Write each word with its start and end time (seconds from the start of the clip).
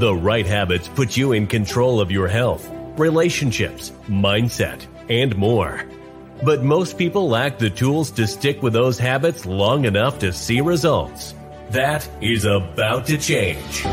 The 0.00 0.14
right 0.14 0.46
habits 0.46 0.88
put 0.88 1.14
you 1.14 1.32
in 1.32 1.46
control 1.46 2.00
of 2.00 2.10
your 2.10 2.26
health, 2.26 2.66
relationships, 2.96 3.92
mindset, 4.08 4.86
and 5.10 5.36
more. 5.36 5.84
But 6.42 6.62
most 6.62 6.96
people 6.96 7.28
lack 7.28 7.58
the 7.58 7.68
tools 7.68 8.10
to 8.12 8.26
stick 8.26 8.62
with 8.62 8.72
those 8.72 8.98
habits 8.98 9.44
long 9.44 9.84
enough 9.84 10.18
to 10.20 10.32
see 10.32 10.62
results. 10.62 11.34
That 11.68 12.08
is 12.22 12.46
about 12.46 13.08
to 13.08 13.18
change. 13.18 13.84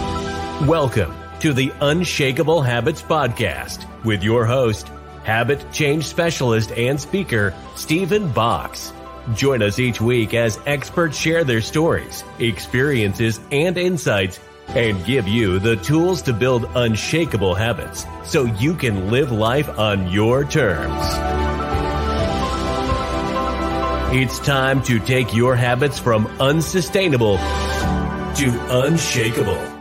Welcome 0.65 1.13
to 1.41 1.51
the 1.51 1.73
Unshakable 1.81 2.61
Habits 2.61 3.01
Podcast 3.01 3.85
with 4.05 4.23
your 4.23 4.45
host, 4.45 4.87
habit 5.25 5.73
change 5.73 6.05
specialist 6.05 6.71
and 6.71 7.01
speaker, 7.01 7.53
Stephen 7.75 8.31
Box. 8.31 8.93
Join 9.33 9.61
us 9.61 9.77
each 9.77 9.99
week 9.99 10.33
as 10.33 10.57
experts 10.65 11.17
share 11.17 11.43
their 11.43 11.59
stories, 11.59 12.23
experiences, 12.39 13.41
and 13.51 13.77
insights 13.77 14.39
and 14.69 15.03
give 15.05 15.27
you 15.27 15.59
the 15.59 15.75
tools 15.77 16.21
to 16.23 16.33
build 16.33 16.65
unshakable 16.75 17.55
habits 17.55 18.05
so 18.23 18.43
you 18.43 18.73
can 18.75 19.09
live 19.09 19.31
life 19.31 19.69
on 19.79 20.11
your 20.11 20.43
terms. 20.43 21.03
It's 24.09 24.39
time 24.39 24.81
to 24.83 24.99
take 24.99 25.35
your 25.35 25.55
habits 25.55 25.99
from 25.99 26.27
unsustainable 26.39 27.37
to 27.37 28.85
unshakable. 28.85 29.77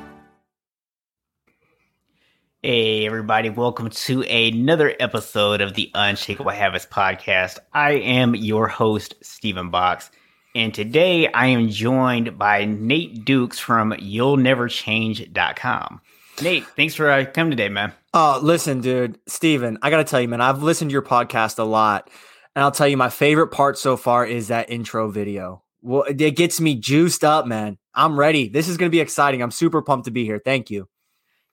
Hey, 2.62 3.06
everybody, 3.06 3.48
welcome 3.48 3.90
to 3.90 4.22
another 4.22 4.92
episode 4.98 5.60
of 5.60 5.74
the 5.74 5.92
Unshakable 5.94 6.50
Habits 6.50 6.84
Podcast. 6.84 7.58
I 7.72 7.92
am 7.92 8.34
your 8.34 8.66
host, 8.66 9.14
Stephen 9.22 9.70
Box, 9.70 10.10
and 10.56 10.72
today 10.72 11.30
I 11.30 11.48
am 11.48 11.68
joined 11.68 12.38
by 12.38 12.64
Nate 12.64 13.26
Dukes 13.26 13.58
from 13.58 13.94
You'll 13.98 14.38
Never 14.38 14.68
Change.com. 14.68 16.00
Nate, 16.40 16.64
thanks 16.68 16.94
for 16.94 17.10
uh, 17.10 17.26
coming 17.26 17.50
today, 17.50 17.68
man. 17.68 17.92
Oh, 18.14 18.40
listen, 18.42 18.80
dude, 18.80 19.18
Stephen, 19.28 19.76
I 19.82 19.90
got 19.90 19.98
to 19.98 20.04
tell 20.04 20.18
you, 20.18 20.28
man, 20.28 20.40
I've 20.40 20.62
listened 20.62 20.88
to 20.88 20.92
your 20.92 21.02
podcast 21.02 21.58
a 21.58 21.62
lot, 21.64 22.08
and 22.54 22.64
I'll 22.64 22.70
tell 22.70 22.88
you, 22.88 22.96
my 22.96 23.10
favorite 23.10 23.48
part 23.48 23.76
so 23.76 23.98
far 23.98 24.24
is 24.24 24.48
that 24.48 24.70
intro 24.70 25.10
video. 25.10 25.62
Well, 25.82 26.04
it 26.04 26.36
gets 26.36 26.58
me 26.58 26.74
juiced 26.74 27.22
up, 27.22 27.46
man. 27.46 27.76
I'm 27.94 28.18
ready. 28.18 28.48
This 28.48 28.66
is 28.66 28.78
going 28.78 28.90
to 28.90 28.96
be 28.96 29.00
exciting. 29.00 29.42
I'm 29.42 29.50
super 29.50 29.82
pumped 29.82 30.06
to 30.06 30.10
be 30.10 30.24
here. 30.24 30.40
Thank 30.42 30.70
you. 30.70 30.88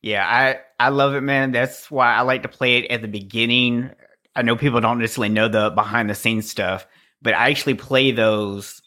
Yeah, 0.01 0.25
I 0.25 0.59
I 0.79 0.89
love 0.89 1.13
it, 1.13 1.21
man. 1.21 1.51
That's 1.51 1.91
why 1.91 2.13
I 2.13 2.21
like 2.21 2.43
to 2.43 2.49
play 2.49 2.77
it 2.77 2.89
at 2.89 3.01
the 3.01 3.09
beginning. 3.09 3.91
I 4.33 4.43
know 4.43 4.55
people 4.55 4.79
don't 4.79 4.99
necessarily 4.99 5.33
know 5.33 5.49
the 5.49 5.71
behind 5.71 6.09
the 6.09 6.15
scenes 6.15 6.49
stuff, 6.49 6.87
but 7.21 7.33
I 7.33 7.49
actually 7.49 7.75
play 7.75 8.11
those 8.11 8.81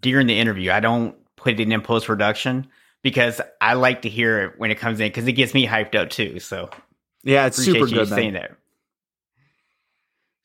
during 0.00 0.26
the 0.26 0.38
interview. 0.38 0.70
I 0.70 0.80
don't 0.80 1.16
put 1.36 1.58
it 1.58 1.72
in 1.72 1.80
post 1.80 2.06
production 2.06 2.66
because 3.02 3.40
I 3.60 3.74
like 3.74 4.02
to 4.02 4.08
hear 4.08 4.44
it 4.44 4.58
when 4.58 4.70
it 4.70 4.78
comes 4.78 5.00
in 5.00 5.08
because 5.08 5.26
it 5.26 5.32
gets 5.32 5.54
me 5.54 5.66
hyped 5.66 5.94
up 5.94 6.10
too. 6.10 6.40
So 6.40 6.70
yeah, 7.22 7.46
it's 7.46 7.56
super 7.56 7.86
good. 7.86 8.08
Saying 8.08 8.34
that. 8.34 8.56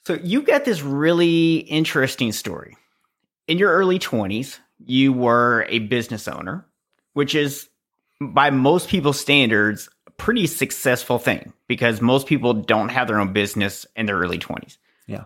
So 0.06 0.14
you 0.14 0.42
got 0.42 0.66
this 0.66 0.82
really 0.82 1.58
interesting 1.58 2.32
story. 2.32 2.76
In 3.48 3.58
your 3.58 3.72
early 3.72 4.00
twenties, 4.00 4.60
you 4.86 5.14
were 5.14 5.66
a 5.70 5.80
business 5.80 6.28
owner, 6.28 6.66
which 7.14 7.36
is 7.36 7.70
by 8.20 8.50
most 8.50 8.88
people's 8.88 9.20
standards 9.20 9.90
a 10.08 10.12
pretty 10.12 10.48
successful 10.48 11.18
thing 11.18 11.54
because 11.68 12.02
most 12.02 12.28
people 12.28 12.54
don't 12.54 12.90
have 12.90 13.08
their 13.08 13.20
own 13.20 13.34
business 13.34 13.86
in 13.96 14.06
their 14.06 14.18
early 14.18 14.38
20s. 14.38 14.78
Yeah. 15.08 15.24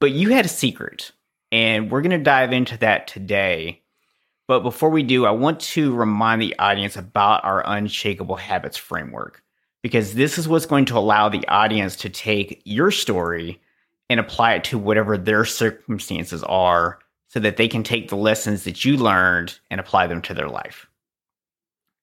But 0.00 0.12
you 0.12 0.30
had 0.30 0.44
a 0.44 0.48
secret, 0.48 1.12
and 1.52 1.90
we're 1.90 2.00
going 2.00 2.18
to 2.18 2.18
dive 2.18 2.52
into 2.52 2.78
that 2.78 3.06
today. 3.06 3.82
But 4.48 4.60
before 4.60 4.90
we 4.90 5.02
do, 5.02 5.26
I 5.26 5.30
want 5.30 5.60
to 5.60 5.94
remind 5.94 6.42
the 6.42 6.58
audience 6.58 6.96
about 6.96 7.44
our 7.44 7.62
unshakable 7.64 8.36
habits 8.36 8.76
framework 8.76 9.42
because 9.82 10.14
this 10.14 10.38
is 10.38 10.48
what's 10.48 10.66
going 10.66 10.86
to 10.86 10.98
allow 10.98 11.28
the 11.28 11.46
audience 11.46 11.94
to 11.96 12.08
take 12.08 12.62
your 12.64 12.90
story 12.90 13.60
and 14.08 14.18
apply 14.18 14.54
it 14.54 14.64
to 14.64 14.78
whatever 14.78 15.16
their 15.16 15.44
circumstances 15.44 16.42
are 16.44 16.98
so 17.28 17.40
that 17.40 17.56
they 17.56 17.68
can 17.68 17.82
take 17.82 18.08
the 18.08 18.16
lessons 18.16 18.64
that 18.64 18.84
you 18.84 18.96
learned 18.96 19.58
and 19.70 19.80
apply 19.80 20.06
them 20.06 20.22
to 20.22 20.34
their 20.34 20.48
life. 20.48 20.86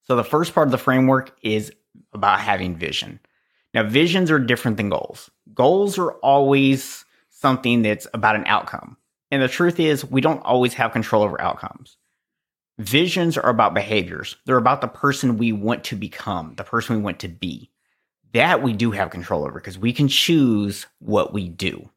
So, 0.04 0.16
the 0.16 0.24
first 0.24 0.54
part 0.54 0.66
of 0.66 0.72
the 0.72 0.78
framework 0.78 1.36
is 1.42 1.72
about 2.12 2.40
having 2.40 2.74
vision. 2.74 3.20
Now, 3.74 3.84
visions 3.84 4.30
are 4.30 4.40
different 4.40 4.76
than 4.76 4.88
goals. 4.88 5.30
Goals 5.54 5.98
are 5.98 6.12
always 6.14 7.04
something 7.28 7.82
that's 7.82 8.08
about 8.12 8.34
an 8.34 8.44
outcome. 8.46 8.96
And 9.30 9.42
the 9.42 9.48
truth 9.48 9.78
is, 9.78 10.04
we 10.04 10.20
don't 10.20 10.40
always 10.40 10.74
have 10.74 10.92
control 10.92 11.22
over 11.22 11.40
outcomes. 11.40 11.96
Visions 12.78 13.36
are 13.36 13.50
about 13.50 13.74
behaviors, 13.74 14.36
they're 14.46 14.56
about 14.56 14.80
the 14.80 14.88
person 14.88 15.36
we 15.36 15.52
want 15.52 15.84
to 15.84 15.96
become, 15.96 16.54
the 16.56 16.64
person 16.64 16.96
we 16.96 17.02
want 17.02 17.18
to 17.20 17.28
be. 17.28 17.70
That 18.32 18.62
we 18.62 18.72
do 18.72 18.92
have 18.92 19.10
control 19.10 19.44
over 19.44 19.60
because 19.60 19.76
we 19.76 19.92
can 19.92 20.08
choose 20.08 20.86
what 21.00 21.32
we 21.32 21.48
do. 21.48 21.90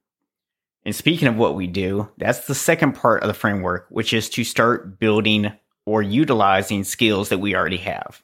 And 0.84 0.96
speaking 0.96 1.28
of 1.28 1.38
what 1.38 1.56
we 1.56 1.68
do, 1.68 2.10
that's 2.18 2.48
the 2.48 2.56
second 2.56 2.94
part 2.94 3.22
of 3.22 3.28
the 3.28 3.34
framework, 3.34 3.86
which 3.90 4.14
is 4.14 4.30
to 4.32 4.44
start 4.44 5.00
building 5.00 5.54
or 5.86 6.02
utilizing 6.02 6.84
skills 6.84 7.30
that 7.30 7.38
we 7.38 7.56
already 7.56 7.78
have. 7.78 8.22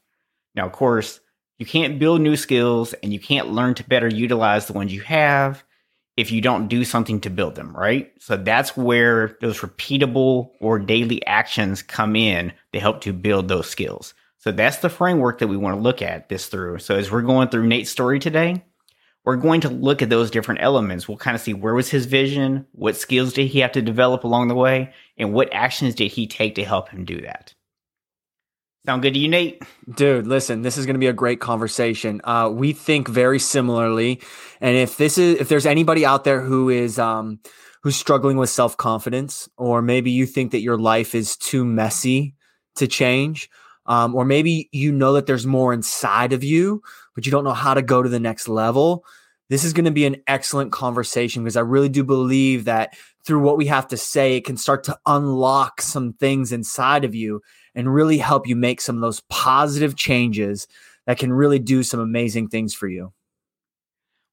Now, 0.56 0.66
of 0.66 0.72
course, 0.72 1.22
you 1.58 1.66
can't 1.66 2.00
build 2.00 2.22
new 2.22 2.36
skills 2.36 2.94
and 3.03 3.14
you 3.14 3.19
can't 3.19 3.52
learn 3.52 3.75
to 3.75 3.88
better 3.88 4.08
utilize 4.08 4.66
the 4.66 4.74
ones 4.74 4.94
you 4.94 5.02
have 5.02 5.64
if 6.19 6.34
you 6.34 6.41
don't 6.41 6.68
do 6.68 6.84
something 6.84 7.22
to 7.22 7.30
build 7.30 7.56
them, 7.56 7.74
right? 7.74 8.12
So 8.19 8.35
that's 8.35 8.75
where 8.75 9.38
those 9.40 9.59
repeatable 9.59 10.50
or 10.59 10.78
daily 10.78 11.25
actions 11.25 11.81
come 11.81 12.13
in 12.18 12.52
to 12.74 12.80
help 12.81 13.00
to 13.02 13.13
build 13.13 13.47
those 13.47 13.69
skills. 13.69 14.13
So 14.38 14.52
that's 14.52 14.80
the 14.80 14.90
framework 14.90 15.40
that 15.40 15.47
we 15.47 15.56
want 15.56 15.78
to 15.78 15.81
look 15.81 16.02
at 16.02 16.28
this 16.28 16.47
through. 16.47 16.80
So 16.80 16.96
as 16.96 17.09
we're 17.09 17.22
going 17.22 17.47
through 17.47 17.68
Nate's 17.68 17.90
story 17.90 18.19
today, 18.19 18.66
we're 19.24 19.38
going 19.38 19.62
to 19.62 19.69
look 19.69 20.02
at 20.02 20.09
those 20.09 20.30
different 20.30 20.62
elements. 20.62 21.07
We'll 21.07 21.18
kind 21.18 21.35
of 21.35 21.41
see 21.41 21.53
where 21.53 21.74
was 21.74 21.90
his 21.90 22.06
vision, 22.06 22.66
what 22.74 22.97
skills 22.97 23.31
did 23.31 23.47
he 23.47 23.59
have 23.59 23.72
to 23.72 23.81
develop 23.81 24.25
along 24.25 24.50
the 24.50 24.56
way, 24.56 24.94
and 25.18 25.31
what 25.31 25.53
actions 25.53 25.96
did 25.96 26.12
he 26.12 26.28
take 26.28 26.56
to 26.56 26.66
help 26.66 26.90
him 26.90 27.06
do 27.06 27.22
that. 27.22 27.53
Sound 28.90 29.04
good 29.04 29.14
to 29.14 29.20
you, 29.20 29.28
Nate? 29.28 29.62
Dude, 29.94 30.26
listen, 30.26 30.64
this 30.64 30.76
is 30.76 30.88
going 30.88 30.96
to 30.96 31.00
be 31.00 31.06
a 31.06 31.14
great 31.14 31.40
conversation. 31.40 32.22
Uh, 32.24 32.50
we 32.52 32.74
think 32.74 33.08
very 33.08 33.38
similarly, 33.38 34.20
and 34.62 34.76
if 34.76 34.98
this 34.98 35.20
is 35.20 35.40
if 35.40 35.48
there's 35.48 35.68
anybody 35.68 36.08
out 36.08 36.24
there 36.24 36.42
who 36.42 36.70
is 36.70 36.98
um, 36.98 37.40
who's 37.84 37.96
struggling 37.96 38.36
with 38.38 38.50
self 38.50 38.78
confidence, 38.78 39.48
or 39.58 39.84
maybe 39.84 40.10
you 40.10 40.26
think 40.26 40.54
that 40.54 40.62
your 40.62 40.76
life 40.76 41.14
is 41.14 41.38
too 41.38 41.64
messy 41.64 42.34
to 42.78 42.88
change, 42.88 43.52
um, 43.86 44.16
or 44.16 44.26
maybe 44.26 44.70
you 44.72 44.92
know 44.92 45.14
that 45.14 45.28
there's 45.28 45.46
more 45.46 45.72
inside 45.72 46.34
of 46.34 46.44
you, 46.44 46.82
but 47.14 47.28
you 47.28 47.32
don't 47.32 47.44
know 47.44 47.54
how 47.54 47.76
to 47.76 47.84
go 47.84 48.02
to 48.02 48.10
the 48.10 48.20
next 48.20 48.48
level. 48.48 49.06
This 49.50 49.66
is 49.66 49.74
going 49.74 49.86
to 49.86 49.92
be 49.92 50.08
an 50.08 50.18
excellent 50.26 50.72
conversation 50.72 51.44
because 51.44 51.58
I 51.58 51.62
really 51.62 51.90
do 51.90 52.04
believe 52.04 52.66
that 52.66 52.96
through 53.25 53.41
what 53.41 53.57
we 53.57 53.68
have 53.68 53.88
to 53.90 53.97
say, 53.97 54.35
it 54.35 54.46
can 54.46 54.57
start 54.57 54.84
to 54.85 54.97
unlock 55.06 55.81
some 55.81 56.13
things 56.13 56.52
inside 56.52 57.03
of 57.03 57.13
you 57.13 57.41
and 57.75 57.94
really 57.94 58.18
help 58.18 58.47
you 58.47 58.56
make 58.56 58.81
some 58.81 58.96
of 58.96 59.02
those 59.02 59.22
positive 59.30 59.96
changes 59.96 60.68
that 61.06 61.18
can 61.18 61.31
really 61.31 61.59
do 61.59 61.84
some 61.84 62.00
amazing 62.00 62.47
things 62.47 62.74
for 62.74 62.88
you. 62.88 63.13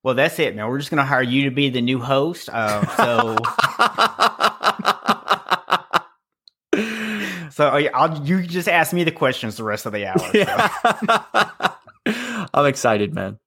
Well, 0.02 0.14
that's 0.14 0.38
it, 0.38 0.54
man. 0.54 0.69
We're 0.69 0.78
just 0.78 0.91
going 0.91 0.98
to 0.98 1.04
hire 1.04 1.22
you 1.22 1.44
to 1.44 1.50
be 1.50 1.69
the 1.69 1.80
new 1.80 1.98
host. 1.98 2.48
Uh, 2.56 2.86
so, 2.97 3.36
so 7.50 7.68
I'll, 7.68 8.24
you 8.24 8.42
just 8.42 8.68
ask 8.68 8.92
me 8.92 9.04
the 9.04 9.10
questions 9.10 9.56
the 9.56 9.64
rest 9.64 9.86
of 9.86 9.92
the 9.92 10.06
hour. 10.06 10.18
So. 12.06 12.48
I'm 12.54 12.66
excited, 12.66 13.14
man. 13.14 13.38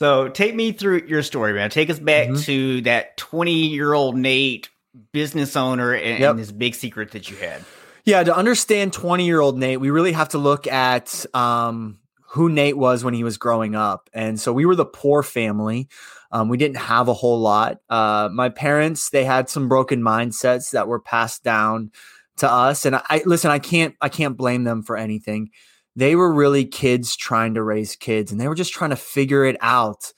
So, 0.00 0.28
take 0.28 0.54
me 0.54 0.72
through 0.72 1.02
your 1.08 1.22
story, 1.22 1.52
man. 1.52 1.68
Take 1.68 1.90
us 1.90 1.98
back 1.98 2.28
mm-hmm. 2.28 2.40
to 2.42 2.80
that 2.82 3.18
20 3.18 3.66
year 3.66 3.92
old 3.92 4.16
Nate, 4.16 4.70
business 5.12 5.56
owner, 5.56 5.92
and, 5.92 6.18
yep. 6.18 6.30
and 6.30 6.38
this 6.38 6.50
big 6.50 6.74
secret 6.74 7.10
that 7.10 7.30
you 7.30 7.36
had. 7.36 7.62
Yeah, 8.06 8.24
to 8.24 8.34
understand 8.34 8.94
20 8.94 9.26
year 9.26 9.40
old 9.40 9.58
Nate, 9.58 9.78
we 9.78 9.90
really 9.90 10.12
have 10.12 10.30
to 10.30 10.38
look 10.38 10.66
at 10.66 11.26
um, 11.34 11.98
who 12.30 12.48
Nate 12.48 12.78
was 12.78 13.04
when 13.04 13.12
he 13.12 13.24
was 13.24 13.36
growing 13.36 13.74
up. 13.74 14.08
And 14.14 14.40
so 14.40 14.54
we 14.54 14.64
were 14.64 14.74
the 14.74 14.86
poor 14.86 15.22
family. 15.22 15.88
Um, 16.32 16.48
we 16.48 16.56
didn't 16.56 16.78
have 16.78 17.08
a 17.08 17.14
whole 17.14 17.38
lot. 17.38 17.80
Uh, 17.90 18.30
my 18.32 18.48
parents, 18.48 19.10
they 19.10 19.24
had 19.24 19.50
some 19.50 19.68
broken 19.68 20.00
mindsets 20.00 20.70
that 20.70 20.88
were 20.88 21.00
passed 21.00 21.44
down 21.44 21.90
to 22.38 22.50
us. 22.50 22.86
And 22.86 22.96
I 22.96 23.20
listen, 23.26 23.50
I 23.50 23.58
can't, 23.58 23.94
I 24.00 24.08
can't 24.08 24.36
blame 24.36 24.64
them 24.64 24.82
for 24.82 24.96
anything. 24.96 25.50
They 25.96 26.16
were 26.16 26.32
really 26.32 26.64
kids 26.64 27.16
trying 27.16 27.54
to 27.54 27.62
raise 27.62 27.96
kids 27.96 28.30
and 28.30 28.40
they 28.40 28.48
were 28.48 28.54
just 28.54 28.72
trying 28.72 28.90
to 28.90 28.96
figure 28.96 29.44
it 29.44 29.56
out. 29.60 30.12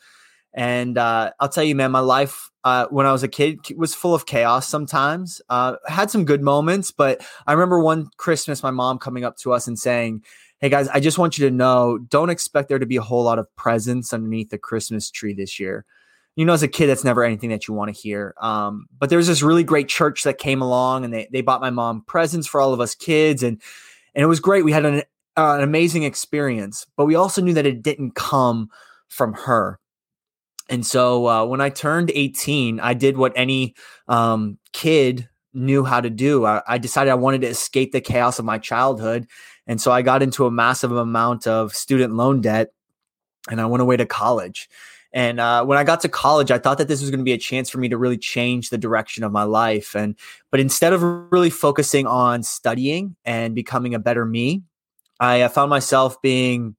And 0.54 0.98
uh, 0.98 1.32
I'll 1.40 1.48
tell 1.48 1.64
you, 1.64 1.74
man, 1.74 1.92
my 1.92 2.00
life 2.00 2.50
uh, 2.64 2.86
when 2.90 3.06
I 3.06 3.12
was 3.12 3.22
a 3.22 3.28
kid 3.28 3.60
was 3.76 3.94
full 3.94 4.14
of 4.14 4.26
chaos 4.26 4.68
sometimes. 4.68 5.40
Uh, 5.48 5.76
had 5.86 6.10
some 6.10 6.24
good 6.24 6.42
moments, 6.42 6.90
but 6.90 7.26
I 7.46 7.52
remember 7.52 7.80
one 7.80 8.08
Christmas, 8.18 8.62
my 8.62 8.70
mom 8.70 8.98
coming 8.98 9.24
up 9.24 9.36
to 9.38 9.52
us 9.52 9.66
and 9.66 9.78
saying, 9.78 10.22
Hey 10.60 10.68
guys, 10.68 10.88
I 10.88 11.00
just 11.00 11.18
want 11.18 11.38
you 11.38 11.48
to 11.48 11.54
know, 11.54 11.98
don't 11.98 12.30
expect 12.30 12.68
there 12.68 12.78
to 12.78 12.86
be 12.86 12.96
a 12.96 13.02
whole 13.02 13.24
lot 13.24 13.40
of 13.40 13.54
presents 13.56 14.12
underneath 14.12 14.50
the 14.50 14.58
Christmas 14.58 15.10
tree 15.10 15.34
this 15.34 15.58
year. 15.58 15.84
You 16.36 16.44
know, 16.44 16.52
as 16.52 16.62
a 16.62 16.68
kid, 16.68 16.86
that's 16.86 17.02
never 17.02 17.24
anything 17.24 17.50
that 17.50 17.66
you 17.66 17.74
want 17.74 17.92
to 17.94 18.00
hear. 18.00 18.34
Um, 18.40 18.86
but 18.96 19.10
there 19.10 19.18
was 19.18 19.26
this 19.26 19.42
really 19.42 19.64
great 19.64 19.88
church 19.88 20.22
that 20.22 20.38
came 20.38 20.62
along 20.62 21.04
and 21.04 21.12
they, 21.12 21.28
they 21.32 21.40
bought 21.40 21.60
my 21.60 21.70
mom 21.70 22.04
presents 22.06 22.46
for 22.46 22.60
all 22.60 22.72
of 22.72 22.80
us 22.80 22.94
kids. 22.94 23.42
And, 23.42 23.60
and 24.14 24.22
it 24.22 24.26
was 24.26 24.40
great. 24.40 24.64
We 24.64 24.72
had 24.72 24.86
an 24.86 25.02
uh, 25.36 25.54
an 25.56 25.62
amazing 25.62 26.02
experience, 26.02 26.86
but 26.96 27.06
we 27.06 27.14
also 27.14 27.40
knew 27.40 27.54
that 27.54 27.66
it 27.66 27.82
didn't 27.82 28.14
come 28.14 28.68
from 29.08 29.32
her. 29.32 29.78
And 30.68 30.86
so 30.86 31.26
uh, 31.26 31.44
when 31.44 31.60
I 31.60 31.70
turned 31.70 32.10
18, 32.14 32.80
I 32.80 32.94
did 32.94 33.16
what 33.16 33.32
any 33.36 33.74
um, 34.08 34.58
kid 34.72 35.28
knew 35.52 35.84
how 35.84 36.00
to 36.00 36.08
do. 36.10 36.46
I, 36.46 36.62
I, 36.66 36.78
decided 36.78 37.10
I 37.10 37.14
wanted 37.14 37.42
to 37.42 37.48
escape 37.48 37.92
the 37.92 38.00
chaos 38.00 38.38
of 38.38 38.44
my 38.44 38.58
childhood. 38.58 39.26
And 39.66 39.80
so 39.80 39.92
I 39.92 40.00
got 40.02 40.22
into 40.22 40.46
a 40.46 40.50
massive 40.50 40.92
amount 40.92 41.46
of 41.46 41.74
student 41.74 42.14
loan 42.14 42.40
debt 42.40 42.72
and 43.50 43.60
I 43.60 43.66
went 43.66 43.82
away 43.82 43.96
to 43.96 44.06
college. 44.06 44.68
And 45.12 45.40
uh, 45.40 45.64
when 45.64 45.76
I 45.76 45.84
got 45.84 46.00
to 46.02 46.08
college, 46.08 46.50
I 46.50 46.58
thought 46.58 46.78
that 46.78 46.88
this 46.88 47.02
was 47.02 47.10
going 47.10 47.20
to 47.20 47.24
be 47.24 47.32
a 47.32 47.38
chance 47.38 47.68
for 47.68 47.78
me 47.78 47.88
to 47.90 47.98
really 47.98 48.16
change 48.16 48.70
the 48.70 48.78
direction 48.78 49.24
of 49.24 49.32
my 49.32 49.42
life. 49.42 49.94
And 49.94 50.16
but 50.50 50.58
instead 50.58 50.94
of 50.94 51.02
really 51.30 51.50
focusing 51.50 52.06
on 52.06 52.42
studying 52.42 53.14
and 53.24 53.54
becoming 53.54 53.94
a 53.94 53.98
better 53.98 54.24
me, 54.24 54.62
I 55.22 55.46
found 55.48 55.70
myself 55.70 56.20
being 56.20 56.76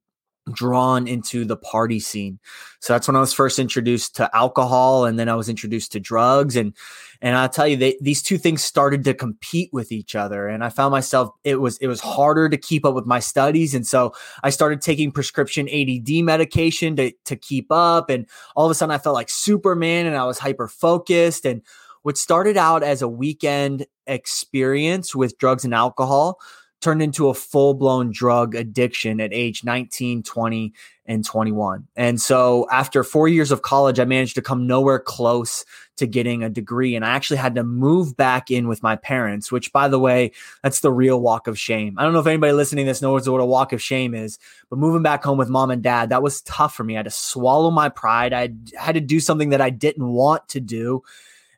drawn 0.51 1.07
into 1.07 1.45
the 1.45 1.55
party 1.55 1.99
scene. 1.99 2.39
So 2.81 2.91
that's 2.91 3.07
when 3.07 3.15
I 3.15 3.21
was 3.21 3.31
first 3.31 3.59
introduced 3.59 4.15
to 4.17 4.29
alcohol 4.35 5.05
and 5.05 5.17
then 5.17 5.29
I 5.29 5.35
was 5.35 5.47
introduced 5.47 5.93
to 5.93 5.99
drugs 5.99 6.57
and 6.57 6.75
and 7.21 7.37
I'll 7.37 7.47
tell 7.47 7.65
you 7.65 7.77
they, 7.77 7.97
these 8.01 8.21
two 8.21 8.37
things 8.37 8.61
started 8.61 9.05
to 9.05 9.13
compete 9.13 9.69
with 9.71 9.93
each 9.93 10.15
other 10.15 10.49
and 10.49 10.61
I 10.61 10.67
found 10.67 10.91
myself 10.91 11.31
it 11.45 11.61
was 11.61 11.77
it 11.77 11.87
was 11.87 12.01
harder 12.01 12.49
to 12.49 12.57
keep 12.57 12.85
up 12.85 12.93
with 12.93 13.05
my 13.05 13.19
studies 13.19 13.73
and 13.73 13.87
so 13.87 14.13
I 14.43 14.49
started 14.49 14.81
taking 14.81 15.13
prescription 15.13 15.69
ADD 15.69 16.25
medication 16.25 16.97
to 16.97 17.13
to 17.23 17.37
keep 17.37 17.67
up 17.71 18.09
and 18.09 18.27
all 18.57 18.65
of 18.65 18.71
a 18.71 18.75
sudden 18.75 18.93
I 18.93 18.97
felt 18.97 19.15
like 19.15 19.29
Superman 19.29 20.05
and 20.05 20.17
I 20.17 20.25
was 20.25 20.39
hyper 20.39 20.67
focused 20.67 21.45
and 21.45 21.61
what 22.01 22.17
started 22.17 22.57
out 22.57 22.83
as 22.83 23.01
a 23.01 23.07
weekend 23.07 23.85
experience 24.07 25.15
with 25.15 25.37
drugs 25.37 25.63
and 25.63 25.73
alcohol 25.73 26.37
turned 26.83 27.01
into 27.01 27.29
a 27.29 27.33
full 27.33 27.73
blown 27.73 28.11
drug 28.11 28.55
addiction 28.55 29.21
at 29.21 29.33
age 29.33 29.63
19, 29.63 30.23
20, 30.23 30.73
and 31.05 31.25
21. 31.25 31.87
And 31.95 32.21
so 32.21 32.67
after 32.71 33.03
four 33.03 33.27
years 33.27 33.51
of 33.51 33.61
college, 33.61 33.99
I 33.99 34.05
managed 34.05 34.35
to 34.35 34.41
come 34.41 34.67
nowhere 34.67 34.99
close 34.99 35.65
to 35.97 36.07
getting 36.07 36.43
a 36.43 36.49
degree. 36.49 36.95
And 36.95 37.05
I 37.05 37.09
actually 37.09 37.37
had 37.37 37.55
to 37.55 37.63
move 37.63 38.15
back 38.15 38.49
in 38.49 38.67
with 38.67 38.81
my 38.81 38.95
parents, 38.95 39.51
which, 39.51 39.71
by 39.73 39.87
the 39.87 39.99
way, 39.99 40.31
that's 40.61 40.79
the 40.79 40.91
real 40.91 41.19
walk 41.19 41.47
of 41.47 41.59
shame. 41.59 41.95
I 41.97 42.03
don't 42.03 42.13
know 42.13 42.19
if 42.19 42.27
anybody 42.27 42.53
listening 42.53 42.85
to 42.85 42.89
this 42.89 43.01
knows 43.01 43.29
what 43.29 43.41
a 43.41 43.45
walk 43.45 43.73
of 43.73 43.81
shame 43.81 44.15
is, 44.15 44.39
but 44.69 44.79
moving 44.79 45.03
back 45.03 45.23
home 45.23 45.37
with 45.37 45.49
mom 45.49 45.71
and 45.71 45.83
dad, 45.83 46.09
that 46.09 46.23
was 46.23 46.41
tough 46.41 46.73
for 46.73 46.83
me. 46.83 46.95
I 46.95 46.99
had 46.99 47.05
to 47.05 47.11
swallow 47.11 47.69
my 47.69 47.89
pride. 47.89 48.33
I 48.33 48.49
had 48.77 48.95
to 48.95 49.01
do 49.01 49.19
something 49.19 49.49
that 49.49 49.61
I 49.61 49.69
didn't 49.69 50.07
want 50.07 50.47
to 50.49 50.59
do. 50.59 51.03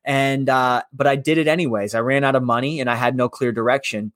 And, 0.04 0.50
uh, 0.50 0.84
but 0.94 1.08
I 1.08 1.16
did 1.16 1.38
it 1.38 1.48
anyways. 1.48 1.96
I 1.96 2.00
ran 2.00 2.24
out 2.24 2.36
of 2.36 2.44
money 2.44 2.80
and 2.80 2.90
I 2.90 2.96
had 2.96 3.16
no 3.16 3.30
clear 3.30 3.52
direction. 3.52 4.12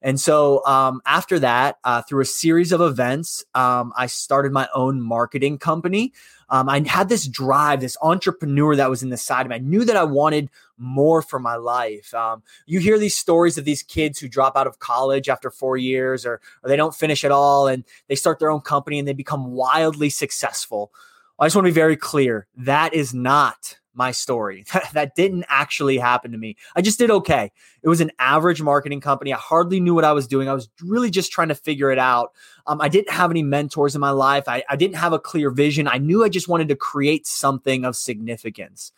And 0.00 0.20
so 0.20 0.64
um, 0.64 1.00
after 1.06 1.38
that, 1.40 1.78
uh, 1.82 2.02
through 2.02 2.22
a 2.22 2.26
series 2.26 2.70
of 2.70 2.80
events, 2.80 3.44
um, 3.54 3.92
I 3.96 4.06
started 4.06 4.52
my 4.52 4.68
own 4.74 5.00
marketing 5.00 5.58
company. 5.58 6.12
Um, 6.50 6.68
I 6.68 6.82
had 6.86 7.08
this 7.08 7.26
drive, 7.26 7.80
this 7.80 7.96
entrepreneur 8.00 8.76
that 8.76 8.88
was 8.88 9.02
in 9.02 9.10
the 9.10 9.16
side 9.16 9.44
of 9.44 9.50
me. 9.50 9.56
I 9.56 9.58
knew 9.58 9.84
that 9.84 9.96
I 9.96 10.04
wanted 10.04 10.50
more 10.78 11.20
for 11.20 11.38
my 11.38 11.56
life. 11.56 12.14
Um, 12.14 12.42
you 12.66 12.78
hear 12.78 12.98
these 12.98 13.16
stories 13.16 13.58
of 13.58 13.64
these 13.64 13.82
kids 13.82 14.18
who 14.18 14.28
drop 14.28 14.56
out 14.56 14.66
of 14.66 14.78
college 14.78 15.28
after 15.28 15.50
four 15.50 15.76
years 15.76 16.24
or, 16.24 16.40
or 16.62 16.68
they 16.68 16.76
don't 16.76 16.94
finish 16.94 17.24
at 17.24 17.32
all 17.32 17.66
and 17.66 17.84
they 18.06 18.14
start 18.14 18.38
their 18.38 18.50
own 18.50 18.60
company 18.60 18.98
and 18.98 19.06
they 19.06 19.12
become 19.12 19.52
wildly 19.52 20.10
successful. 20.10 20.92
I 21.38 21.46
just 21.46 21.56
want 21.56 21.66
to 21.66 21.70
be 21.70 21.74
very 21.74 21.96
clear 21.96 22.46
that 22.56 22.94
is 22.94 23.12
not 23.12 23.78
my 23.98 24.12
story. 24.12 24.64
That, 24.94 25.14
didn't 25.14 25.44
actually 25.48 25.98
happen 25.98 26.32
to 26.32 26.38
me. 26.38 26.56
I 26.76 26.82
just 26.82 26.98
did 26.98 27.10
okay. 27.10 27.50
It 27.82 27.88
was 27.88 28.00
an 28.00 28.12
average 28.18 28.62
marketing 28.62 29.00
company. 29.00 29.32
I 29.32 29.36
hardly 29.36 29.80
knew 29.80 29.94
what 29.94 30.04
I 30.04 30.12
was 30.12 30.26
doing. 30.26 30.48
I 30.48 30.54
was 30.54 30.68
really 30.82 31.10
just 31.10 31.32
trying 31.32 31.48
to 31.48 31.54
figure 31.54 31.90
it 31.90 31.98
out. 31.98 32.32
Um, 32.66 32.80
I 32.80 32.88
didn't 32.88 33.10
have 33.10 33.30
any 33.30 33.42
mentors 33.42 33.94
in 33.94 34.00
my 34.00 34.10
life. 34.10 34.44
I, 34.46 34.62
I 34.68 34.76
didn't 34.76 34.96
have 34.96 35.12
a 35.12 35.18
clear 35.18 35.50
vision. 35.50 35.88
I 35.88 35.98
knew 35.98 36.24
I 36.24 36.28
just 36.28 36.48
wanted 36.48 36.68
to 36.68 36.76
create 36.76 37.26
something 37.26 37.84
of 37.84 37.96
significance. 37.96 38.92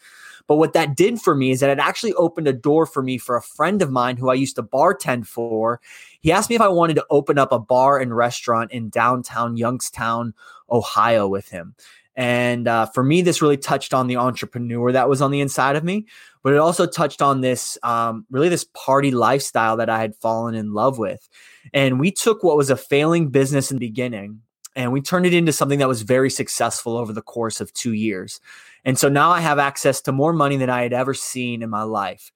But 0.46 0.56
what 0.56 0.72
that 0.72 0.96
did 0.96 1.20
for 1.20 1.34
me 1.34 1.52
is 1.52 1.60
that 1.60 1.70
it 1.70 1.78
actually 1.78 2.12
opened 2.14 2.48
a 2.48 2.52
door 2.52 2.84
for 2.84 3.02
me 3.02 3.18
for 3.18 3.36
a 3.36 3.42
friend 3.42 3.80
of 3.82 3.90
mine 3.90 4.16
who 4.16 4.30
I 4.30 4.34
used 4.34 4.56
to 4.56 4.62
bartend 4.62 5.26
for. 5.26 5.80
He 6.20 6.32
asked 6.32 6.50
me 6.50 6.56
if 6.56 6.62
I 6.62 6.68
wanted 6.68 6.94
to 6.94 7.06
open 7.08 7.38
up 7.38 7.52
a 7.52 7.58
bar 7.58 7.98
and 7.98 8.16
restaurant 8.16 8.72
in 8.72 8.88
downtown 8.88 9.56
Youngstown, 9.56 10.34
Ohio 10.70 11.28
with 11.28 11.48
him. 11.48 11.74
And 12.20 12.68
uh, 12.68 12.84
for 12.84 13.02
me, 13.02 13.22
this 13.22 13.40
really 13.40 13.56
touched 13.56 13.94
on 13.94 14.06
the 14.06 14.16
entrepreneur 14.16 14.92
that 14.92 15.08
was 15.08 15.22
on 15.22 15.30
the 15.30 15.40
inside 15.40 15.74
of 15.74 15.84
me, 15.84 16.04
but 16.42 16.52
it 16.52 16.58
also 16.58 16.84
touched 16.86 17.22
on 17.22 17.40
this 17.40 17.78
um, 17.82 18.26
really 18.30 18.50
this 18.50 18.66
party 18.74 19.10
lifestyle 19.10 19.78
that 19.78 19.88
I 19.88 20.00
had 20.00 20.14
fallen 20.16 20.54
in 20.54 20.74
love 20.74 20.98
with. 20.98 21.26
And 21.72 21.98
we 21.98 22.10
took 22.12 22.44
what 22.44 22.58
was 22.58 22.68
a 22.68 22.76
failing 22.76 23.30
business 23.30 23.70
in 23.70 23.78
the 23.78 23.88
beginning 23.88 24.42
and 24.76 24.92
we 24.92 25.00
turned 25.00 25.24
it 25.24 25.32
into 25.32 25.50
something 25.50 25.78
that 25.78 25.88
was 25.88 26.02
very 26.02 26.28
successful 26.28 26.98
over 26.98 27.14
the 27.14 27.22
course 27.22 27.58
of 27.58 27.72
two 27.72 27.94
years. 27.94 28.38
And 28.84 28.98
so 28.98 29.08
now 29.08 29.30
I 29.30 29.40
have 29.40 29.58
access 29.58 30.02
to 30.02 30.12
more 30.12 30.34
money 30.34 30.58
than 30.58 30.68
I 30.68 30.82
had 30.82 30.92
ever 30.92 31.14
seen 31.14 31.62
in 31.62 31.70
my 31.70 31.84
life. 31.84 32.32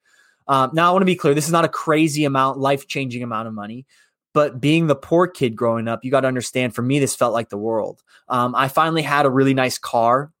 Um, 0.47 0.71
now 0.73 0.89
I 0.89 0.93
want 0.93 1.03
to 1.03 1.07
be 1.07 1.15
clear: 1.15 1.35
this 1.35 1.45
is 1.45 1.51
not 1.51 1.65
a 1.65 1.69
crazy 1.69 2.25
amount, 2.25 2.57
life 2.57 2.87
changing 2.87 3.21
amount 3.21 3.47
of 3.47 3.53
money, 3.53 3.85
but 4.35 4.59
being 4.59 4.87
the 4.87 4.97
poor 4.97 5.27
kid 5.27 5.55
growing 5.55 5.87
up, 5.87 6.03
you 6.03 6.11
got 6.11 6.21
to 6.21 6.27
understand 6.27 6.75
for 6.75 6.81
me, 6.81 6.99
this 6.99 7.15
felt 7.15 7.33
like 7.33 7.47
the 7.47 7.57
world. 7.57 8.03
Um, 8.27 8.53
I 8.53 8.67
finally 8.67 9.01
had 9.01 9.25
a 9.25 9.29
really 9.29 9.53
nice 9.53 9.77
car. 9.77 10.33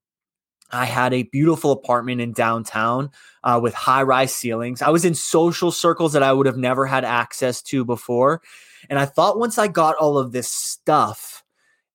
I 0.69 0.83
had 0.83 1.13
a 1.13 1.23
beautiful 1.23 1.71
apartment 1.71 2.19
in 2.19 2.33
downtown 2.33 3.09
uh, 3.45 3.57
with 3.63 3.73
high 3.73 4.03
rise 4.03 4.35
ceilings. 4.35 4.81
I 4.81 4.89
was 4.89 5.05
in 5.05 5.15
social 5.15 5.71
circles 5.71 6.11
that 6.11 6.23
I 6.23 6.33
would 6.33 6.45
have 6.45 6.57
never 6.57 6.85
had 6.85 7.05
access 7.05 7.61
to 7.63 7.85
before. 7.85 8.41
And 8.89 8.99
I 8.99 9.05
thought 9.05 9.39
once 9.39 9.57
I 9.57 9.69
got 9.69 9.95
all 9.95 10.17
of 10.17 10.33
this 10.33 10.51
stuff, 10.51 11.45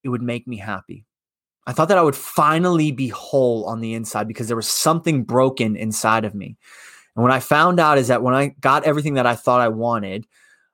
it 0.03 0.09
would 0.09 0.23
make 0.23 0.49
me 0.49 0.57
happy. 0.57 1.05
I 1.67 1.75
thought 1.75 1.89
that 1.89 1.99
I 1.99 2.03
would 2.03 2.17
finally 2.17 2.93
be 2.93 3.09
whole 3.09 3.67
on 3.67 3.81
the 3.81 3.93
inside 3.93 4.27
because 4.27 4.47
there 4.47 4.57
was 4.57 4.69
something 4.69 5.23
broken 5.23 5.77
inside 5.77 6.25
of 6.25 6.35
me. 6.35 6.57
And 7.15 7.23
what 7.23 7.31
I 7.31 7.41
found 7.41 7.79
out 7.79 7.99
is 7.99 8.09
that 8.09 8.23
when 8.23 8.33
I 8.33 8.55
got 8.61 8.85
everything 8.85 9.15
that 9.15 9.27
I 9.27 9.37
thought 9.37 9.61
I 9.61 9.69
wanted, 9.69 10.25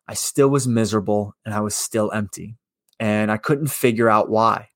I 0.08 0.14
still 0.14 0.48
was 0.48 0.66
miserable 0.66 1.34
and 1.44 1.54
I 1.54 1.60
was 1.60 1.74
still 1.74 2.12
empty. 2.12 2.56
And 2.98 3.30
I 3.30 3.36
couldn't 3.36 3.68
figure 3.68 4.08
out 4.08 4.30
why. 4.30 4.68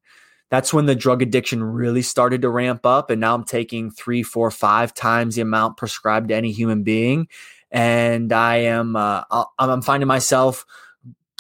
That's 0.51 0.75
when 0.75 0.87
the 0.87 0.97
drug 0.97 1.23
addiction 1.23 1.63
really 1.63 2.03
started 2.03 2.43
to 2.43 2.51
ramp 2.51 2.85
up. 2.85 3.11
And 3.11 3.21
now 3.21 3.35
I'm 3.35 3.45
taking 3.45 3.91
three, 3.91 4.23
four, 4.23 4.51
five 4.51 4.93
times 4.93 5.37
the 5.37 5.43
amount 5.43 5.77
prescribed 5.77 6.29
to 6.29 6.35
any 6.35 6.51
human 6.51 6.83
being. 6.83 7.29
And 7.71 8.33
I 8.33 8.57
am, 8.57 8.97
uh, 8.97 9.23
I'm 9.59 9.83
finding 9.83 10.09
myself 10.09 10.67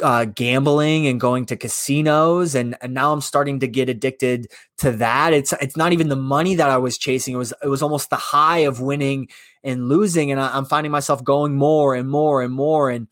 uh, 0.03 0.25
gambling 0.25 1.07
and 1.07 1.21
going 1.21 1.47
to 1.47 1.57
casinos, 1.57 2.55
and, 2.55 2.77
and 2.81 2.95
now 2.95 3.13
I'm 3.13 3.21
starting 3.21 3.61
to 3.61 3.69
get 3.69 3.89
addicted 3.89 4.49
to 4.79 4.93
that. 4.93 5.33
It's 5.33 5.53
it's 5.55 5.77
not 5.77 5.93
even 5.93 6.09
the 6.09 6.17
money 6.17 6.55
that 6.57 6.71
I 6.71 6.79
was 6.79 6.99
chasing; 6.99 7.35
it 7.35 7.39
was 7.39 7.53
it 7.63 7.69
was 7.69 7.83
almost 7.83 8.11
the 8.11 8.17
high 8.17 8.61
of 8.61 8.81
winning 8.81 9.29
and 9.63 9.89
losing, 9.89 10.31
and 10.31 10.41
I, 10.41 10.57
I'm 10.57 10.65
finding 10.65 10.93
myself 10.93 11.23
going 11.23 11.55
more 11.55 11.95
and 11.95 12.09
more 12.09 12.43
and 12.43 12.53
more. 12.53 12.91
And 12.91 13.09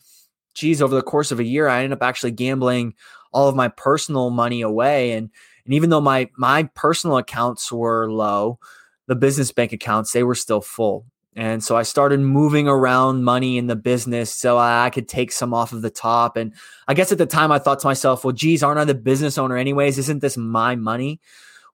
geez, 0.59 0.83
over 0.83 0.95
the 0.95 1.03
course 1.03 1.31
of 1.31 1.39
a 1.41 1.45
year, 1.45 1.69
I 1.69 1.79
ended 1.79 1.93
up 1.93 2.03
actually 2.03 2.33
gambling 2.33 2.95
all 3.33 3.49
of 3.49 3.57
my 3.57 3.69
personal 3.69 4.31
money 4.31 4.61
away. 4.61 5.13
And 5.13 5.31
and 5.65 5.75
even 5.75 5.91
though 5.91 6.01
my 6.01 6.31
my 6.37 6.65
personal 6.75 7.17
accounts 7.19 7.71
were 7.71 8.11
low, 8.11 8.59
the 9.07 9.15
business 9.15 9.53
bank 9.53 9.73
accounts 9.73 10.13
they 10.13 10.23
were 10.23 10.35
still 10.35 10.61
full. 10.61 11.07
And 11.37 11.63
so 11.63 11.77
I 11.77 11.85
started 11.85 12.19
moving 12.19 12.67
around 12.67 13.23
money 13.23 13.59
in 13.59 13.69
the 13.69 13.77
business 13.77 14.35
so 14.35 14.59
I 14.59 14.91
could 14.93 15.09
take 15.09 15.31
some 15.31 15.55
off 15.55 15.73
of 15.73 15.83
the 15.83 15.91
top. 15.91 16.37
And 16.37 16.53
I 16.89 16.95
guess 16.95 17.13
at 17.13 17.19
the 17.19 17.27
time 17.27 17.53
I 17.53 17.61
thought 17.61 17.79
to 17.81 17.87
myself, 17.87 18.25
well, 18.25 18.33
geez, 18.33 18.61
aren't 18.65 18.81
I 18.81 18.85
the 18.85 18.95
business 18.95 19.39
owner 19.39 19.57
anyways? 19.57 19.99
Isn't 19.99 20.21
this 20.21 20.37
my 20.37 20.75
money? 20.75 21.21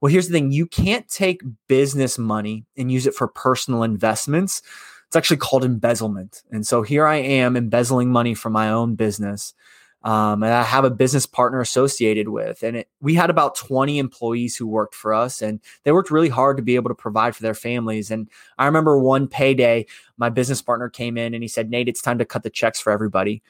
Well, 0.02 0.12
here's 0.12 0.26
the 0.26 0.34
thing 0.34 0.52
you 0.52 0.66
can't 0.66 1.08
take 1.08 1.40
business 1.66 2.18
money 2.18 2.66
and 2.76 2.92
use 2.92 3.06
it 3.06 3.14
for 3.14 3.26
personal 3.26 3.84
investments 3.84 4.60
it's 5.14 5.16
actually 5.16 5.36
called 5.36 5.64
embezzlement. 5.64 6.42
And 6.50 6.66
so 6.66 6.82
here 6.82 7.06
I 7.06 7.16
am 7.16 7.56
embezzling 7.56 8.10
money 8.10 8.34
from 8.34 8.52
my 8.52 8.70
own 8.70 8.96
business. 8.96 9.54
Um, 10.02 10.42
and 10.42 10.52
I 10.52 10.64
have 10.64 10.84
a 10.84 10.90
business 10.90 11.24
partner 11.24 11.60
associated 11.60 12.28
with. 12.28 12.64
And 12.64 12.78
it, 12.78 12.88
we 13.00 13.14
had 13.14 13.30
about 13.30 13.54
20 13.54 14.00
employees 14.00 14.56
who 14.56 14.66
worked 14.66 14.96
for 14.96 15.14
us, 15.14 15.40
and 15.40 15.60
they 15.84 15.92
worked 15.92 16.10
really 16.10 16.28
hard 16.28 16.56
to 16.56 16.64
be 16.64 16.74
able 16.74 16.90
to 16.90 16.96
provide 16.96 17.36
for 17.36 17.44
their 17.44 17.54
families. 17.54 18.10
And 18.10 18.28
I 18.58 18.66
remember 18.66 18.98
one 18.98 19.28
payday, 19.28 19.86
my 20.16 20.30
business 20.30 20.60
partner 20.60 20.88
came 20.88 21.16
in 21.16 21.32
and 21.32 21.44
he 21.44 21.48
said, 21.48 21.70
Nate, 21.70 21.88
it's 21.88 22.02
time 22.02 22.18
to 22.18 22.24
cut 22.24 22.42
the 22.42 22.50
checks 22.50 22.80
for 22.80 22.90
everybody. 22.90 23.40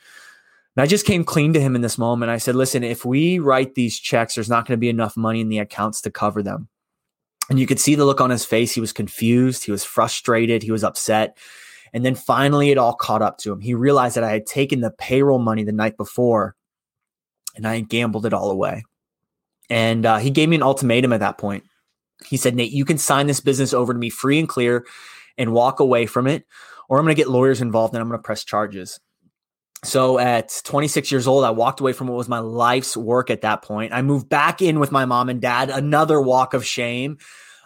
And 0.77 0.83
I 0.83 0.87
just 0.87 1.07
came 1.07 1.25
clean 1.25 1.55
to 1.55 1.61
him 1.61 1.75
in 1.75 1.81
this 1.81 1.97
moment. 1.97 2.31
I 2.31 2.37
said, 2.39 2.57
listen, 2.57 2.85
if 2.85 3.07
we 3.07 3.39
write 3.39 3.75
these 3.75 3.99
checks, 3.99 4.35
there's 4.35 4.51
not 4.51 4.67
going 4.67 4.77
to 4.77 4.81
be 4.81 4.91
enough 4.91 5.17
money 5.17 5.41
in 5.41 5.49
the 5.49 5.61
accounts 5.61 6.03
to 6.03 6.11
cover 6.11 6.43
them. 6.43 6.69
And 7.51 7.61
you 7.61 7.67
could 7.67 7.81
see 7.81 7.95
the 7.95 8.05
look 8.05 8.21
on 8.21 8.31
his 8.31 8.45
face. 8.45 8.73
He 8.73 8.81
was 8.81 8.93
confused. 8.93 9.65
He 9.65 9.71
was 9.71 9.85
frustrated. 9.85 10.63
He 10.63 10.71
was 10.73 10.85
upset. 10.85 11.37
And 11.93 12.05
then 12.05 12.15
finally, 12.15 12.71
it 12.71 12.79
all 12.79 12.95
caught 12.95 13.23
up 13.23 13.39
to 13.39 13.53
him. 13.53 13.61
He 13.61 13.75
realized 13.75 14.17
that 14.17 14.25
I 14.25 14.33
had 14.33 14.47
taken 14.47 14.81
the 14.81 14.91
payroll 14.91 15.39
money 15.39 15.63
the 15.63 15.73
night 15.73 15.97
before 15.97 16.57
and 17.55 17.67
I 17.67 17.77
had 17.77 17.89
gambled 17.89 18.27
it 18.27 18.33
all 18.33 18.51
away. 18.51 18.85
And 19.71 20.05
uh, 20.05 20.19
he 20.19 20.31
gave 20.31 20.49
me 20.49 20.57
an 20.57 20.63
ultimatum 20.63 21.13
at 21.13 21.21
that 21.21 21.39
point. 21.39 21.65
He 22.27 22.37
said, 22.37 22.55
Nate, 22.55 22.73
you 22.73 22.85
can 22.85 22.99
sign 22.99 23.27
this 23.27 23.41
business 23.41 23.73
over 23.73 23.93
to 23.93 23.99
me 23.99 24.11
free 24.11 24.39
and 24.39 24.49
clear 24.49 24.85
and 25.37 25.53
walk 25.53 25.81
away 25.81 26.07
from 26.07 26.27
it, 26.27 26.47
or 26.89 26.99
I'm 26.99 27.05
going 27.05 27.15
to 27.15 27.21
get 27.21 27.31
lawyers 27.31 27.61
involved 27.61 27.95
and 27.95 28.01
I'm 28.01 28.09
going 28.09 28.19
to 28.19 28.23
press 28.23 28.45
charges. 28.45 29.01
So 29.85 30.19
at 30.19 30.63
26 30.65 31.13
years 31.13 31.27
old, 31.27 31.45
I 31.45 31.51
walked 31.51 31.81
away 31.81 31.93
from 31.93 32.09
what 32.09 32.17
was 32.17 32.29
my 32.29 32.39
life's 32.39 32.97
work 32.97 33.29
at 33.29 33.43
that 33.43 33.61
point. 33.61 33.93
I 33.93 34.01
moved 34.01 34.31
back 34.31 34.63
in 34.63 34.81
with 34.81 34.91
my 34.91 35.05
mom 35.05 35.29
and 35.29 35.43
dad, 35.43 35.69
another 35.69 36.23
walk 36.23 36.55
of 36.55 36.65
shame. 36.65 37.19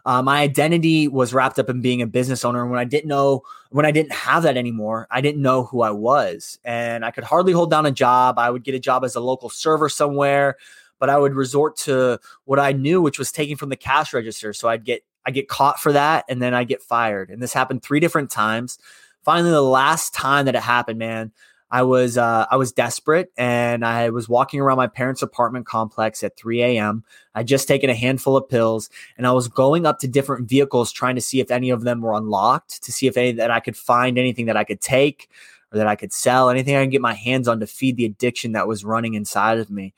Uh, 0.05 0.21
my 0.21 0.41
identity 0.41 1.07
was 1.07 1.33
wrapped 1.33 1.61
up 1.61 1.71
in 1.71 1.81
being 1.81 2.03
a 2.03 2.09
business 2.09 2.45
owner. 2.45 2.63
And 2.63 2.71
when 2.73 2.81
I 2.81 2.85
didn't 2.85 3.09
know, 3.09 3.43
when 3.71 3.87
I 3.87 3.93
didn't 3.93 4.13
have 4.13 4.43
that 4.43 4.57
anymore, 4.57 5.07
I 5.11 5.21
didn't 5.21 5.43
know 5.43 5.65
who 5.65 5.83
I 5.83 5.91
was. 5.93 6.59
And 6.65 7.05
I 7.05 7.13
could 7.13 7.25
hardly 7.25 7.53
hold 7.53 7.71
down 7.71 7.87
a 7.87 7.93
job. 7.93 8.37
I 8.37 8.51
would 8.51 8.65
get 8.65 8.75
a 8.75 8.81
job 8.81 9.05
as 9.05 9.15
a 9.15 9.21
local 9.21 9.49
server 9.49 9.89
somewhere, 9.89 10.57
but 10.99 11.11
I 11.11 11.19
would 11.19 11.35
resort 11.35 11.77
to 11.79 12.19
what 12.47 12.59
I 12.59 12.73
knew, 12.73 13.01
which 13.01 13.19
was 13.19 13.31
taking 13.31 13.57
from 13.57 13.69
the 13.69 13.77
cash 13.77 14.13
register. 14.13 14.53
So 14.53 14.69
I'd 14.69 14.85
get, 14.85 15.03
I 15.25 15.31
get 15.31 15.49
caught 15.49 15.79
for 15.79 15.93
that 15.93 16.25
and 16.29 16.43
then 16.43 16.53
I 16.53 16.65
get 16.65 16.83
fired. 16.83 17.31
And 17.31 17.41
this 17.41 17.53
happened 17.53 17.83
three 17.83 18.01
different 18.01 18.31
times. 18.31 18.79
Finally, 19.25 19.51
the 19.51 19.63
last 19.63 20.15
time 20.15 20.47
that 20.47 20.57
it 20.57 20.63
happened, 20.63 20.99
man, 20.99 21.33
I 21.71 21.83
was 21.83 22.17
uh, 22.17 22.47
I 22.51 22.57
was 22.57 22.73
desperate 22.73 23.31
and 23.37 23.85
I 23.85 24.09
was 24.11 24.29
walking 24.29 24.61
around 24.61 24.79
my 24.79 24.87
parents' 24.87 25.21
apartment 25.21 25.67
complex 25.67 26.23
at 26.23 26.37
3 26.37 26.63
a.m. 26.63 27.05
I'd 27.35 27.47
just 27.47 27.69
taken 27.69 27.91
a 27.91 27.95
handful 27.95 28.37
of 28.37 28.49
pills 28.49 28.89
and 29.17 29.27
I 29.27 29.33
was 29.33 29.49
going 29.49 29.85
up 29.85 29.99
to 30.01 30.09
different 30.09 30.49
vehicles 30.49 30.93
trying 30.93 31.17
to 31.17 31.21
see 31.21 31.41
if 31.41 31.51
any 31.51 31.71
of 31.71 31.83
them 31.83 32.01
were 32.01 32.15
unlocked, 32.15 32.83
to 32.85 32.93
see 32.93 33.07
if 33.07 33.17
any 33.17 33.33
that 33.33 33.51
I 33.51 33.61
could 33.61 33.77
find 33.77 34.19
anything 34.19 34.47
that 34.47 34.57
I 34.57 34.65
could 34.65 34.81
take 34.81 35.31
or 35.73 35.79
that 35.79 35.87
I 35.87 35.97
could 35.97 36.13
sell, 36.13 36.49
anything 36.49 36.75
I 36.75 36.85
could 36.85 36.93
get 36.93 37.03
my 37.03 37.15
hands 37.15 37.49
on 37.49 37.61
to 37.61 37.67
feed 37.67 37.97
the 37.97 38.07
addiction 38.07 38.53
that 38.53 38.67
was 38.67 38.85
running 38.85 39.15
inside 39.15 39.59
of 39.59 39.71
me. 39.71 39.93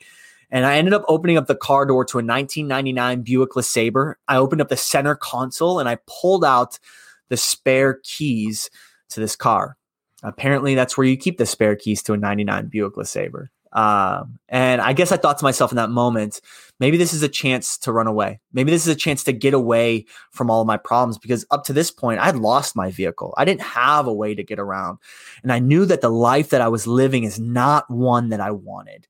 And 0.51 0.67
I 0.67 0.77
ended 0.77 0.95
up 0.95 1.05
opening 1.07 1.37
up 1.37 1.47
the 1.47 1.55
car 1.55 1.87
door 1.87 2.05
to 2.07 2.19
a 2.19 2.27
1999 2.27 3.23
Buick 3.23 3.51
LeSabre. 3.51 4.15
I 4.27 4.37
opened 4.37 4.61
up 4.61 4.69
the 4.69 4.77
center 4.77 5.15
console 5.15 5.79
and 5.79 5.89
I 5.89 5.99
pulled 6.09 6.45
out 6.45 6.81
the 7.29 7.37
spare 7.37 8.01
keys 8.03 8.69
to 9.11 9.21
this 9.21 9.37
car. 9.37 9.77
Apparently, 10.23 10.75
that's 10.75 10.97
where 10.97 11.07
you 11.07 11.17
keep 11.17 11.39
the 11.39 11.47
spare 11.47 11.77
keys 11.77 12.03
to 12.05 12.13
a 12.13 12.17
99 12.17 12.67
Buick 12.67 12.95
LeSabre. 12.95 13.49
Um, 13.73 14.41
and 14.49 14.81
I 14.81 14.93
guess 14.93 15.13
I 15.13 15.17
thought 15.17 15.39
to 15.39 15.45
myself 15.45 15.71
in 15.71 15.77
that 15.77 15.91
moment, 15.91 16.41
maybe 16.81 16.97
this 16.97 17.13
is 17.13 17.23
a 17.23 17.29
chance 17.29 17.79
to 17.79 17.93
run 17.93 18.09
away. 18.09 18.41
Maybe 18.53 18.73
this 18.73 18.87
is 18.87 18.93
a 18.93 18.99
chance 18.99 19.23
to 19.25 19.33
get 19.33 19.55
away 19.55 20.07
from 20.33 20.51
all 20.51 20.61
of 20.61 20.67
my 20.67 20.77
problems 20.77 21.19
because 21.19 21.47
up 21.51 21.65
to 21.65 21.73
this 21.73 21.91
point, 21.91 22.19
I 22.19 22.27
had 22.27 22.37
lost 22.37 22.75
my 22.75 22.91
vehicle. 22.91 23.33
I 23.37 23.45
didn't 23.45 23.63
have 23.63 24.07
a 24.07 24.13
way 24.13 24.35
to 24.35 24.43
get 24.43 24.59
around. 24.59 24.99
And 25.43 25.53
I 25.53 25.61
knew 25.61 25.85
that 25.87 26.01
the 26.01 26.11
life 26.11 26.51
that 26.51 26.61
I 26.61 26.69
was 26.69 26.87
living 26.87 27.23
is 27.23 27.39
not 27.39 27.89
one 27.89 28.31
that 28.31 28.41
I 28.41 28.51
wanted. 28.51 29.07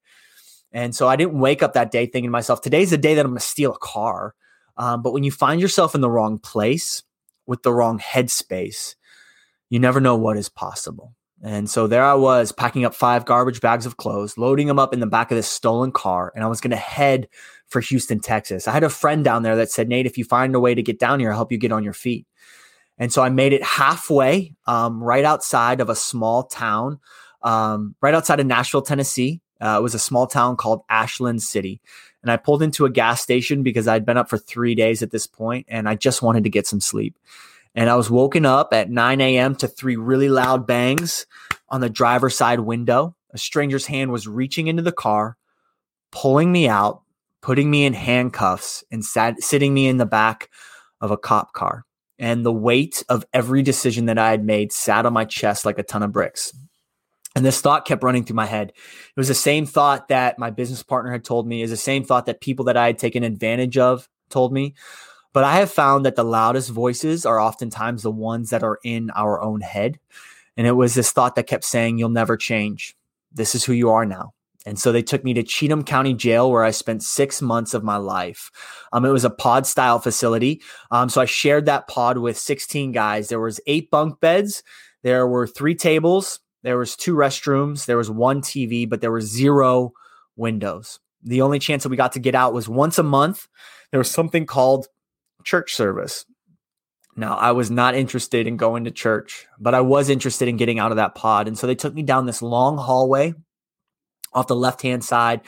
And 0.73 0.95
so 0.95 1.09
I 1.09 1.17
didn't 1.17 1.39
wake 1.39 1.63
up 1.63 1.73
that 1.73 1.91
day 1.91 2.07
thinking 2.07 2.29
to 2.29 2.33
myself, 2.33 2.61
today's 2.61 2.91
the 2.91 2.99
day 2.99 3.15
that 3.15 3.25
I'm 3.25 3.33
going 3.33 3.41
to 3.41 3.45
steal 3.45 3.73
a 3.73 3.79
car. 3.79 4.35
Um, 4.77 5.03
but 5.03 5.13
when 5.13 5.25
you 5.25 5.33
find 5.33 5.61
yourself 5.61 5.95
in 5.95 6.01
the 6.01 6.11
wrong 6.11 6.39
place 6.39 7.03
with 7.47 7.63
the 7.63 7.73
wrong 7.73 7.99
headspace, 7.99 8.95
you 9.71 9.79
never 9.79 10.01
know 10.01 10.17
what 10.17 10.37
is 10.37 10.49
possible. 10.49 11.15
And 11.43 11.71
so 11.71 11.87
there 11.87 12.05
I 12.05 12.15
was 12.15 12.53
packing 12.53 12.85
up 12.85 12.95
five 12.95 13.25
garbage 13.25 13.63
bags 13.63 13.87
of 13.87 13.97
clothes, 13.97 14.37
loading 14.37 14.67
them 14.67 14.79
up 14.79 14.93
in 14.93 15.01
the 15.01 15.07
back 15.07 15.31
of 15.31 15.37
this 15.37 15.49
stolen 15.49 15.91
car, 15.91 16.31
and 16.35 16.45
I 16.45 16.49
was 16.49 16.61
going 16.61 16.73
to 16.73 16.77
head 16.77 17.29
for 17.67 17.81
Houston, 17.81 18.21
Texas. 18.21 18.69
I 18.69 18.73
had 18.73 18.85
a 18.85 18.91
friend 18.91 19.25
down 19.25 19.43
there 19.43 19.57
that 19.57 19.71
said, 19.71 19.89
Nate, 19.89 20.05
if 20.05 20.19
you 20.19 20.25
find 20.25 20.55
a 20.55 20.61
way 20.61 20.75
to 20.75 20.83
get 20.83 20.99
down 20.99 21.21
here, 21.21 21.31
I'll 21.31 21.37
help 21.37 21.53
you 21.53 21.57
get 21.57 21.73
on 21.73 21.85
your 21.85 21.95
feet. 21.95 22.27
And 22.99 23.11
so 23.11 23.23
I 23.23 23.31
made 23.31 23.55
it 23.55 23.63
halfway, 23.63 24.55
um, 24.67 25.03
right 25.03 25.25
outside 25.25 25.81
of 25.81 25.89
a 25.89 25.95
small 25.95 26.43
town, 26.43 27.01
um, 27.43 27.95
right 28.03 28.13
outside 28.13 28.41
of 28.41 28.47
Nashville, 28.47 28.83
Tennessee. 28.83 29.41
Uh, 29.59 29.77
it 29.79 29.83
was 29.83 29.95
a 29.95 29.99
small 29.99 30.27
town 30.27 30.57
called 30.57 30.83
Ashland 30.91 31.43
City. 31.43 31.81
And 32.23 32.31
I 32.31 32.37
pulled 32.37 32.63
into 32.63 32.85
a 32.85 32.91
gas 32.91 33.23
station 33.23 33.63
because 33.63 33.89
I'd 33.89 34.05
been 34.05 34.19
up 34.19 34.29
for 34.29 34.37
three 34.37 34.75
days 34.75 35.03
at 35.03 35.11
this 35.11 35.27
point 35.27 35.67
and 35.71 35.89
I 35.89 35.95
just 35.95 36.21
wanted 36.21 36.45
to 36.45 36.51
get 36.51 36.67
some 36.67 36.81
sleep. 36.81 37.17
And 37.75 37.89
I 37.89 37.97
was 37.97 38.11
woken 38.11 38.45
up 38.45 38.73
at 38.73 38.91
9 38.91 39.21
a.m. 39.21 39.55
to 39.57 39.69
three 39.69 39.97
really 39.97 40.29
loud 40.29 40.67
bangs 40.67 41.27
on 41.69 41.81
the 41.81 41.91
driver's 41.91 42.37
side 42.37 42.61
window. 42.61 43.15
A 43.33 43.39
stranger's 43.39 43.87
hand 43.87 44.11
was 44.11 44.27
reaching 44.27 44.67
into 44.67 44.83
the 44.83 44.93
car, 44.93 45.37
pulling 46.11 46.51
me 46.51 46.69
out, 46.69 47.03
putting 47.43 47.71
me 47.71 47.85
in 47.85 47.93
handcuffs, 47.93 48.83
and 48.91 49.05
sat, 49.05 49.41
sitting 49.43 49.73
me 49.73 49.87
in 49.87 49.99
the 49.99 50.07
back 50.07 50.51
of 51.01 51.11
a 51.11 51.17
cop 51.17 51.53
car. 51.53 51.85
And 52.19 52.45
the 52.45 52.53
weight 52.53 53.03
of 53.09 53.25
every 53.33 53.63
decision 53.63 54.07
that 54.07 54.19
I 54.19 54.31
had 54.31 54.45
made 54.45 54.73
sat 54.73 55.07
on 55.07 55.13
my 55.13 55.25
chest 55.25 55.65
like 55.65 55.79
a 55.79 55.83
ton 55.83 56.03
of 56.03 56.13
bricks. 56.13 56.53
And 57.37 57.45
this 57.45 57.61
thought 57.61 57.87
kept 57.87 58.03
running 58.03 58.25
through 58.25 58.37
my 58.37 58.47
head. 58.47 58.71
It 58.71 59.17
was 59.17 59.29
the 59.29 59.35
same 59.35 59.65
thought 59.65 60.09
that 60.09 60.39
my 60.39 60.51
business 60.51 60.83
partner 60.83 61.13
had 61.13 61.25
told 61.25 61.47
me, 61.47 61.63
is 61.63 61.71
the 61.71 61.77
same 61.77 62.05
thought 62.05 62.27
that 62.27 62.41
people 62.41 62.65
that 62.67 62.77
I 62.77 62.87
had 62.87 62.99
taken 62.99 63.23
advantage 63.23 63.79
of 63.79 64.09
told 64.29 64.53
me. 64.53 64.75
But 65.33 65.45
I 65.45 65.57
have 65.57 65.71
found 65.71 66.05
that 66.05 66.17
the 66.17 66.25
loudest 66.25 66.71
voices 66.71 67.25
are 67.25 67.41
oftentimes 67.41 68.03
the 68.03 68.11
ones 68.11 68.51
that 68.51 68.63
are 68.63 68.79
in 68.83 69.11
our 69.11 69.41
own 69.41 69.61
head. 69.61 69.99
And 70.57 70.67
it 70.67 70.73
was 70.73 70.95
this 70.95 71.13
thought 71.13 71.37
that 71.37 71.47
kept 71.47 71.65
saying, 71.65 71.99
You'll 71.99 72.09
never 72.09 72.37
change. 72.37 72.97
This 73.33 73.55
is 73.55 73.65
who 73.65 73.73
you 73.73 73.91
are 73.91 74.05
now. 74.05 74.33
And 74.67 74.79
so 74.79 74.93
they 74.93 75.03
took 75.03 75.25
me 75.25 75.33
to 75.35 75.43
Cheatham 75.43 75.85
County 75.85 76.13
Jail, 76.13 76.51
where 76.51 76.65
I 76.65 76.71
spent 76.71 77.03
six 77.03 77.41
months 77.41 77.73
of 77.73 77.83
my 77.83 77.97
life. 77.97 78.51
Um, 78.93 79.07
it 79.07 79.11
was 79.11 79.25
a 79.25 79.31
pod 79.31 79.67
style 79.67 79.99
facility. 79.99 80.61
Um, 80.91 81.09
so 81.09 81.21
I 81.21 81.25
shared 81.25 81.65
that 81.67 81.89
pod 81.89 82.19
with 82.19 82.37
16 82.37 82.93
guys. 82.93 83.29
There 83.29 83.41
was 83.41 83.61
eight 83.67 83.91
bunk 83.91 84.21
beds. 84.21 84.63
There 85.03 85.27
were 85.27 85.47
three 85.47 85.75
tables. 85.75 86.41
There 86.63 86.77
was 86.77 86.95
two 86.95 87.15
restrooms. 87.15 87.87
There 87.87 87.97
was 87.97 88.11
one 88.11 88.43
TV, 88.43 88.87
but 88.87 89.01
there 89.01 89.11
were 89.11 89.23
zero 89.23 89.93
windows. 90.37 91.01
The 91.23 91.41
only 91.41 91.59
chance 91.59 91.83
that 91.83 91.89
we 91.89 91.97
got 91.97 92.13
to 92.13 92.21
get 92.21 92.35
out 92.35 92.53
was 92.53 92.69
once 92.69 92.99
a 92.99 93.03
month. 93.03 93.49
There 93.93 93.99
was 93.99 94.11
something 94.11 94.45
called 94.45 94.89
church 95.45 95.75
service. 95.75 96.25
Now, 97.17 97.37
I 97.37 97.53
was 97.53 97.71
not 97.71 97.95
interested 97.95 98.47
in 98.47 98.57
going 98.57 98.85
to 98.85 98.91
church, 98.91 99.47
but 99.59 99.75
I 99.75 99.81
was 99.81 100.09
interested 100.09 100.49
in 100.49 100.57
getting 100.57 100.79
out 100.79 100.93
of 100.93 100.97
that 100.97 101.15
pod. 101.15 101.49
And 101.49 101.59
so 101.59 101.67
they 101.67 101.75
took 101.75 101.95
me 101.95 102.03
down 102.03 102.27
this 102.27 102.41
long 102.41 102.79
hallway 102.79 103.35
off 104.33 104.47
the 104.47 104.57
left 104.57 104.83
hand 104.83 105.05
side. 105.05 105.41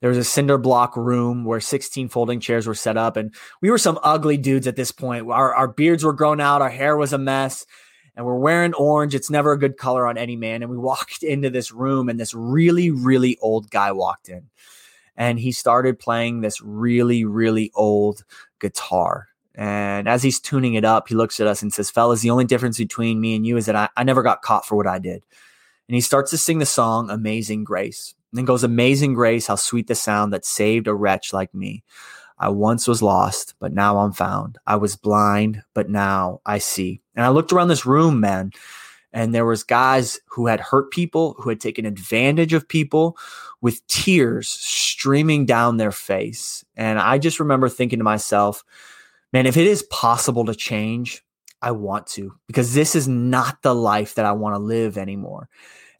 There 0.00 0.10
was 0.10 0.18
a 0.18 0.24
cinder 0.24 0.58
block 0.58 0.96
room 0.96 1.44
where 1.44 1.60
16 1.60 2.08
folding 2.08 2.40
chairs 2.40 2.66
were 2.66 2.74
set 2.74 2.96
up. 2.96 3.16
And 3.16 3.34
we 3.60 3.70
were 3.70 3.78
some 3.78 3.98
ugly 4.02 4.36
dudes 4.36 4.66
at 4.66 4.76
this 4.76 4.92
point. 4.92 5.28
Our, 5.28 5.54
our 5.54 5.68
beards 5.68 6.04
were 6.04 6.12
grown 6.12 6.40
out, 6.40 6.62
our 6.62 6.70
hair 6.70 6.96
was 6.96 7.12
a 7.12 7.18
mess, 7.18 7.66
and 8.16 8.24
we're 8.24 8.38
wearing 8.38 8.74
orange. 8.74 9.14
It's 9.14 9.30
never 9.30 9.52
a 9.52 9.58
good 9.58 9.76
color 9.76 10.06
on 10.06 10.16
any 10.16 10.36
man. 10.36 10.62
And 10.62 10.70
we 10.70 10.78
walked 10.78 11.22
into 11.22 11.50
this 11.50 11.72
room, 11.72 12.08
and 12.08 12.18
this 12.18 12.32
really, 12.32 12.90
really 12.90 13.38
old 13.40 13.70
guy 13.70 13.92
walked 13.92 14.28
in. 14.28 14.48
And 15.16 15.40
he 15.40 15.50
started 15.50 15.98
playing 15.98 16.40
this 16.40 16.60
really, 16.62 17.24
really 17.24 17.72
old 17.74 18.24
guitar. 18.60 19.28
And 19.58 20.08
as 20.08 20.22
he's 20.22 20.38
tuning 20.38 20.74
it 20.74 20.84
up, 20.84 21.08
he 21.08 21.16
looks 21.16 21.40
at 21.40 21.48
us 21.48 21.62
and 21.62 21.74
says, 21.74 21.90
Fellas, 21.90 22.20
the 22.20 22.30
only 22.30 22.44
difference 22.44 22.78
between 22.78 23.20
me 23.20 23.34
and 23.34 23.44
you 23.44 23.56
is 23.56 23.66
that 23.66 23.74
I, 23.74 23.88
I 23.96 24.04
never 24.04 24.22
got 24.22 24.40
caught 24.40 24.64
for 24.64 24.76
what 24.76 24.86
I 24.86 25.00
did. 25.00 25.24
And 25.88 25.96
he 25.96 26.00
starts 26.00 26.30
to 26.30 26.38
sing 26.38 26.60
the 26.60 26.66
song 26.66 27.10
Amazing 27.10 27.64
Grace. 27.64 28.14
And 28.30 28.38
then 28.38 28.44
goes, 28.44 28.62
Amazing 28.62 29.14
Grace, 29.14 29.48
how 29.48 29.56
sweet 29.56 29.88
the 29.88 29.96
sound 29.96 30.32
that 30.32 30.44
saved 30.44 30.86
a 30.86 30.94
wretch 30.94 31.32
like 31.32 31.52
me. 31.52 31.82
I 32.38 32.50
once 32.50 32.86
was 32.86 33.02
lost, 33.02 33.54
but 33.58 33.72
now 33.72 33.98
I'm 33.98 34.12
found. 34.12 34.58
I 34.64 34.76
was 34.76 34.94
blind, 34.94 35.64
but 35.74 35.90
now 35.90 36.40
I 36.46 36.58
see. 36.58 37.02
And 37.16 37.26
I 37.26 37.30
looked 37.30 37.52
around 37.52 37.66
this 37.66 37.84
room, 37.84 38.20
man, 38.20 38.52
and 39.12 39.34
there 39.34 39.44
was 39.44 39.64
guys 39.64 40.20
who 40.26 40.46
had 40.46 40.60
hurt 40.60 40.92
people, 40.92 41.34
who 41.40 41.48
had 41.48 41.58
taken 41.58 41.84
advantage 41.84 42.52
of 42.52 42.68
people 42.68 43.18
with 43.60 43.84
tears 43.88 44.48
streaming 44.48 45.46
down 45.46 45.78
their 45.78 45.90
face. 45.90 46.64
And 46.76 47.00
I 47.00 47.18
just 47.18 47.40
remember 47.40 47.68
thinking 47.68 47.98
to 47.98 48.04
myself, 48.04 48.62
man, 49.32 49.46
if 49.46 49.56
it 49.56 49.66
is 49.66 49.82
possible 49.84 50.44
to 50.46 50.54
change, 50.54 51.22
I 51.60 51.72
want 51.72 52.06
to 52.08 52.34
because 52.46 52.74
this 52.74 52.94
is 52.94 53.08
not 53.08 53.62
the 53.62 53.74
life 53.74 54.14
that 54.14 54.24
I 54.24 54.32
want 54.32 54.54
to 54.54 54.60
live 54.60 54.96
anymore. 54.96 55.48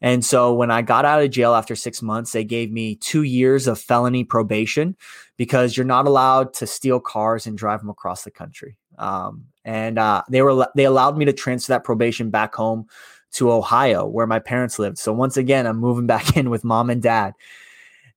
And 0.00 0.24
so 0.24 0.54
when 0.54 0.70
I 0.70 0.82
got 0.82 1.04
out 1.04 1.22
of 1.22 1.30
jail 1.30 1.54
after 1.54 1.74
six 1.74 2.02
months, 2.02 2.30
they 2.30 2.44
gave 2.44 2.70
me 2.70 2.94
two 2.94 3.22
years 3.22 3.66
of 3.66 3.80
felony 3.80 4.22
probation 4.22 4.96
because 5.36 5.76
you're 5.76 5.86
not 5.86 6.06
allowed 6.06 6.54
to 6.54 6.66
steal 6.66 7.00
cars 7.00 7.46
and 7.46 7.58
drive 7.58 7.80
them 7.80 7.90
across 7.90 8.22
the 8.22 8.30
country. 8.30 8.76
Um, 8.96 9.46
and 9.64 9.98
uh, 9.98 10.22
they 10.30 10.42
were 10.42 10.68
they 10.76 10.84
allowed 10.84 11.16
me 11.16 11.24
to 11.24 11.32
transfer 11.32 11.72
that 11.72 11.84
probation 11.84 12.30
back 12.30 12.54
home 12.54 12.86
to 13.32 13.50
Ohio, 13.52 14.06
where 14.06 14.26
my 14.26 14.38
parents 14.38 14.78
lived. 14.78 14.98
So 14.98 15.12
once 15.12 15.36
again, 15.36 15.66
I'm 15.66 15.78
moving 15.78 16.06
back 16.14 16.36
in 16.36 16.50
with 16.50 16.64
mom 16.64 16.90
and 16.90 17.02
dad. 17.02 17.34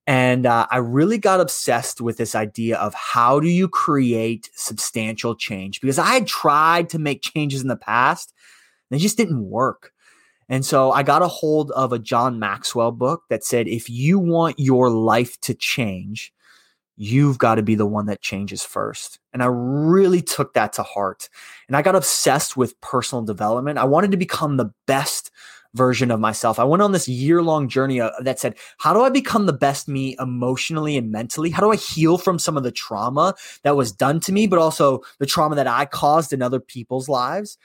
And 0.06 0.46
uh, 0.46 0.66
I 0.70 0.78
really 0.78 1.18
got 1.18 1.40
obsessed 1.40 2.00
with 2.00 2.16
this 2.16 2.34
idea 2.34 2.76
of 2.76 2.92
how 2.94 3.38
do 3.38 3.48
you 3.48 3.68
create 3.68 4.50
substantial 4.54 5.36
change? 5.36 5.80
Because 5.80 5.98
I 5.98 6.14
had 6.14 6.26
tried 6.26 6.88
to 6.90 6.98
make 6.98 7.22
changes 7.22 7.62
in 7.62 7.68
the 7.68 7.76
past, 7.76 8.32
they 8.90 8.98
just 8.98 9.16
didn't 9.16 9.48
work. 9.48 9.92
And 10.48 10.66
so 10.66 10.90
I 10.92 11.02
got 11.02 11.22
a 11.22 11.28
hold 11.28 11.70
of 11.70 11.92
a 11.92 11.98
John 11.98 12.38
Maxwell 12.38 12.92
book 12.92 13.22
that 13.30 13.44
said, 13.44 13.68
if 13.68 13.88
you 13.88 14.18
want 14.18 14.58
your 14.58 14.90
life 14.90 15.40
to 15.42 15.54
change, 15.54 16.32
you've 16.96 17.38
got 17.38 17.54
to 17.54 17.62
be 17.62 17.74
the 17.74 17.86
one 17.86 18.06
that 18.06 18.20
changes 18.20 18.62
first. 18.62 19.18
And 19.32 19.42
I 19.42 19.46
really 19.46 20.20
took 20.20 20.52
that 20.54 20.74
to 20.74 20.82
heart. 20.82 21.30
And 21.68 21.76
I 21.76 21.82
got 21.82 21.96
obsessed 21.96 22.56
with 22.56 22.80
personal 22.80 23.24
development. 23.24 23.78
I 23.78 23.84
wanted 23.84 24.10
to 24.10 24.16
become 24.16 24.56
the 24.56 24.72
best 24.86 25.30
version 25.74 26.10
of 26.10 26.20
myself. 26.20 26.58
I 26.58 26.64
went 26.64 26.82
on 26.82 26.92
this 26.92 27.08
year 27.08 27.42
long 27.42 27.68
journey 27.68 28.00
uh, 28.00 28.10
that 28.20 28.38
said, 28.38 28.56
how 28.78 28.92
do 28.92 29.02
I 29.02 29.10
become 29.10 29.46
the 29.46 29.52
best 29.52 29.88
me 29.88 30.16
emotionally 30.18 30.96
and 30.96 31.10
mentally? 31.10 31.50
How 31.50 31.62
do 31.62 31.72
I 31.72 31.76
heal 31.76 32.18
from 32.18 32.38
some 32.38 32.56
of 32.56 32.62
the 32.62 32.72
trauma 32.72 33.34
that 33.62 33.76
was 33.76 33.92
done 33.92 34.20
to 34.20 34.32
me, 34.32 34.46
but 34.46 34.58
also 34.58 35.00
the 35.18 35.26
trauma 35.26 35.56
that 35.56 35.66
I 35.66 35.86
caused 35.86 36.32
in 36.32 36.42
other 36.42 36.60
people's 36.60 37.08
lives? 37.08 37.58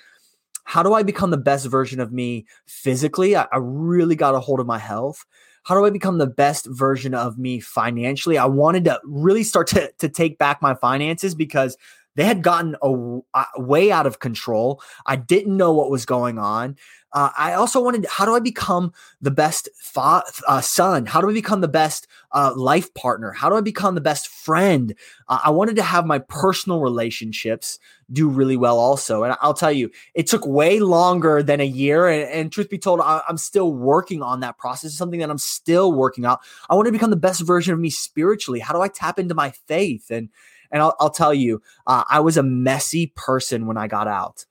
how 0.67 0.83
do 0.83 0.93
I 0.93 1.01
become 1.01 1.29
the 1.29 1.37
best 1.37 1.65
version 1.67 2.01
of 2.01 2.11
me 2.11 2.45
physically? 2.65 3.37
I, 3.37 3.43
I 3.53 3.57
really 3.57 4.17
got 4.17 4.35
a 4.35 4.41
hold 4.41 4.59
of 4.59 4.67
my 4.67 4.77
health. 4.77 5.25
How 5.63 5.75
do 5.75 5.85
I 5.85 5.89
become 5.89 6.17
the 6.17 6.27
best 6.27 6.67
version 6.69 7.13
of 7.13 7.37
me 7.37 7.61
financially? 7.61 8.37
I 8.37 8.45
wanted 8.47 8.83
to 8.83 8.99
really 9.05 9.43
start 9.43 9.67
to, 9.67 9.89
to 9.99 10.09
take 10.09 10.37
back 10.37 10.61
my 10.61 10.75
finances 10.75 11.35
because 11.35 11.77
they 12.17 12.25
had 12.25 12.41
gotten 12.41 12.75
a, 12.81 13.21
way 13.57 13.91
out 13.91 14.07
of 14.07 14.19
control. 14.19 14.81
I 15.05 15.15
didn't 15.15 15.55
know 15.55 15.71
what 15.71 15.91
was 15.91 16.05
going 16.05 16.39
on. 16.39 16.75
Uh, 17.13 17.29
I 17.38 17.53
also 17.53 17.81
wanted, 17.81 18.05
how 18.09 18.25
do 18.25 18.36
I 18.36 18.39
become 18.39 18.91
the 19.21 19.31
best 19.31 19.69
fa- 19.77 20.24
uh, 20.47 20.59
son? 20.59 21.05
How 21.05 21.21
do 21.21 21.29
I 21.29 21.33
become 21.33 21.62
the 21.62 21.67
best 21.67 22.07
uh, 22.31 22.53
life 22.55 22.91
partner? 22.95 23.31
How 23.31 23.50
do 23.50 23.55
I 23.55 23.62
become 23.62 23.93
the 23.93 24.01
best 24.01 24.27
friend? 24.27 24.95
Uh, 25.29 25.39
I 25.45 25.51
wanted 25.51 25.75
to 25.75 25.83
have 25.83 26.05
my 26.07 26.19
personal 26.19 26.81
relationships 26.81 27.77
do 28.12 28.27
really 28.27 28.57
well 28.57 28.79
also. 28.79 29.24
And 29.24 29.38
I'll 29.39 29.53
tell 29.53 29.71
you, 29.71 29.91
it 30.15 30.25
took 30.25 30.45
way 30.45 30.79
longer 30.79 31.43
than 31.43 31.62
a 31.62 31.65
year. 31.65 32.07
And, 32.07 32.29
and 32.31 32.51
truth 32.51 32.69
be 32.69 32.79
told, 32.79 33.00
I, 33.00 33.21
am 33.29 33.38
still 33.38 33.71
working 33.71 34.24
on 34.24 34.39
that 34.39 34.57
process. 34.57 34.89
It's 34.89 34.97
something 34.97 35.19
that 35.19 35.29
I'm 35.29 35.38
still 35.38 35.93
working 35.93 36.25
out. 36.25 36.39
I 36.67 36.74
want 36.74 36.88
to 36.88 36.91
become 36.91 37.12
the 37.12 37.15
best 37.15 37.41
version 37.41 37.74
of 37.74 37.79
me 37.79 37.91
spiritually. 37.91 38.59
How 38.59 38.74
do 38.74 38.81
I 38.81 38.88
tap 38.88 39.19
into 39.19 39.36
my 39.36 39.51
faith? 39.51 40.09
And 40.09 40.29
and 40.71 40.81
I'll, 40.81 40.95
I'll 41.00 41.09
tell 41.09 41.33
you, 41.33 41.62
uh, 41.86 42.03
I 42.09 42.19
was 42.19 42.38
a 42.38 42.43
messy 42.43 43.13
person 43.15 43.65
when 43.65 43.77
I 43.77 43.88
got 43.88 44.07
out. 44.07 44.45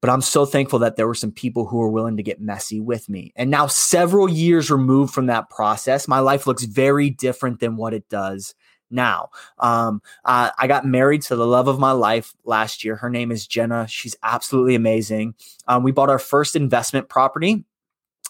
But 0.00 0.10
I'm 0.10 0.20
so 0.20 0.44
thankful 0.44 0.80
that 0.80 0.96
there 0.96 1.06
were 1.06 1.14
some 1.14 1.30
people 1.30 1.64
who 1.64 1.78
were 1.78 1.88
willing 1.88 2.16
to 2.16 2.24
get 2.24 2.40
messy 2.40 2.80
with 2.80 3.08
me. 3.08 3.32
And 3.36 3.52
now, 3.52 3.68
several 3.68 4.28
years 4.28 4.68
removed 4.68 5.14
from 5.14 5.26
that 5.26 5.48
process, 5.48 6.08
my 6.08 6.18
life 6.18 6.44
looks 6.46 6.64
very 6.64 7.08
different 7.08 7.60
than 7.60 7.76
what 7.76 7.94
it 7.94 8.08
does 8.08 8.52
now. 8.90 9.30
Um, 9.58 10.02
uh, 10.24 10.50
I 10.58 10.66
got 10.66 10.84
married 10.84 11.22
to 11.22 11.36
the 11.36 11.46
love 11.46 11.68
of 11.68 11.78
my 11.78 11.92
life 11.92 12.34
last 12.44 12.84
year. 12.84 12.96
Her 12.96 13.10
name 13.10 13.30
is 13.30 13.46
Jenna. 13.46 13.86
She's 13.88 14.16
absolutely 14.22 14.74
amazing. 14.74 15.34
Um, 15.66 15.82
we 15.82 15.92
bought 15.92 16.10
our 16.10 16.18
first 16.18 16.56
investment 16.56 17.08
property 17.08 17.64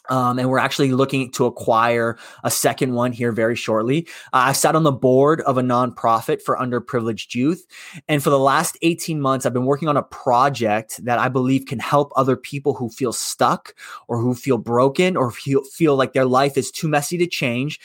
um, 0.09 0.39
and 0.39 0.49
we're 0.49 0.59
actually 0.59 0.93
looking 0.93 1.31
to 1.33 1.47
acquire 1.47 2.19
a 2.45 2.51
second 2.51 2.95
one 2.95 3.13
here 3.13 3.33
very 3.33 3.57
shortly. 3.57 4.07
Uh, 4.33 4.49
I 4.49 4.53
sat 4.53 4.75
on 4.75 4.83
the 4.83 4.93
board 4.93 5.41
of 5.43 5.59
a 5.59 5.63
nonprofit 5.63 6.43
for 6.43 6.57
underprivileged 6.57 7.35
youth. 7.35 7.67
And 8.09 8.23
for 8.23 8.31
the 8.31 8.39
last 8.39 8.77
18 8.83 9.21
months, 9.21 9.47
I've 9.47 9.53
been 9.53 9.67
working 9.67 9.89
on 9.89 9.97
a 9.97 10.03
project 10.03 11.05
that 11.05 11.19
I 11.19 11.29
believe 11.29 11.67
can 11.67 11.79
help 11.79 12.13
other 12.17 12.37
people 12.37 12.75
who 12.75 12.89
feel 12.89 13.13
stuck 13.13 13.75
or 14.09 14.19
who 14.19 14.35
feel 14.35 14.59
broken 14.59 15.17
or 15.17 15.31
feel, 15.31 15.63
feel 15.65 15.97
like 15.97 16.13
their 16.13 16.27
life 16.27 16.57
is 16.57 16.71
too 16.71 16.89
messy 16.89 17.17
to 17.19 17.27
change. 17.27 17.79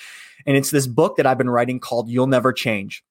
And 0.46 0.56
it's 0.56 0.72
this 0.72 0.88
book 0.88 1.18
that 1.18 1.26
I've 1.26 1.38
been 1.38 1.50
writing 1.50 1.80
called 1.80 2.10
You'll 2.10 2.28
Never 2.28 2.54
Change 2.54 3.04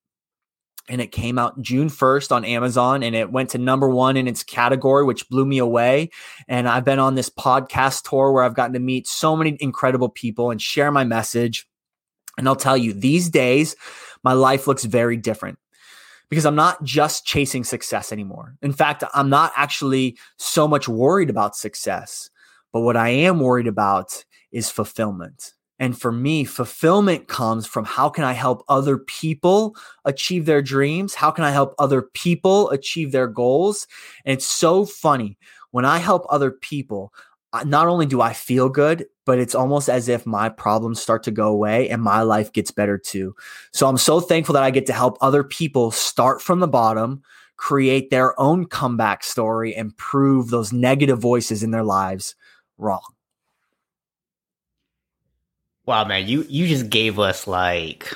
and 0.88 1.00
it 1.00 1.08
came 1.08 1.38
out 1.38 1.60
June 1.60 1.88
1st 1.88 2.32
on 2.32 2.44
Amazon 2.44 3.02
and 3.02 3.16
it 3.16 3.32
went 3.32 3.50
to 3.50 3.58
number 3.58 3.88
one 3.88 4.16
in 4.16 4.28
its 4.28 4.42
category, 4.42 5.04
which 5.04 5.28
blew 5.28 5.44
me 5.44 5.58
away. 5.58 6.10
And 6.48 6.68
I've 6.68 6.84
been 6.84 6.98
on 6.98 7.14
this 7.14 7.28
podcast 7.28 8.08
tour 8.08 8.32
where 8.32 8.44
I've 8.44 8.54
gotten 8.54 8.74
to 8.74 8.80
meet 8.80 9.06
so 9.06 9.36
many 9.36 9.56
incredible 9.60 10.08
people 10.08 10.50
and 10.50 10.62
share 10.62 10.92
my 10.92 11.04
message. 11.04 11.66
And 12.38 12.46
I'll 12.46 12.56
tell 12.56 12.76
you, 12.76 12.92
these 12.92 13.30
days, 13.30 13.74
my 14.22 14.32
life 14.32 14.66
looks 14.66 14.84
very 14.84 15.16
different 15.16 15.58
because 16.28 16.46
I'm 16.46 16.54
not 16.54 16.82
just 16.84 17.26
chasing 17.26 17.64
success 17.64 18.12
anymore. 18.12 18.56
In 18.62 18.72
fact, 18.72 19.02
I'm 19.14 19.30
not 19.30 19.52
actually 19.56 20.18
so 20.36 20.68
much 20.68 20.88
worried 20.88 21.30
about 21.30 21.56
success, 21.56 22.30
but 22.72 22.80
what 22.80 22.96
I 22.96 23.08
am 23.08 23.40
worried 23.40 23.66
about 23.66 24.24
is 24.52 24.70
fulfillment. 24.70 25.55
And 25.78 25.98
for 25.98 26.10
me, 26.10 26.44
fulfillment 26.44 27.28
comes 27.28 27.66
from 27.66 27.84
how 27.84 28.08
can 28.08 28.24
I 28.24 28.32
help 28.32 28.64
other 28.68 28.96
people 28.96 29.76
achieve 30.04 30.46
their 30.46 30.62
dreams? 30.62 31.14
How 31.14 31.30
can 31.30 31.44
I 31.44 31.50
help 31.50 31.74
other 31.78 32.02
people 32.02 32.70
achieve 32.70 33.12
their 33.12 33.28
goals? 33.28 33.86
And 34.24 34.32
it's 34.32 34.46
so 34.46 34.86
funny 34.86 35.36
when 35.72 35.84
I 35.84 35.98
help 35.98 36.24
other 36.30 36.50
people, 36.50 37.12
not 37.64 37.88
only 37.88 38.06
do 38.06 38.20
I 38.20 38.32
feel 38.32 38.68
good, 38.68 39.06
but 39.26 39.38
it's 39.38 39.54
almost 39.54 39.90
as 39.90 40.08
if 40.08 40.24
my 40.24 40.48
problems 40.48 41.02
start 41.02 41.22
to 41.24 41.30
go 41.30 41.48
away 41.48 41.88
and 41.90 42.02
my 42.02 42.22
life 42.22 42.52
gets 42.52 42.70
better 42.70 42.96
too. 42.96 43.34
So 43.72 43.86
I'm 43.86 43.98
so 43.98 44.20
thankful 44.20 44.54
that 44.54 44.62
I 44.62 44.70
get 44.70 44.86
to 44.86 44.92
help 44.92 45.18
other 45.20 45.44
people 45.44 45.90
start 45.90 46.40
from 46.40 46.60
the 46.60 46.68
bottom, 46.68 47.22
create 47.56 48.10
their 48.10 48.38
own 48.40 48.66
comeback 48.66 49.24
story, 49.24 49.74
and 49.74 49.96
prove 49.96 50.48
those 50.48 50.72
negative 50.72 51.18
voices 51.18 51.62
in 51.62 51.72
their 51.72 51.84
lives 51.84 52.34
wrong. 52.78 53.15
Wow, 55.86 56.04
man, 56.04 56.26
you 56.26 56.44
you 56.48 56.66
just 56.66 56.90
gave 56.90 57.18
us 57.18 57.46
like 57.46 58.12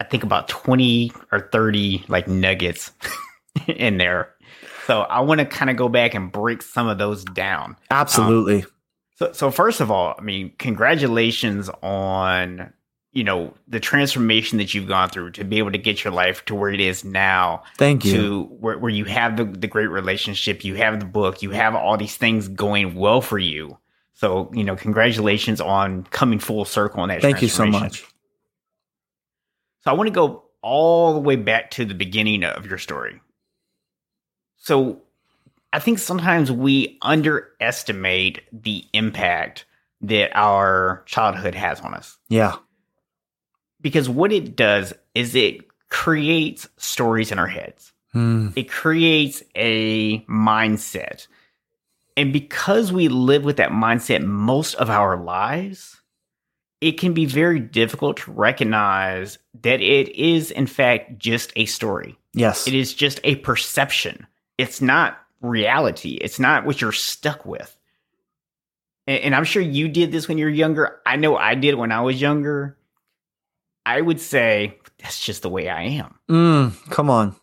I 0.00 0.04
think 0.04 0.24
about 0.24 0.48
20 0.48 1.12
or 1.30 1.48
30 1.52 2.04
like 2.08 2.26
nuggets 2.26 2.90
in 3.68 3.98
there. 3.98 4.34
So 4.86 5.02
I 5.02 5.20
want 5.20 5.38
to 5.38 5.46
kind 5.46 5.70
of 5.70 5.76
go 5.76 5.88
back 5.88 6.14
and 6.14 6.32
break 6.32 6.60
some 6.60 6.88
of 6.88 6.98
those 6.98 7.24
down. 7.24 7.76
Absolutely. 7.90 8.64
Um, 8.64 8.70
so 9.14 9.32
so 9.32 9.50
first 9.52 9.80
of 9.80 9.92
all, 9.92 10.16
I 10.18 10.22
mean, 10.22 10.52
congratulations 10.58 11.70
on 11.82 12.72
you 13.12 13.22
know 13.22 13.54
the 13.68 13.78
transformation 13.78 14.58
that 14.58 14.74
you've 14.74 14.88
gone 14.88 15.08
through 15.08 15.30
to 15.32 15.44
be 15.44 15.58
able 15.58 15.70
to 15.70 15.78
get 15.78 16.02
your 16.02 16.12
life 16.12 16.44
to 16.46 16.54
where 16.56 16.70
it 16.70 16.80
is 16.80 17.04
now. 17.04 17.62
Thank 17.78 18.04
you. 18.04 18.12
To 18.12 18.42
where, 18.44 18.78
where 18.78 18.90
you 18.90 19.04
have 19.04 19.36
the, 19.36 19.44
the 19.44 19.68
great 19.68 19.88
relationship, 19.88 20.64
you 20.64 20.74
have 20.76 20.98
the 20.98 21.06
book, 21.06 21.42
you 21.42 21.50
have 21.50 21.76
all 21.76 21.96
these 21.96 22.16
things 22.16 22.48
going 22.48 22.96
well 22.96 23.20
for 23.20 23.38
you. 23.38 23.78
So, 24.22 24.48
you 24.54 24.62
know, 24.62 24.76
congratulations 24.76 25.60
on 25.60 26.04
coming 26.04 26.38
full 26.38 26.64
circle 26.64 27.00
on 27.00 27.08
that. 27.08 27.20
Thank 27.20 27.42
you 27.42 27.48
so 27.48 27.66
much. 27.66 28.04
So, 29.80 29.90
I 29.90 29.94
want 29.94 30.06
to 30.06 30.12
go 30.12 30.44
all 30.62 31.12
the 31.12 31.18
way 31.18 31.34
back 31.34 31.72
to 31.72 31.84
the 31.84 31.92
beginning 31.92 32.44
of 32.44 32.64
your 32.64 32.78
story. 32.78 33.20
So, 34.58 35.02
I 35.72 35.80
think 35.80 35.98
sometimes 35.98 36.52
we 36.52 36.98
underestimate 37.02 38.42
the 38.52 38.84
impact 38.92 39.64
that 40.02 40.30
our 40.36 41.02
childhood 41.06 41.56
has 41.56 41.80
on 41.80 41.92
us. 41.92 42.16
Yeah. 42.28 42.54
Because 43.80 44.08
what 44.08 44.30
it 44.30 44.54
does 44.54 44.92
is 45.16 45.34
it 45.34 45.62
creates 45.88 46.68
stories 46.76 47.32
in 47.32 47.40
our 47.40 47.48
heads. 47.48 47.92
Mm. 48.14 48.52
It 48.54 48.70
creates 48.70 49.42
a 49.56 50.20
mindset 50.26 51.26
and 52.16 52.32
because 52.32 52.92
we 52.92 53.08
live 53.08 53.44
with 53.44 53.56
that 53.56 53.70
mindset 53.70 54.22
most 54.22 54.74
of 54.74 54.90
our 54.90 55.16
lives, 55.16 56.00
it 56.80 56.98
can 56.98 57.14
be 57.14 57.26
very 57.26 57.60
difficult 57.60 58.18
to 58.18 58.32
recognize 58.32 59.38
that 59.62 59.80
it 59.80 60.08
is, 60.16 60.50
in 60.50 60.66
fact, 60.66 61.18
just 61.18 61.52
a 61.56 61.64
story. 61.66 62.16
Yes. 62.34 62.66
It 62.66 62.74
is 62.74 62.92
just 62.92 63.20
a 63.24 63.36
perception. 63.36 64.26
It's 64.58 64.80
not 64.80 65.18
reality. 65.40 66.14
It's 66.14 66.38
not 66.38 66.64
what 66.64 66.80
you're 66.80 66.92
stuck 66.92 67.46
with. 67.46 67.76
And, 69.06 69.22
and 69.22 69.34
I'm 69.34 69.44
sure 69.44 69.62
you 69.62 69.88
did 69.88 70.12
this 70.12 70.28
when 70.28 70.38
you 70.38 70.46
were 70.46 70.50
younger. 70.50 71.00
I 71.06 71.16
know 71.16 71.36
I 71.36 71.54
did 71.54 71.76
when 71.76 71.92
I 71.92 72.00
was 72.00 72.20
younger. 72.20 72.76
I 73.86 74.00
would 74.00 74.20
say 74.20 74.78
that's 74.98 75.24
just 75.24 75.42
the 75.42 75.50
way 75.50 75.68
I 75.68 75.82
am. 75.82 76.18
Mm, 76.28 76.90
come 76.90 77.10
on. 77.10 77.36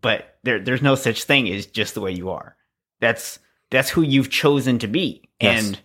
But 0.00 0.38
there, 0.42 0.58
there's 0.58 0.82
no 0.82 0.94
such 0.94 1.24
thing 1.24 1.48
as 1.50 1.66
just 1.66 1.94
the 1.94 2.00
way 2.00 2.12
you 2.12 2.30
are. 2.30 2.56
That's 3.00 3.38
that's 3.70 3.90
who 3.90 4.02
you've 4.02 4.30
chosen 4.30 4.78
to 4.80 4.88
be. 4.88 5.22
Yes. 5.40 5.64
And 5.64 5.80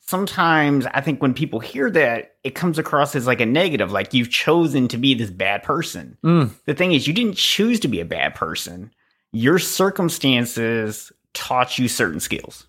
sometimes 0.00 0.86
I 0.86 1.00
think 1.00 1.20
when 1.20 1.34
people 1.34 1.60
hear 1.60 1.90
that, 1.90 2.36
it 2.44 2.54
comes 2.54 2.78
across 2.78 3.14
as 3.14 3.26
like 3.26 3.40
a 3.40 3.46
negative, 3.46 3.92
like 3.92 4.14
you've 4.14 4.30
chosen 4.30 4.88
to 4.88 4.96
be 4.96 5.14
this 5.14 5.30
bad 5.30 5.62
person. 5.62 6.16
Mm. 6.24 6.50
The 6.64 6.74
thing 6.74 6.92
is, 6.92 7.06
you 7.06 7.12
didn't 7.12 7.36
choose 7.36 7.80
to 7.80 7.88
be 7.88 8.00
a 8.00 8.06
bad 8.06 8.34
person. 8.34 8.92
Your 9.32 9.58
circumstances 9.58 11.12
taught 11.34 11.78
you 11.78 11.88
certain 11.88 12.20
skills. 12.20 12.66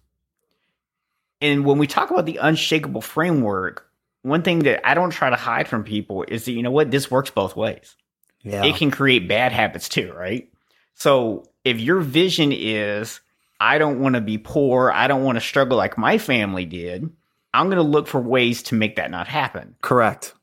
And 1.41 1.63
when 1.63 1.77
we 1.77 1.87
talk 1.87 2.11
about 2.11 2.25
the 2.25 2.37
unshakable 2.37 3.01
framework, 3.01 3.89
one 4.23 4.41
thing 4.41 4.59
that 4.59 4.85
I 4.85 4.93
don't 4.93 5.11
try 5.11 5.29
to 5.29 5.37
hide 5.37 5.69
from 5.69 5.85
people 5.85 6.25
is 6.27 6.43
that, 6.43 6.51
you 6.51 6.61
know 6.61 6.71
what, 6.71 6.91
this 6.91 7.09
works 7.09 7.29
both 7.29 7.55
ways. 7.55 7.95
Yeah. 8.41 8.65
It 8.65 8.75
can 8.75 8.91
create 8.91 9.29
bad 9.29 9.53
habits 9.53 9.87
too, 9.87 10.11
right? 10.13 10.51
So 10.95 11.45
if 11.63 11.79
your 11.79 12.01
vision 12.01 12.51
is, 12.51 13.21
I 13.59 13.77
don't 13.77 13.99
want 13.99 14.15
to 14.15 14.21
be 14.21 14.37
poor. 14.37 14.91
I 14.91 15.07
don't 15.07 15.23
want 15.23 15.35
to 15.35 15.41
struggle 15.41 15.77
like 15.77 15.97
my 15.97 16.17
family 16.17 16.65
did. 16.65 17.09
I'm 17.53 17.67
going 17.67 17.77
to 17.77 17.83
look 17.83 18.07
for 18.07 18.21
ways 18.21 18.63
to 18.63 18.75
make 18.75 18.95
that 18.95 19.11
not 19.11 19.27
happen. 19.27 19.75
Correct. 19.81 20.33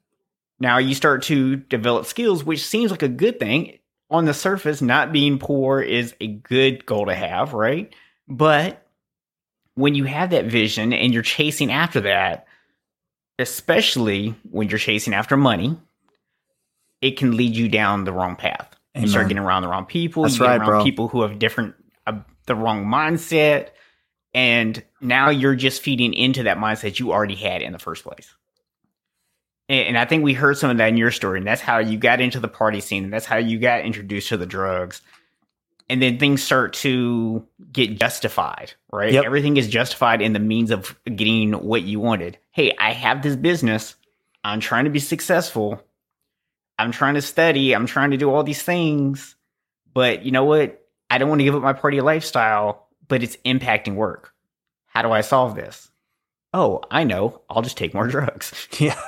Now 0.59 0.79
you 0.79 0.95
start 0.95 1.23
to 1.25 1.57
develop 1.57 2.07
skills, 2.07 2.45
which 2.45 2.65
seems 2.65 2.91
like 2.91 3.03
a 3.03 3.09
good 3.09 3.39
thing. 3.39 3.79
On 4.09 4.25
the 4.25 4.35
surface, 4.35 4.81
not 4.81 5.13
being 5.13 5.39
poor 5.39 5.81
is 5.81 6.15
a 6.21 6.29
good 6.29 6.87
goal 6.87 7.07
to 7.07 7.15
have, 7.15 7.55
right? 7.55 7.93
But 8.29 8.87
when 9.75 9.95
you 9.95 10.05
have 10.05 10.31
that 10.31 10.47
vision 10.47 10.93
and 10.93 11.13
you're 11.13 11.23
chasing 11.23 11.73
after 11.73 12.03
that, 12.03 12.47
especially 13.39 14.35
when 14.51 14.69
you're 14.69 14.79
chasing 14.79 15.13
after 15.13 15.37
money, 15.37 15.77
it 17.01 17.17
can 17.17 17.37
lead 17.37 17.57
you 17.57 17.69
down 17.69 18.05
the 18.05 18.13
wrong 18.13 18.37
path. 18.37 18.75
Amen. 18.95 19.05
You 19.05 19.11
start 19.11 19.29
getting 19.29 19.43
around 19.43 19.63
the 19.63 19.69
wrong 19.69 19.85
people. 19.85 20.23
That's 20.23 20.37
you 20.37 20.41
get 20.41 20.49
right, 20.49 20.61
around 20.61 20.69
bro. 20.69 20.85
people 20.85 21.09
who 21.09 21.23
have 21.23 21.39
different 21.39 21.75
the 22.47 22.55
wrong 22.55 22.87
mindset. 22.87 23.69
And 24.35 24.83
now 25.01 25.31
you're 25.31 25.55
just 25.57 25.83
feeding 25.83 26.15
into 26.15 26.43
that 26.45 26.59
mindset 26.59 26.99
you 26.99 27.13
already 27.13 27.37
had 27.37 27.63
in 27.63 27.73
the 27.73 27.79
first 27.79 28.05
place. 28.05 28.35
And, 29.69 29.89
and 29.89 29.99
I 29.99 30.05
think 30.05 30.25
we 30.25 30.35
heard 30.35 30.59
some 30.59 30.71
of 30.71 30.77
that 30.77 30.89
in 30.89 30.97
your 30.97 31.11
story. 31.11 31.39
And 31.39 31.47
that's 31.47 31.63
how 31.63 31.79
you 31.79 31.99
got 31.99 32.21
into 32.21 32.41
the 32.41 32.49
party 32.49 32.81
scene. 32.81 33.05
And 33.05 33.13
that's 33.13 33.27
how 33.27 33.37
you 33.37 33.59
got 33.59 33.81
introduced 33.83 34.29
to 34.29 34.37
the 34.37 34.47
drugs. 34.47 35.01
and 35.89 36.03
then 36.03 36.19
things 36.19 36.43
start 36.43 36.73
to 36.73 37.47
get 37.73 37.99
justified, 37.99 38.73
right? 38.93 39.13
Yep. 39.13 39.25
Everything 39.25 39.57
is 39.57 39.69
justified 39.69 40.21
in 40.21 40.33
the 40.33 40.41
means 40.41 40.71
of 40.71 40.99
getting 41.05 41.53
what 41.53 41.83
you 41.83 42.01
wanted. 42.01 42.39
Hey, 42.51 42.75
I 42.79 42.93
have 42.93 43.23
this 43.23 43.37
business. 43.37 43.95
I'm 44.43 44.61
trying 44.61 44.85
to 44.85 44.91
be 44.91 44.99
successful. 44.99 45.83
I'm 46.79 46.93
trying 46.93 47.15
to 47.15 47.23
study. 47.23 47.75
I'm 47.75 47.87
trying 47.87 48.11
to 48.11 48.17
do 48.17 48.31
all 48.31 48.43
these 48.43 48.63
things. 48.63 49.37
But 49.95 50.25
you 50.25 50.33
know 50.33 50.45
what? 50.45 50.86
I 51.17 51.19
don't 51.19 51.31
want 51.31 51.41
to 51.41 51.45
give 51.45 51.55
up 51.55 51.63
my 51.63 51.73
party 51.73 52.03
lifestyle, 52.03 52.89
but 53.09 53.23
it's 53.23 53.39
impacting 53.47 53.95
work. 53.95 54.35
How 54.85 55.01
do 55.01 55.11
I 55.13 55.23
solve 55.23 55.55
this? 55.55 55.91
Oh, 56.53 56.83
I 56.91 57.05
know. 57.05 57.41
I'll 57.49 57.63
just 57.63 57.79
take 57.79 57.95
more 57.95 58.07
drugs. 58.07 58.53
Yeah. 58.79 59.01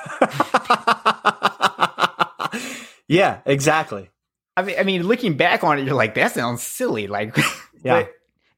yeah, 3.07 3.41
exactly. 3.45 4.09
I 4.57 4.63
mean, 4.63 4.75
I 4.79 4.83
mean, 4.83 5.03
looking 5.03 5.37
back 5.37 5.63
on 5.63 5.77
it, 5.77 5.85
you're 5.85 5.93
like, 5.95 6.15
that 6.15 6.31
sounds 6.31 6.63
silly. 6.63 7.05
Like, 7.07 7.37
Yeah. 7.83 8.07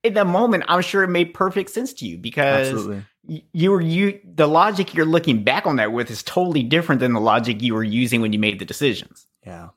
in 0.03 0.13
the 0.13 0.23
moment, 0.25 0.63
I'm 0.69 0.81
sure 0.81 1.03
it 1.03 1.09
made 1.09 1.33
perfect 1.33 1.71
sense 1.71 1.91
to 1.95 2.05
you 2.07 2.17
because 2.17 2.69
Absolutely. 2.69 3.03
y- 3.27 3.43
you 3.53 3.71
were 3.71 3.81
you 3.81 4.19
the 4.23 4.47
logic 4.47 4.93
you're 4.93 5.05
looking 5.05 5.43
back 5.43 5.67
on 5.67 5.75
that 5.75 5.91
with 5.91 6.09
is 6.09 6.23
totally 6.23 6.63
different 6.63 7.01
than 7.01 7.11
the 7.13 7.19
logic 7.19 7.61
you 7.61 7.73
were 7.73 7.83
using 7.83 8.21
when 8.21 8.31
you 8.33 8.39
made 8.39 8.59
the 8.59 8.65
decisions. 8.65 9.27
Yeah. 9.45 9.69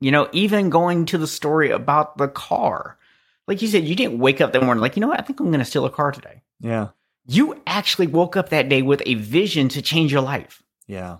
You 0.00 0.10
know, 0.10 0.28
even 0.32 0.70
going 0.70 1.04
to 1.06 1.18
the 1.18 1.26
story 1.26 1.70
about 1.70 2.16
the 2.16 2.28
car, 2.28 2.96
like 3.50 3.60
you 3.60 3.68
said, 3.68 3.84
you 3.84 3.94
didn't 3.94 4.18
wake 4.18 4.40
up 4.40 4.52
that 4.52 4.62
morning 4.62 4.80
like, 4.80 4.96
you 4.96 5.00
know 5.00 5.08
what, 5.08 5.20
I 5.20 5.22
think 5.22 5.40
I'm 5.40 5.48
going 5.48 5.58
to 5.58 5.64
steal 5.66 5.84
a 5.84 5.90
car 5.90 6.12
today. 6.12 6.42
Yeah. 6.60 6.88
You 7.26 7.60
actually 7.66 8.06
woke 8.06 8.36
up 8.36 8.48
that 8.48 8.68
day 8.70 8.80
with 8.80 9.02
a 9.04 9.14
vision 9.14 9.68
to 9.70 9.82
change 9.82 10.10
your 10.12 10.22
life. 10.22 10.62
Yeah. 10.86 11.18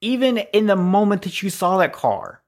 even 0.00 0.38
in 0.38 0.66
the 0.66 0.76
moment 0.76 1.22
that 1.22 1.42
you 1.42 1.50
saw 1.50 1.78
that 1.78 1.92
car, 1.92 2.42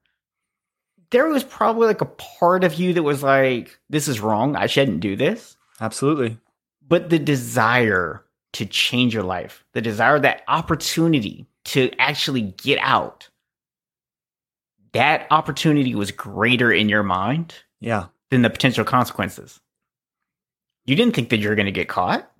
there 1.11 1.27
was 1.27 1.43
probably 1.43 1.87
like 1.87 2.01
a 2.01 2.05
part 2.05 2.63
of 2.63 2.75
you 2.75 2.93
that 2.93 3.03
was 3.03 3.23
like, 3.23 3.79
this 3.89 4.07
is 4.07 4.19
wrong. 4.19 4.55
I 4.55 4.67
shouldn't 4.67 4.99
do 4.99 5.15
this. 5.15 5.57
Absolutely. 5.81 6.37
But 6.87 7.09
the 7.09 7.19
desire 7.19 8.25
to 8.53 8.65
change 8.65 9.13
your 9.13 9.23
life, 9.23 9.65
the 9.73 9.81
desire, 9.81 10.19
that 10.19 10.43
opportunity 10.47 11.47
to 11.65 11.91
actually 11.99 12.41
get 12.41 12.79
out, 12.81 13.29
that 14.93 15.27
opportunity 15.31 15.95
was 15.95 16.11
greater 16.11 16.71
in 16.71 16.89
your 16.89 17.03
mind 17.03 17.53
Yeah. 17.79 18.07
Than 18.31 18.41
the 18.41 18.49
potential 18.49 18.85
consequences. 18.85 19.59
You 20.85 20.95
didn't 20.95 21.15
think 21.15 21.29
that 21.29 21.37
you 21.37 21.49
were 21.49 21.55
going 21.55 21.65
to 21.65 21.71
get 21.71 21.87
caught. 21.87 22.31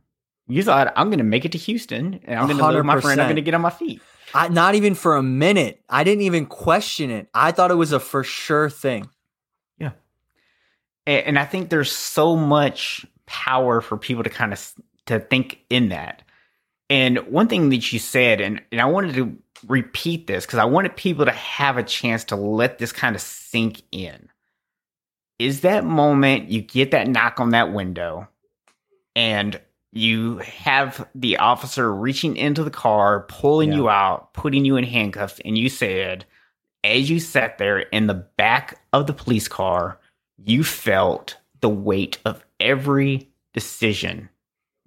You 0.47 0.63
thought, 0.63 0.91
I'm 0.95 1.10
going 1.10 1.19
to 1.19 1.23
make 1.23 1.45
it 1.45 1.52
to 1.52 1.58
Houston 1.58 2.19
and 2.23 2.39
I'm 2.39 2.47
going 2.47 2.58
to 2.58 2.67
live 2.67 2.86
my 2.86 2.99
friend. 2.99 3.21
I'm 3.21 3.28
going 3.28 3.36
to 3.36 3.41
get 3.41 3.54
on 3.54 3.62
my 3.62 3.69
feet. 3.69 4.02
I, 4.34 4.47
not 4.47 4.75
even 4.75 4.95
for 4.95 5.15
a 5.15 5.23
minute. 5.23 5.84
I 5.89 6.04
didn't 6.04 6.23
even 6.23 6.45
question 6.45 7.10
it. 7.10 7.30
I 7.34 7.52
thought 7.52 7.71
it 7.71 7.75
was 7.75 7.91
a 7.91 7.99
for 7.99 8.23
sure 8.23 8.69
thing. 8.69 9.10
and, 11.10 11.25
and 11.28 11.39
I 11.39 11.45
think 11.45 11.69
there's 11.69 11.91
so 11.91 12.36
much 12.36 13.06
power 13.25 13.82
for 13.82 13.97
people 13.97 14.23
to 14.23 14.30
kind 14.30 14.54
of 14.54 14.73
to 15.08 15.19
think 15.19 15.60
in 15.69 15.89
that. 15.89 16.23
And 16.89 17.19
one 17.28 17.47
thing 17.47 17.69
that 17.69 17.91
you 17.91 17.99
said, 17.99 18.41
and, 18.41 18.62
and 18.71 18.82
I 18.82 18.86
wanted 18.86 19.15
to 19.15 19.38
repeat 19.67 20.28
this 20.28 20.45
because 20.45 20.60
I 20.60 20.65
wanted 20.65 20.95
people 20.95 21.25
to 21.25 21.32
have 21.32 21.78
a 21.78 21.84
chance 21.84 22.23
to 22.25 22.36
let 22.36 22.80
this 22.80 22.91
kind 22.91 23.15
of 23.15 23.21
sink 23.21 23.84
in. 23.91 24.28
Is 25.39 25.62
that 25.62 25.86
moment 25.86 26.49
you 26.49 26.62
get 26.62 26.91
that 26.91 27.08
knock 27.08 27.39
on 27.39 27.52
that 27.52 27.71
window 27.73 28.28
and 29.15 29.60
you 29.91 30.38
have 30.39 31.08
the 31.15 31.38
officer 31.38 31.93
reaching 31.93 32.36
into 32.38 32.63
the 32.63 32.69
car, 32.69 33.21
pulling 33.28 33.69
Yeah. 33.71 33.75
you 33.78 33.89
out, 33.89 34.34
putting 34.34 34.65
you 34.65 34.75
in 34.75 34.84
handcuffs, 34.84 35.39
and 35.43 35.58
you 35.58 35.69
said, 35.69 36.25
as 36.84 37.10
you 37.10 37.19
sat 37.19 37.58
there 37.58 37.80
in 37.80 38.08
the 38.08 38.13
back 38.38 38.80
of 38.93 39.08
the 39.08 39.13
police 39.13 39.47
car, 39.47 39.97
you 40.38 40.63
felt 40.63 41.38
the 41.62 41.69
weight 41.69 42.19
of 42.23 42.45
every 42.60 43.30
decision, 43.54 44.30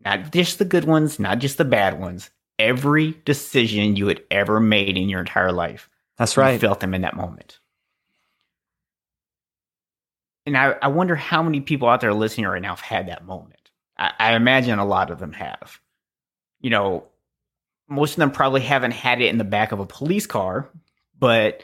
not 0.04 0.32
just 0.32 0.58
the 0.58 0.64
good 0.64 0.84
ones, 0.84 1.18
not 1.18 1.38
just 1.38 1.58
the 1.58 1.64
bad 1.64 1.98
ones, 2.00 2.30
every 2.58 3.20
decision 3.24 3.96
you 3.96 4.06
had 4.06 4.22
ever 4.30 4.60
made 4.60 4.96
in 4.96 5.08
your 5.08 5.20
entire 5.20 5.52
life. 5.52 5.90
That's 6.16 6.36
right. 6.36 6.52
You 6.52 6.58
felt 6.58 6.80
them 6.80 6.94
in 6.94 7.02
that 7.02 7.16
moment. 7.16 7.58
And 10.46 10.56
I, 10.56 10.74
I 10.82 10.88
wonder 10.88 11.14
how 11.14 11.42
many 11.42 11.60
people 11.60 11.88
out 11.88 12.00
there 12.00 12.12
listening 12.14 12.46
right 12.46 12.62
now 12.62 12.70
have 12.70 12.80
had 12.80 13.08
that 13.08 13.24
moment. 13.24 13.70
I, 13.96 14.12
I 14.18 14.34
imagine 14.34 14.78
a 14.78 14.84
lot 14.84 15.10
of 15.10 15.18
them 15.18 15.32
have. 15.32 15.80
You 16.60 16.70
know, 16.70 17.04
most 17.88 18.12
of 18.12 18.16
them 18.16 18.30
probably 18.30 18.60
haven't 18.60 18.92
had 18.92 19.20
it 19.20 19.26
in 19.26 19.38
the 19.38 19.44
back 19.44 19.72
of 19.72 19.80
a 19.80 19.86
police 19.86 20.26
car, 20.26 20.68
but 21.18 21.62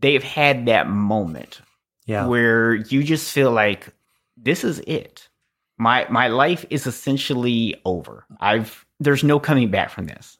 they've 0.00 0.22
had 0.22 0.66
that 0.66 0.88
moment 0.88 1.60
yeah. 2.06 2.26
where 2.26 2.74
you 2.74 3.02
just 3.02 3.32
feel 3.32 3.50
like 3.50 3.88
this 4.36 4.64
is 4.64 4.80
it. 4.80 5.28
My 5.76 6.06
my 6.08 6.28
life 6.28 6.64
is 6.70 6.86
essentially 6.86 7.80
over. 7.84 8.24
I've 8.40 8.86
there's 9.00 9.24
no 9.24 9.40
coming 9.40 9.70
back 9.70 9.90
from 9.90 10.06
this. 10.06 10.38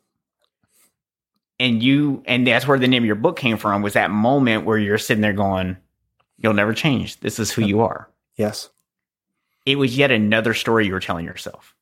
And 1.58 1.82
you 1.82 2.22
and 2.26 2.46
that's 2.46 2.66
where 2.66 2.78
the 2.78 2.88
name 2.88 3.02
of 3.02 3.06
your 3.06 3.14
book 3.16 3.36
came 3.36 3.56
from 3.56 3.82
was 3.82 3.94
that 3.94 4.10
moment 4.10 4.64
where 4.64 4.78
you're 4.78 4.98
sitting 4.98 5.22
there 5.22 5.32
going, 5.32 5.76
You'll 6.38 6.54
never 6.54 6.74
change. 6.74 7.20
This 7.20 7.38
is 7.38 7.50
who 7.50 7.62
you 7.62 7.80
are. 7.80 8.08
Yes. 8.36 8.70
It 9.66 9.76
was 9.76 9.96
yet 9.96 10.10
another 10.10 10.54
story 10.54 10.86
you 10.86 10.92
were 10.92 11.00
telling 11.00 11.24
yourself. 11.24 11.74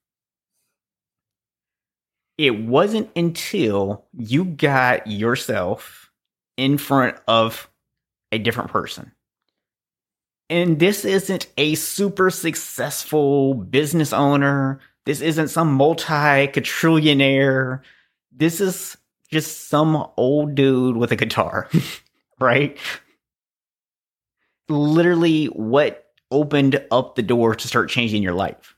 It 2.38 2.58
wasn't 2.58 3.10
until 3.16 4.04
you 4.12 4.44
got 4.44 5.06
yourself 5.06 6.10
in 6.56 6.78
front 6.78 7.16
of 7.26 7.68
a 8.30 8.38
different 8.38 8.70
person. 8.70 9.12
And 10.48 10.78
this 10.78 11.04
isn't 11.04 11.46
a 11.56 11.74
super 11.76 12.30
successful 12.30 13.54
business 13.54 14.12
owner. 14.12 14.80
This 15.06 15.20
isn't 15.20 15.48
some 15.48 15.72
multi 15.72 16.04
quadrillionaire. 16.04 17.80
This 18.30 18.60
is 18.60 18.96
just 19.30 19.68
some 19.68 20.06
old 20.16 20.54
dude 20.54 20.96
with 20.96 21.10
a 21.10 21.16
guitar, 21.16 21.68
right? 22.40 22.76
Literally, 24.72 25.46
what 25.46 26.06
opened 26.30 26.84
up 26.90 27.14
the 27.14 27.22
door 27.22 27.54
to 27.54 27.68
start 27.68 27.90
changing 27.90 28.22
your 28.22 28.32
life. 28.32 28.74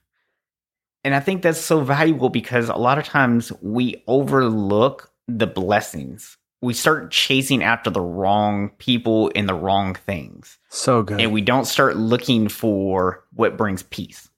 And 1.05 1.15
I 1.15 1.21
think 1.21 1.43
that's 1.43 1.61
so 1.61 1.81
valuable 1.81 2.29
because 2.31 2.69
a 2.69 2.77
lot 2.77 2.99
of 2.99 3.05
times 3.05 3.53
we 3.63 4.03
overlook 4.07 5.13
the 5.29 5.47
blessings. 5.47 6.37
We 6.63 6.73
start 6.75 7.11
chasing 7.11 7.63
after 7.63 7.91
the 7.91 8.01
wrong 8.01 8.71
people 8.79 9.31
and 9.37 9.49
the 9.49 9.55
wrong 9.55 9.95
things 9.95 10.59
So 10.71 11.03
good. 11.03 11.21
and 11.21 11.33
we 11.33 11.43
don't 11.43 11.67
start 11.67 11.97
looking 11.97 12.49
for 12.49 13.23
what 13.35 13.57
brings 13.59 13.83
peace. 13.83 14.29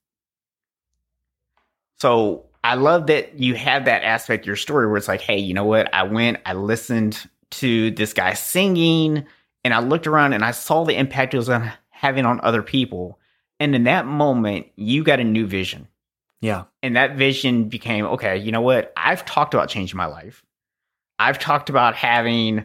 So 1.98 2.46
I 2.64 2.74
love 2.74 3.06
that 3.06 3.38
you 3.38 3.54
have 3.54 3.84
that 3.84 4.02
aspect 4.02 4.42
of 4.42 4.46
your 4.48 4.56
story 4.56 4.86
where 4.88 4.96
it's 4.96 5.08
like, 5.08 5.20
hey, 5.20 5.38
you 5.38 5.54
know 5.54 5.64
what? 5.64 5.92
I 5.94 6.02
went, 6.02 6.38
I 6.44 6.54
listened 6.54 7.28
to 7.52 7.92
this 7.92 8.12
guy 8.12 8.34
singing, 8.34 9.24
and 9.66 9.74
I 9.74 9.80
looked 9.80 10.06
around 10.06 10.32
and 10.32 10.44
I 10.44 10.52
saw 10.52 10.84
the 10.84 10.96
impact 10.96 11.34
it 11.34 11.38
was 11.38 11.50
having 11.90 12.24
on 12.24 12.40
other 12.44 12.62
people. 12.62 13.18
And 13.58 13.74
in 13.74 13.82
that 13.84 14.06
moment, 14.06 14.68
you 14.76 15.02
got 15.02 15.18
a 15.18 15.24
new 15.24 15.44
vision. 15.44 15.88
yeah. 16.40 16.64
And 16.84 16.94
that 16.94 17.16
vision 17.16 17.68
became 17.68 18.04
okay, 18.04 18.36
you 18.36 18.52
know 18.52 18.60
what? 18.60 18.92
I've 18.96 19.24
talked 19.24 19.54
about 19.54 19.68
changing 19.68 19.96
my 19.96 20.06
life. 20.06 20.44
I've 21.18 21.40
talked 21.40 21.68
about 21.68 21.96
having 21.96 22.64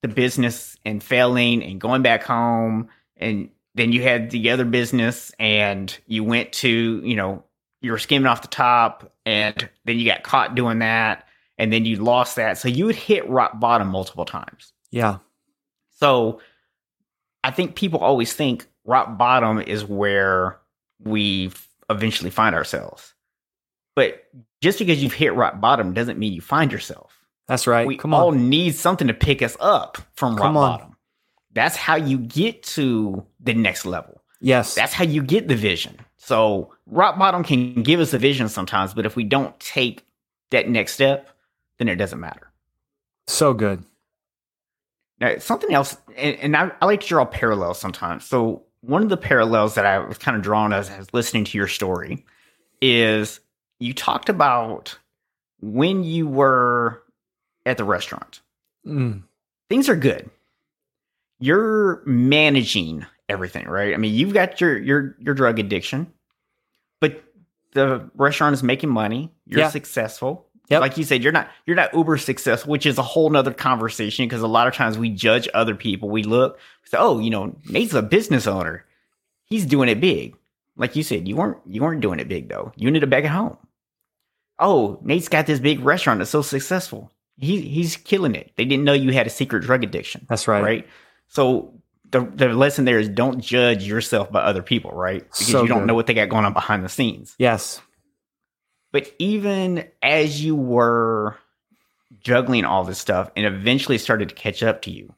the 0.00 0.08
business 0.08 0.78
and 0.86 1.02
failing 1.02 1.62
and 1.62 1.78
going 1.78 2.00
back 2.00 2.22
home. 2.22 2.88
And 3.18 3.50
then 3.74 3.92
you 3.92 4.02
had 4.02 4.30
the 4.30 4.48
other 4.48 4.64
business 4.64 5.32
and 5.38 5.94
you 6.06 6.24
went 6.24 6.52
to, 6.52 7.02
you 7.04 7.16
know, 7.16 7.44
you 7.82 7.90
were 7.92 7.98
skimming 7.98 8.26
off 8.26 8.40
the 8.40 8.48
top 8.48 9.12
and 9.26 9.68
then 9.84 9.98
you 9.98 10.06
got 10.06 10.22
caught 10.22 10.54
doing 10.54 10.78
that 10.78 11.28
and 11.58 11.70
then 11.70 11.84
you 11.84 11.96
lost 11.96 12.36
that. 12.36 12.56
So 12.56 12.68
you 12.68 12.86
would 12.86 12.96
hit 12.96 13.28
rock 13.28 13.60
bottom 13.60 13.88
multiple 13.88 14.24
times. 14.24 14.72
Yeah. 14.90 15.18
So 16.00 16.40
I 17.44 17.50
think 17.50 17.74
people 17.76 18.00
always 18.00 18.32
think 18.32 18.66
rock 18.84 19.16
bottom 19.18 19.60
is 19.60 19.84
where 19.84 20.58
we 21.02 21.52
eventually 21.88 22.30
find 22.30 22.54
ourselves. 22.54 23.14
But 23.96 24.24
just 24.60 24.78
because 24.78 25.02
you've 25.02 25.12
hit 25.12 25.34
rock 25.34 25.60
bottom 25.60 25.92
doesn't 25.94 26.18
mean 26.18 26.32
you 26.32 26.40
find 26.40 26.72
yourself. 26.72 27.16
That's 27.48 27.66
right. 27.66 27.86
we 27.86 27.96
Come 27.96 28.14
all 28.14 28.28
on. 28.28 28.48
need 28.48 28.74
something 28.76 29.08
to 29.08 29.14
pick 29.14 29.42
us 29.42 29.56
up 29.60 29.98
from 30.14 30.36
Come 30.36 30.56
rock 30.56 30.64
on. 30.64 30.78
bottom. 30.78 30.96
That's 31.52 31.74
how 31.76 31.96
you 31.96 32.18
get 32.18 32.62
to 32.62 33.24
the 33.40 33.54
next 33.54 33.84
level. 33.84 34.22
Yes. 34.40 34.74
That's 34.74 34.92
how 34.92 35.04
you 35.04 35.22
get 35.22 35.48
the 35.48 35.56
vision. 35.56 35.98
So 36.16 36.72
rock 36.86 37.18
bottom 37.18 37.42
can 37.42 37.82
give 37.82 37.98
us 38.00 38.14
a 38.14 38.18
vision 38.18 38.48
sometimes, 38.48 38.94
but 38.94 39.04
if 39.04 39.16
we 39.16 39.24
don't 39.24 39.58
take 39.58 40.06
that 40.50 40.68
next 40.68 40.92
step, 40.92 41.28
then 41.78 41.88
it 41.88 41.96
doesn't 41.96 42.20
matter. 42.20 42.50
so 43.26 43.52
good. 43.54 43.84
Now, 45.20 45.36
something 45.38 45.72
else, 45.74 45.96
and, 46.16 46.36
and 46.36 46.56
I, 46.56 46.70
I 46.80 46.86
like 46.86 47.00
to 47.02 47.06
draw 47.06 47.24
parallels 47.24 47.78
sometimes. 47.78 48.24
So, 48.24 48.62
one 48.80 49.02
of 49.02 49.10
the 49.10 49.16
parallels 49.18 49.74
that 49.74 49.84
I 49.84 49.98
was 49.98 50.16
kind 50.16 50.36
of 50.36 50.42
drawn 50.42 50.72
as, 50.72 50.88
as 50.88 51.12
listening 51.12 51.44
to 51.44 51.58
your 51.58 51.68
story 51.68 52.24
is 52.80 53.40
you 53.78 53.92
talked 53.92 54.30
about 54.30 54.98
when 55.60 56.02
you 56.02 56.26
were 56.26 57.02
at 57.66 57.76
the 57.76 57.84
restaurant. 57.84 58.40
Mm. 58.86 59.22
Things 59.68 59.90
are 59.90 59.96
good. 59.96 60.30
You're 61.38 62.02
managing 62.06 63.04
everything, 63.28 63.66
right? 63.68 63.92
I 63.94 63.98
mean, 63.98 64.14
you've 64.14 64.32
got 64.32 64.60
your 64.60 64.78
your 64.78 65.16
your 65.20 65.34
drug 65.34 65.58
addiction, 65.58 66.10
but 67.00 67.22
the 67.72 68.10
restaurant 68.14 68.54
is 68.54 68.62
making 68.62 68.90
money. 68.90 69.30
You're 69.46 69.60
Yeah. 69.60 69.68
successful. 69.70 70.46
Yep. 70.70 70.80
Like 70.80 70.96
you 70.96 71.04
said, 71.04 71.22
you're 71.22 71.32
not 71.32 71.50
you're 71.66 71.76
not 71.76 71.92
uber 71.92 72.16
successful, 72.16 72.70
which 72.70 72.86
is 72.86 72.96
a 72.96 73.02
whole 73.02 73.28
nother 73.28 73.52
conversation 73.52 74.26
because 74.26 74.42
a 74.42 74.46
lot 74.48 74.68
of 74.68 74.74
times 74.74 74.96
we 74.96 75.10
judge 75.10 75.48
other 75.52 75.74
people. 75.74 76.08
We 76.08 76.22
look, 76.22 76.58
say, 76.84 76.96
oh, 76.98 77.18
you 77.18 77.30
know, 77.30 77.56
Nate's 77.68 77.92
a 77.94 78.02
business 78.02 78.46
owner. 78.46 78.84
He's 79.44 79.66
doing 79.66 79.88
it 79.88 80.00
big. 80.00 80.36
Like 80.76 80.94
you 80.96 81.02
said, 81.02 81.26
you 81.26 81.36
weren't 81.36 81.58
you 81.66 81.82
weren't 81.82 82.00
doing 82.00 82.20
it 82.20 82.28
big 82.28 82.48
though. 82.48 82.72
You 82.76 82.86
ended 82.86 83.02
up 83.02 83.10
back 83.10 83.24
at 83.24 83.30
home. 83.30 83.56
Oh, 84.58 84.98
Nate's 85.02 85.28
got 85.28 85.46
this 85.46 85.58
big 85.58 85.80
restaurant 85.80 86.18
that's 86.18 86.30
so 86.30 86.42
successful. 86.42 87.10
He 87.36 87.60
he's 87.62 87.96
killing 87.96 88.34
it. 88.34 88.52
They 88.56 88.64
didn't 88.64 88.84
know 88.84 88.92
you 88.92 89.12
had 89.12 89.26
a 89.26 89.30
secret 89.30 89.60
drug 89.62 89.82
addiction 89.82 90.26
That's 90.28 90.46
right. 90.46 90.62
right? 90.62 90.88
So 91.28 91.74
the 92.10 92.20
the 92.20 92.48
lesson 92.50 92.84
there 92.84 92.98
is 92.98 93.08
don't 93.08 93.40
judge 93.40 93.84
yourself 93.84 94.30
by 94.30 94.40
other 94.42 94.62
people, 94.62 94.92
right? 94.92 95.22
Because 95.22 95.46
So 95.46 95.62
you 95.62 95.68
don't 95.68 95.80
good. 95.80 95.86
know 95.88 95.94
what 95.94 96.06
they 96.06 96.14
got 96.14 96.28
going 96.28 96.44
on 96.44 96.52
behind 96.52 96.84
the 96.84 96.88
scenes. 96.88 97.34
Yes. 97.38 97.80
But 98.92 99.12
even 99.18 99.88
as 100.02 100.44
you 100.44 100.56
were 100.56 101.36
juggling 102.20 102.64
all 102.64 102.84
this 102.84 102.98
stuff 102.98 103.30
and 103.36 103.46
eventually 103.46 103.98
started 103.98 104.28
to 104.28 104.34
catch 104.34 104.62
up 104.62 104.82
to 104.82 104.90
you, 104.90 105.14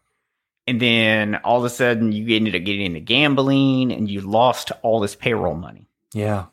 and 0.67 0.81
then 0.81 1.37
all 1.37 1.59
of 1.59 1.65
a 1.65 1.71
sudden 1.71 2.13
you 2.13 2.37
ended 2.37 2.55
up 2.55 2.65
getting 2.65 2.87
into 2.87 3.01
gambling 3.01 3.93
and 3.93 4.11
you 4.11 4.21
lost 4.21 4.73
all 4.83 5.01
this 5.01 5.15
payroll 5.15 5.55
money. 5.55 5.89
Yeah. 6.13 6.47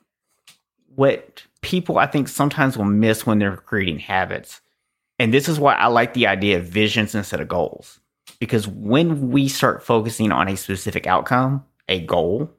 What 0.96 1.44
people 1.62 1.98
I 1.98 2.08
think 2.08 2.28
sometimes 2.28 2.78
will 2.78 2.86
miss 2.86 3.26
when 3.26 3.40
they're 3.40 3.58
creating 3.58 4.00
habits, 4.00 4.62
and 5.20 5.34
this 5.34 5.50
is 5.50 5.60
why 5.60 5.74
I 5.74 5.88
like 5.88 6.14
the 6.14 6.28
idea 6.28 6.58
of 6.58 6.66
visions 6.66 7.14
instead 7.14 7.42
of 7.42 7.48
goals. 7.48 8.00
Because 8.40 8.68
when 8.68 9.32
we 9.32 9.48
start 9.50 9.84
focusing 9.84 10.32
on 10.32 10.48
a 10.48 10.56
specific 10.56 11.06
outcome, 11.06 11.66
a 11.90 12.00
goal, 12.00 12.50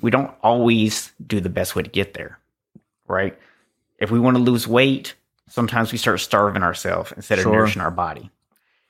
we 0.00 0.10
don't 0.10 0.32
always 0.42 1.12
do 1.24 1.40
the 1.40 1.48
best 1.48 1.74
way 1.74 1.82
to 1.82 1.90
get 1.90 2.14
there, 2.14 2.37
right? 3.08 3.36
If 3.98 4.10
we 4.10 4.20
want 4.20 4.36
to 4.36 4.42
lose 4.42 4.66
weight, 4.68 5.14
sometimes 5.48 5.92
we 5.92 5.98
start 5.98 6.20
starving 6.20 6.62
ourselves 6.62 7.12
instead 7.16 7.38
of 7.38 7.44
Sure. 7.44 7.52
nourishing 7.52 7.82
our 7.82 7.90
body. 7.90 8.30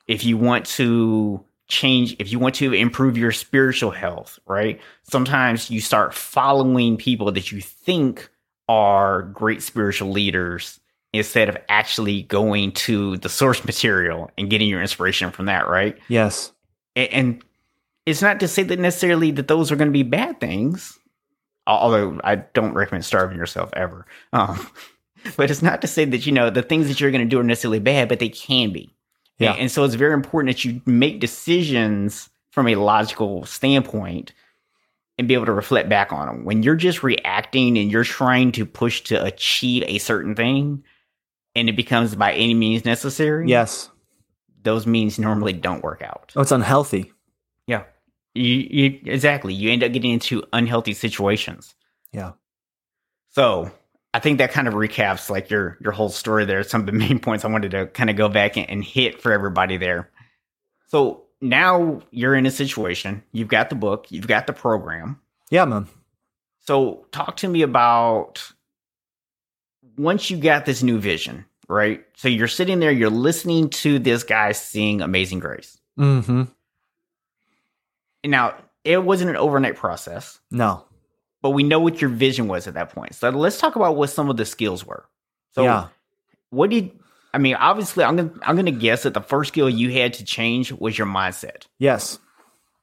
If 0.07 0.25
you 0.25 0.37
want 0.37 0.67
to 0.67 1.45
change, 1.69 2.17
if 2.19 2.33
you 2.33 2.39
want 2.39 2.55
to 2.57 2.73
improve 2.73 3.17
your 3.19 3.33
spiritual 3.33 3.91
health, 3.91 4.39
right? 4.47 4.81
Sometimes 5.03 5.71
you 5.71 5.81
start 5.81 6.15
following 6.15 6.97
people 6.97 7.31
that 7.33 7.53
you 7.53 7.61
think 7.61 8.29
are 8.69 9.23
great 9.23 9.63
spiritual 9.63 10.11
leaders 10.11 10.81
instead 11.13 11.49
of 11.49 11.57
actually 11.69 12.23
going 12.25 12.73
to 12.73 13.17
the 13.19 13.29
source 13.29 13.65
material 13.65 14.31
and 14.37 14.51
getting 14.51 14.69
your 14.69 14.81
inspiration 14.83 15.31
from 15.31 15.47
that, 15.47 15.69
right? 15.69 15.97
Yes. 16.09 16.53
And 16.97 17.43
it's 18.05 18.21
not 18.23 18.41
to 18.41 18.49
say 18.49 18.63
that 18.65 18.79
necessarily 18.79 19.31
that 19.33 19.49
those 19.49 19.71
are 19.71 19.77
going 19.77 19.89
to 19.89 19.93
be 19.93 20.03
bad 20.03 20.41
things 20.41 20.99
although 21.69 22.21
i 22.25 22.35
don't 22.37 22.75
recommend 22.75 23.05
starving 23.05 23.37
yourself 23.39 23.71
ever 23.75 24.07
um, 24.33 24.67
but 25.37 25.51
it's 25.51 25.63
not 25.63 25.81
to 25.83 25.87
say 25.87 26.05
that 26.05 26.27
you 26.27 26.33
know 26.33 26.51
the 26.51 26.63
things 26.63 26.89
that 26.89 27.01
you're 27.01 27.11
going 27.11 27.23
to 27.25 27.29
do 27.29 27.39
are 27.39 27.45
necessarily 27.45 27.79
bad 27.81 28.09
but 28.09 28.19
they 28.19 28.29
can 28.29 28.73
be 28.73 28.95
Yeah. 29.39 29.53
and, 29.53 29.61
and 29.63 29.71
so 29.71 29.85
it's 29.85 29.95
very 29.95 30.15
important 30.15 30.55
that 30.57 30.65
you 30.65 30.81
make 30.87 31.21
decisions 31.21 32.29
from 32.51 32.67
a 32.69 32.75
logical 32.77 33.45
standpoint 33.45 34.33
and 35.19 35.27
be 35.29 35.35
able 35.35 35.47
to 35.47 35.53
reflect 35.53 35.89
back 35.89 36.13
on 36.13 36.27
them 36.29 36.45
when 36.45 36.63
you're 36.63 36.77
just 36.77 37.03
reacting 37.03 37.77
and 37.77 37.91
you're 37.91 38.05
trying 38.05 38.53
to 38.53 38.65
push 38.65 39.03
to 39.03 39.23
achieve 39.25 39.83
a 39.87 39.99
certain 39.99 40.35
thing 40.35 40.83
and 41.55 41.69
it 41.69 41.77
becomes 41.77 42.15
by 42.15 42.33
any 42.33 42.55
means 42.55 42.85
necessary 42.85 43.49
Yes. 43.49 43.91
those 44.63 44.87
means 44.87 45.19
normally 45.19 45.53
don't 45.53 45.83
work 45.83 46.03
out 46.03 46.33
Oh, 46.37 46.41
it's 46.43 46.53
unhealthy. 46.53 47.13
You, 48.39 48.69
you 48.71 49.01
exactly. 49.07 49.55
You 49.55 49.71
end 49.71 49.83
up 49.83 49.93
getting 49.93 50.13
into 50.13 50.45
unhealthy 50.53 50.95
situations. 50.95 51.75
Yeah. 52.13 52.33
So 53.31 53.71
I 54.15 54.21
think 54.21 54.39
that 54.39 54.53
kind 54.53 54.69
of 54.69 54.75
recaps 54.75 55.29
like 55.31 55.51
your 55.51 55.79
your 55.81 55.93
whole 55.93 56.09
story 56.09 56.45
there. 56.45 56.63
Some 56.63 56.83
of 56.83 56.87
the 56.87 56.93
main 57.07 57.19
points 57.19 57.45
I 57.45 57.49
wanted 57.49 57.73
to 57.73 57.87
kind 57.87 58.11
of 58.11 58.17
go 58.17 58.29
back 58.29 58.57
and, 58.57 58.69
and 58.69 58.85
hit 58.85 59.21
for 59.21 59.33
everybody 59.33 59.77
there. 59.77 60.11
So 60.89 61.25
now 61.41 62.01
you're 62.11 62.35
in 62.35 62.47
a 62.47 62.51
situation. 62.51 63.23
You've 63.33 63.49
got 63.49 63.71
the 63.71 63.77
book. 63.77 64.07
You've 64.11 64.27
got 64.27 64.47
the 64.47 64.53
program. 64.53 65.21
Yeah, 65.51 65.65
man. 65.65 65.87
So 66.61 67.07
talk 67.13 67.39
to 67.39 67.49
me 67.49 67.63
about 67.63 68.53
once 69.97 70.31
you 70.31 70.37
got 70.37 70.67
this 70.67 70.83
new 70.83 70.99
vision, 70.99 71.45
right? 71.69 72.05
So 72.17 72.29
you're 72.29 72.49
sitting 72.49 72.81
there. 72.81 72.93
You're 72.93 73.11
listening 73.11 73.71
to 73.71 73.99
this 73.99 74.23
guy 74.23 74.53
sing 74.53 75.01
"Amazing 75.01 75.41
Grace." 75.41 75.79
Mm-hmm. 75.99 76.45
Now 78.25 78.55
it 78.85 79.05
wasn't 79.05 79.31
an 79.31 79.37
overnight 79.37 79.77
process. 79.77 80.41
No. 80.51 80.85
but 81.43 81.51
we 81.51 81.63
know 81.63 81.81
what 81.81 82.01
your 82.01 82.11
vision 82.11 82.49
was 82.49 82.67
at 82.67 82.75
that 82.75 82.91
point. 82.91 83.15
So 83.15 83.31
let's 83.31 83.59
talk 83.59 83.77
about 83.77 83.97
what 83.97 84.11
some 84.11 84.29
of 84.31 84.37
the 84.37 84.45
skills 84.45 84.85
were. 84.85 85.07
So 85.55 85.63
yeah. 85.63 85.89
what 86.51 86.71
did 86.71 86.91
I 87.33 87.39
mean? 87.39 87.55
Obviously, 87.55 88.05
I'm 88.05 88.17
gonna 88.17 88.33
I'm 88.43 88.57
gonna 88.57 88.71
guess 88.71 89.03
that 89.03 89.15
the 89.15 89.21
first 89.21 89.49
skill 89.49 89.69
you 89.69 89.91
had 89.93 90.15
to 90.15 90.25
change 90.25 90.73
was 90.73 90.97
your 90.97 91.07
mindset. 91.07 91.67
Yes. 91.79 92.19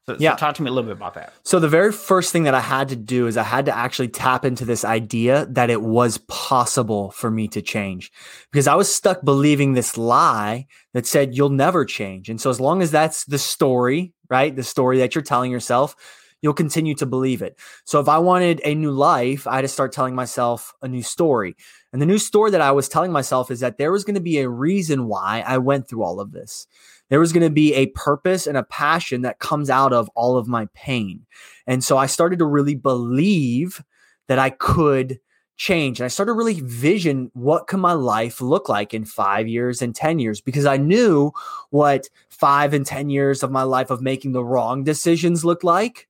So, 0.07 0.15
Yeah. 0.19 0.31
so 0.31 0.37
talk 0.37 0.55
to 0.55 0.63
me 0.63 0.69
a 0.69 0.73
little 0.73 0.87
bit 0.87 0.97
about 0.97 1.15
that. 1.15 1.33
So 1.43 1.59
the 1.59 1.67
very 1.67 1.91
first 1.91 2.31
thing 2.31 2.43
that 2.43 2.53
I 2.53 2.59
had 2.59 2.89
to 2.89 2.95
do 2.95 3.25
is 3.25 3.37
I 3.37 3.43
had 3.43 3.65
to 3.65 3.75
actually 3.75 4.09
tap 4.09 4.45
into 4.45 4.63
this 4.63 4.85
idea 4.85 5.47
that 5.49 5.69
it 5.69 5.81
was 5.81 6.19
possible 6.27 7.11
for 7.11 7.31
me 7.31 7.47
to 7.49 7.61
change 7.61 8.11
because 8.51 8.67
I 8.67 8.75
was 8.75 8.93
stuck 8.93 9.23
believing 9.25 9.73
this 9.73 9.97
lie 9.97 10.67
that 10.93 11.07
said 11.07 11.35
you'll 11.35 11.49
never 11.49 11.85
change. 11.85 12.29
And 12.29 12.39
so 12.39 12.49
as 12.49 12.59
long 12.59 12.81
as 12.83 12.91
that's 12.91 13.25
the 13.25 13.39
story, 13.39 14.13
right? 14.29 14.55
The 14.55 14.63
story 14.63 14.99
that 14.99 15.15
you're 15.15 15.23
telling 15.23 15.51
yourself, 15.51 15.95
you'll 16.41 16.53
continue 16.53 16.93
to 16.95 17.07
believe 17.07 17.41
it. 17.41 17.57
So 17.85 17.99
if 17.99 18.07
I 18.07 18.19
wanted 18.19 18.61
a 18.63 18.75
new 18.75 18.91
life, 18.91 19.47
I 19.47 19.55
had 19.55 19.61
to 19.61 19.67
start 19.67 19.91
telling 19.91 20.13
myself 20.13 20.73
a 20.83 20.87
new 20.87 21.01
story. 21.01 21.55
And 21.91 21.99
the 21.99 22.05
new 22.05 22.19
story 22.19 22.51
that 22.51 22.61
I 22.61 22.71
was 22.71 22.87
telling 22.87 23.11
myself 23.11 23.49
is 23.49 23.61
that 23.61 23.79
there 23.79 23.91
was 23.91 24.03
going 24.03 24.15
to 24.15 24.21
be 24.21 24.37
a 24.37 24.49
reason 24.49 25.07
why 25.07 25.43
I 25.47 25.57
went 25.57 25.87
through 25.87 26.03
all 26.03 26.19
of 26.19 26.31
this. 26.31 26.67
There 27.09 27.19
was 27.19 27.33
going 27.33 27.43
to 27.43 27.51
be 27.51 27.73
a 27.73 27.87
purpose 27.87 28.47
and 28.47 28.57
a 28.57 28.63
passion 28.63 29.21
that 29.21 29.39
comes 29.39 29.69
out 29.69 29.93
of 29.93 30.09
all 30.15 30.37
of 30.37 30.47
my 30.47 30.67
pain. 30.73 31.25
And 31.67 31.83
so 31.83 31.97
I 31.97 32.07
started 32.07 32.39
to 32.39 32.45
really 32.45 32.75
believe 32.75 33.83
that 34.27 34.39
I 34.39 34.49
could 34.49 35.19
change. 35.57 35.99
And 35.99 36.05
I 36.05 36.09
started 36.09 36.31
to 36.31 36.37
really 36.37 36.61
vision 36.61 37.31
what 37.33 37.67
could 37.67 37.79
my 37.79 37.93
life 37.93 38.41
look 38.41 38.67
like 38.67 38.93
in 38.93 39.05
five 39.05 39.47
years 39.47 39.81
and 39.81 39.95
10 39.95 40.19
years 40.19 40.41
because 40.41 40.65
I 40.65 40.77
knew 40.77 41.31
what 41.69 42.09
five 42.29 42.73
and 42.73 42.85
10 42.85 43.09
years 43.09 43.43
of 43.43 43.51
my 43.51 43.63
life 43.63 43.89
of 43.89 44.01
making 44.01 44.33
the 44.33 44.43
wrong 44.43 44.83
decisions 44.83 45.45
looked 45.45 45.63
like. 45.63 46.07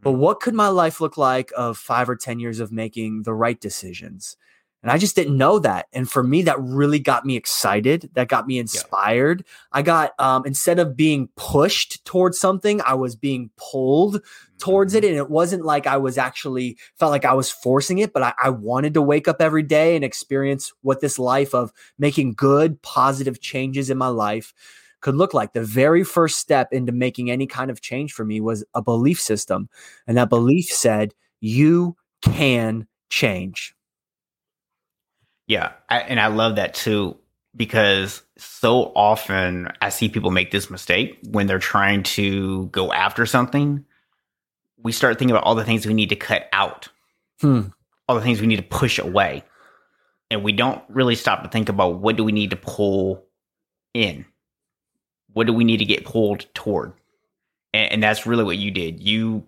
But 0.00 0.12
mm-hmm. 0.12 0.20
what 0.20 0.40
could 0.40 0.54
my 0.54 0.68
life 0.68 1.00
look 1.00 1.16
like 1.16 1.52
of 1.56 1.76
five 1.76 2.08
or 2.08 2.16
10 2.16 2.40
years 2.40 2.60
of 2.60 2.72
making 2.72 3.24
the 3.24 3.34
right 3.34 3.60
decisions? 3.60 4.36
And 4.82 4.90
I 4.90 4.98
just 4.98 5.14
didn't 5.14 5.36
know 5.36 5.60
that. 5.60 5.86
And 5.92 6.10
for 6.10 6.24
me, 6.24 6.42
that 6.42 6.60
really 6.60 6.98
got 6.98 7.24
me 7.24 7.36
excited. 7.36 8.10
That 8.14 8.28
got 8.28 8.48
me 8.48 8.58
inspired. 8.58 9.44
I 9.70 9.82
got, 9.82 10.12
um, 10.18 10.44
instead 10.44 10.80
of 10.80 10.96
being 10.96 11.28
pushed 11.36 12.04
towards 12.04 12.38
something, 12.38 12.80
I 12.82 12.94
was 12.94 13.14
being 13.14 13.50
pulled 13.56 14.20
towards 14.58 14.94
it. 14.94 15.04
And 15.04 15.14
it 15.14 15.30
wasn't 15.30 15.64
like 15.64 15.86
I 15.86 15.96
was 15.98 16.18
actually 16.18 16.78
felt 16.98 17.12
like 17.12 17.24
I 17.24 17.34
was 17.34 17.50
forcing 17.50 17.98
it, 17.98 18.12
but 18.12 18.24
I, 18.24 18.34
I 18.42 18.50
wanted 18.50 18.94
to 18.94 19.02
wake 19.02 19.28
up 19.28 19.40
every 19.40 19.62
day 19.62 19.94
and 19.94 20.04
experience 20.04 20.72
what 20.82 21.00
this 21.00 21.18
life 21.18 21.54
of 21.54 21.72
making 21.98 22.34
good, 22.34 22.82
positive 22.82 23.40
changes 23.40 23.88
in 23.88 23.98
my 23.98 24.08
life 24.08 24.52
could 25.00 25.14
look 25.14 25.32
like. 25.34 25.52
The 25.52 25.64
very 25.64 26.02
first 26.02 26.38
step 26.38 26.72
into 26.72 26.92
making 26.92 27.30
any 27.30 27.46
kind 27.46 27.70
of 27.70 27.80
change 27.80 28.12
for 28.12 28.24
me 28.24 28.40
was 28.40 28.64
a 28.74 28.82
belief 28.82 29.20
system. 29.20 29.68
And 30.06 30.16
that 30.16 30.28
belief 30.28 30.66
said, 30.66 31.14
you 31.40 31.96
can 32.22 32.86
change. 33.10 33.74
Yeah, 35.46 35.72
I, 35.88 36.00
and 36.00 36.20
I 36.20 36.28
love 36.28 36.56
that 36.56 36.74
too 36.74 37.16
because 37.54 38.22
so 38.38 38.92
often 38.96 39.68
I 39.82 39.90
see 39.90 40.08
people 40.08 40.30
make 40.30 40.50
this 40.50 40.70
mistake 40.70 41.18
when 41.28 41.46
they're 41.46 41.58
trying 41.58 42.02
to 42.04 42.66
go 42.66 42.92
after 42.92 43.26
something. 43.26 43.84
We 44.78 44.92
start 44.92 45.18
thinking 45.18 45.32
about 45.32 45.44
all 45.44 45.54
the 45.54 45.64
things 45.64 45.86
we 45.86 45.94
need 45.94 46.08
to 46.08 46.16
cut 46.16 46.48
out, 46.52 46.88
Hmm. 47.40 47.62
all 48.08 48.16
the 48.16 48.22
things 48.22 48.40
we 48.40 48.46
need 48.46 48.56
to 48.56 48.62
push 48.62 48.98
away, 48.98 49.44
and 50.30 50.42
we 50.42 50.52
don't 50.52 50.82
really 50.88 51.14
stop 51.14 51.42
to 51.42 51.48
think 51.48 51.68
about 51.68 52.00
what 52.00 52.16
do 52.16 52.24
we 52.24 52.32
need 52.32 52.50
to 52.50 52.56
pull 52.56 53.24
in, 53.94 54.24
what 55.32 55.46
do 55.46 55.52
we 55.52 55.64
need 55.64 55.78
to 55.78 55.84
get 55.84 56.04
pulled 56.04 56.46
toward, 56.54 56.94
and, 57.74 57.92
and 57.92 58.02
that's 58.02 58.26
really 58.26 58.44
what 58.44 58.56
you 58.58 58.70
did. 58.70 59.00
You 59.00 59.44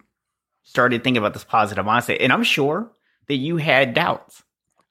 started 0.63 1.03
thinking 1.03 1.19
about 1.19 1.33
this 1.33 1.45
positive 1.45 1.85
mindset, 1.87 2.19
and 2.21 2.33
I'm 2.33 2.45
sure 2.45 2.91
that 3.29 3.37
you 3.37 3.57
had 3.57 3.95
doubts. 3.95 4.43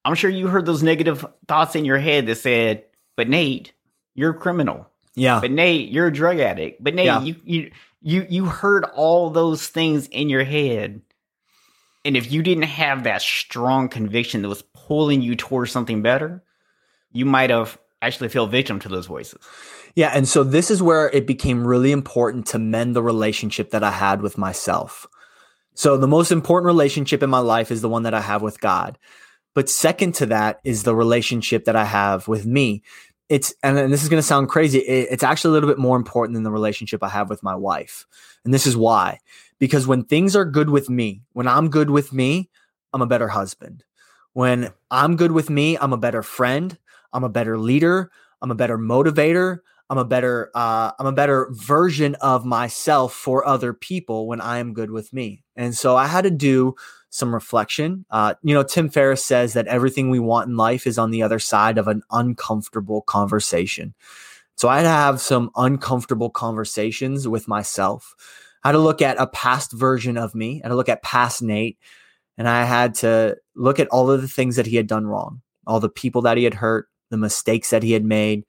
I'm 0.06 0.16
sure 0.16 0.30
you 0.30 0.48
heard 0.48 0.66
those 0.66 0.84
negative 0.84 1.26
thoughts 1.48 1.76
in 1.76 1.86
your 1.86 1.98
head 1.98 2.26
that 2.28 2.36
said, 2.36 2.84
"But 3.16 3.30
Nate, 3.30 3.74
you're 4.16 4.32
a 4.32 4.38
criminal. 4.38 4.88
Yeah. 5.16 5.40
But 5.40 5.52
Nate, 5.52 5.90
you're 5.90 6.08
a 6.08 6.14
drug 6.14 6.40
addict. 6.40 6.84
But 6.84 6.96
Nate, 6.96 7.06
Yeah. 7.06 7.22
you 7.22 7.36
you 7.44 7.72
you 8.02 8.26
you 8.30 8.46
heard 8.46 8.86
all 8.96 9.30
those 9.30 9.68
things 9.68 10.08
in 10.08 10.30
your 10.30 10.44
head. 10.44 11.02
And 12.06 12.18
if 12.18 12.32
you 12.32 12.44
didn't 12.44 12.64
have 12.64 13.04
that 13.06 13.22
strong 13.22 13.88
conviction 13.88 14.42
that 14.42 14.50
was 14.50 14.64
pulling 14.74 15.22
you 15.22 15.36
towards 15.36 15.72
something 15.72 16.02
better, 16.02 16.44
you 17.14 17.26
might 17.26 17.50
have 17.50 17.78
actually 18.02 18.28
feel 18.28 18.46
victim 18.48 18.80
to 18.80 18.90
those 18.90 19.06
voices. 19.06 19.40
Yeah. 19.96 20.12
And 20.14 20.28
so 20.28 20.44
this 20.44 20.70
is 20.70 20.82
where 20.82 21.10
it 21.12 21.26
became 21.26 21.66
really 21.66 21.92
important 21.94 22.46
to 22.48 22.60
mend 22.60 22.96
the 22.96 23.04
relationship 23.04 23.70
that 23.72 23.84
I 23.84 23.92
had 23.92 24.22
with 24.22 24.38
myself. 24.38 25.08
So 25.76 25.96
the 25.96 26.08
most 26.08 26.32
important 26.32 26.66
relationship 26.68 27.24
in 27.24 27.30
my 27.30 27.40
life 27.40 27.72
is 27.72 27.82
the 27.82 27.90
one 27.90 28.04
that 28.04 28.14
I 28.14 28.22
have 28.22 28.42
with 28.42 28.60
God. 28.60 28.98
But 29.54 29.70
second 29.70 30.16
to 30.16 30.26
that 30.28 30.60
is 30.64 30.84
the 30.84 30.96
relationship 30.96 31.66
that 31.66 31.76
I 31.76 31.86
have 31.86 32.28
with 32.28 32.46
me. 32.46 32.84
It's, 33.30 33.54
and 33.64 33.92
this 33.92 34.04
is 34.04 34.10
going 34.10 34.22
to 34.22 34.28
sound 34.28 34.50
crazy. 34.50 34.80
it's 34.80 35.24
actually 35.24 35.50
a 35.50 35.54
little 35.54 35.70
bit 35.70 35.80
more 35.80 35.96
important 35.96 36.36
than 36.36 36.44
the 36.44 36.52
relationship 36.52 37.04
I 37.04 37.10
have 37.10 37.30
with 37.30 37.44
my 37.44 37.56
wife. 37.56 38.06
And 38.44 38.54
this 38.54 38.68
is 38.68 38.76
why, 38.76 39.20
because 39.60 39.88
when 39.88 40.04
things 40.04 40.36
are 40.36 40.46
good 40.46 40.70
with 40.70 40.90
me, 40.90 41.22
when 41.34 41.48
I'm 41.48 41.70
good 41.70 41.90
with 41.90 42.12
me, 42.12 42.50
I'm 42.92 43.02
a 43.02 43.08
better 43.08 43.30
husband. 43.30 43.84
When 44.34 44.72
I'm 44.92 45.16
good 45.16 45.32
with 45.32 45.50
me, 45.50 45.78
I'm 45.78 45.94
a 45.94 45.98
better 45.98 46.24
friend. 46.24 46.78
I'm 47.14 47.24
a 47.24 47.30
better 47.30 47.58
leader. 47.58 48.12
I'm 48.42 48.52
a 48.52 48.56
better 48.56 48.78
motivator. 48.78 49.60
I'm 49.90 49.98
a 49.98 50.06
better 50.06 50.50
uh, 50.56 50.92
I'm 50.98 51.06
a 51.06 51.12
better 51.12 51.50
version 51.52 52.16
of 52.16 52.46
myself 52.46 53.14
for 53.14 53.46
other 53.46 53.74
people 53.74 54.28
when 54.28 54.42
I 54.42 54.58
am 54.58 54.74
good 54.74 54.90
with 54.90 55.14
me. 55.14 55.44
And 55.56 55.76
so 55.76 55.96
I 55.96 56.08
had 56.08 56.24
to 56.24 56.32
do 56.32 56.76
some 57.14 57.32
reflection. 57.32 58.06
Uh, 58.10 58.34
you 58.42 58.56
know, 58.56 58.64
Tim 58.64 58.90
Ferriss 58.90 59.24
says 59.24 59.54
that 59.54 59.68
everything 59.68 60.10
we 60.10 60.18
want 60.18 60.50
in 60.50 60.58
life 60.58 60.88
is 60.88 60.98
on 60.98 61.12
the 61.12 61.22
other 61.22 61.38
side 61.38 61.78
of 61.78 61.88
an 61.88 62.02
uncomfortable 62.10 63.04
conversation. 63.04 63.94
So 64.58 64.68
I 64.68 64.78
had 64.78 64.84
to 64.84 64.90
have 64.90 65.22
some 65.22 65.52
uncomfortable 65.56 66.32
conversations 66.32 67.28
with 67.28 67.48
myself. 67.48 68.16
I 68.64 68.70
had 68.70 68.72
to 68.72 68.80
look 68.80 69.00
at 69.00 69.22
a 69.22 69.28
past 69.28 69.74
version 69.74 70.18
of 70.18 70.34
me. 70.34 70.60
I 70.64 70.66
had 70.66 70.70
to 70.70 70.76
look 70.76 70.90
at 70.90 71.04
past 71.04 71.44
Nate, 71.44 71.78
and 72.36 72.50
I 72.50 72.64
had 72.64 72.96
to 72.96 73.38
look 73.56 73.80
at 73.80 73.90
all 73.90 74.10
of 74.10 74.22
the 74.22 74.28
things 74.28 74.56
that 74.56 74.66
he 74.66 74.76
had 74.76 74.88
done 74.88 75.06
wrong, 75.06 75.44
all 75.68 75.80
the 75.80 75.90
people 75.90 76.24
that 76.24 76.38
he 76.38 76.46
had 76.46 76.56
hurt, 76.56 76.88
the 77.12 77.18
mistakes 77.18 77.70
that 77.70 77.84
he 77.84 77.92
had 77.92 78.04
made, 78.04 78.44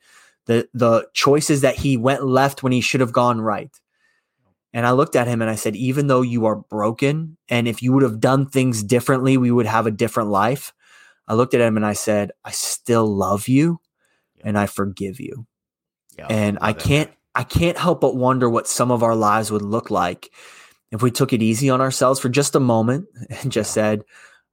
the 0.47 0.71
the 0.73 1.07
choices 1.13 1.61
that 1.61 1.77
he 1.77 1.99
went 1.99 2.25
left 2.25 2.63
when 2.63 2.73
he 2.73 2.81
should 2.81 3.01
have 3.03 3.13
gone 3.13 3.43
right. 3.43 3.79
And 4.75 4.87
I 4.87 4.91
looked 4.91 5.15
at 5.15 5.29
him 5.29 5.41
and 5.41 5.51
I 5.51 5.55
said, 5.55 5.77
even 5.77 6.09
though 6.09 6.23
you 6.23 6.47
are 6.47 6.57
broken, 6.57 7.37
and 7.49 7.69
if 7.69 7.81
you 7.81 7.93
would 7.93 8.03
have 8.03 8.19
done 8.19 8.47
things 8.47 8.83
differently, 8.83 9.37
we 9.37 9.53
would 9.53 9.67
have 9.67 9.87
a 9.87 9.93
different 9.93 10.31
life. 10.31 10.75
I 11.29 11.35
looked 11.35 11.55
at 11.55 11.61
him 11.61 11.77
and 11.77 11.87
I 11.87 11.93
said, 11.93 12.33
I 12.45 12.51
still 12.51 13.07
love 13.07 13.47
you 13.47 13.81
and 14.43 14.59
I 14.59 14.67
forgive 14.67 15.21
you. 15.21 15.47
Yeah, 16.19 16.27
and 16.29 16.59
I 16.61 16.73
can't 16.73 17.11
I 17.35 17.45
can't 17.45 17.79
help 17.79 18.01
but 18.01 18.17
wonder 18.17 18.51
what 18.51 18.69
some 18.69 18.91
of 18.91 19.03
our 19.03 19.17
lives 19.17 19.51
would 19.51 19.63
look 19.63 19.91
like 19.91 20.31
if 20.93 21.03
we 21.03 21.11
took 21.11 21.33
it 21.33 21.43
easy 21.43 21.71
on 21.71 21.81
ourselves 21.81 22.21
for 22.21 22.29
just 22.29 22.55
a 22.55 22.61
moment 22.61 23.07
and 23.31 23.51
just 23.51 23.73
said, 23.73 24.05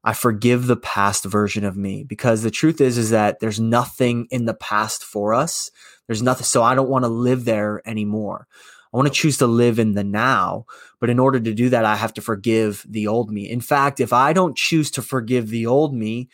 I 0.03 0.13
forgive 0.13 0.65
the 0.65 0.77
past 0.77 1.25
version 1.25 1.63
of 1.63 1.77
me 1.77 2.03
because 2.03 2.41
the 2.41 2.49
truth 2.49 2.81
is, 2.81 2.97
is 2.97 3.11
that 3.11 3.39
there's 3.39 3.59
nothing 3.59 4.27
in 4.31 4.45
the 4.45 4.55
past 4.55 5.03
for 5.03 5.33
us. 5.33 5.69
There's 6.07 6.23
nothing. 6.23 6.45
So 6.45 6.63
I 6.63 6.73
don't 6.73 6.89
want 6.89 7.05
to 7.05 7.09
live 7.09 7.45
there 7.45 7.83
anymore. 7.85 8.47
I 8.93 8.97
want 8.97 9.07
to 9.07 9.13
choose 9.13 9.37
to 9.37 9.47
live 9.47 9.79
in 9.79 9.93
the 9.93 10.03
now. 10.03 10.65
But 10.99 11.09
in 11.09 11.19
order 11.19 11.39
to 11.39 11.53
do 11.53 11.69
that, 11.69 11.85
I 11.85 11.95
have 11.95 12.13
to 12.15 12.21
forgive 12.21 12.85
the 12.87 13.07
old 13.07 13.31
me. 13.31 13.49
In 13.49 13.61
fact, 13.61 13.99
if 13.99 14.11
I 14.11 14.33
don't 14.33 14.57
choose 14.57 14.91
to 14.91 15.01
forgive 15.01 15.49
the 15.49 15.65
old 15.65 15.93
me, 15.93 16.29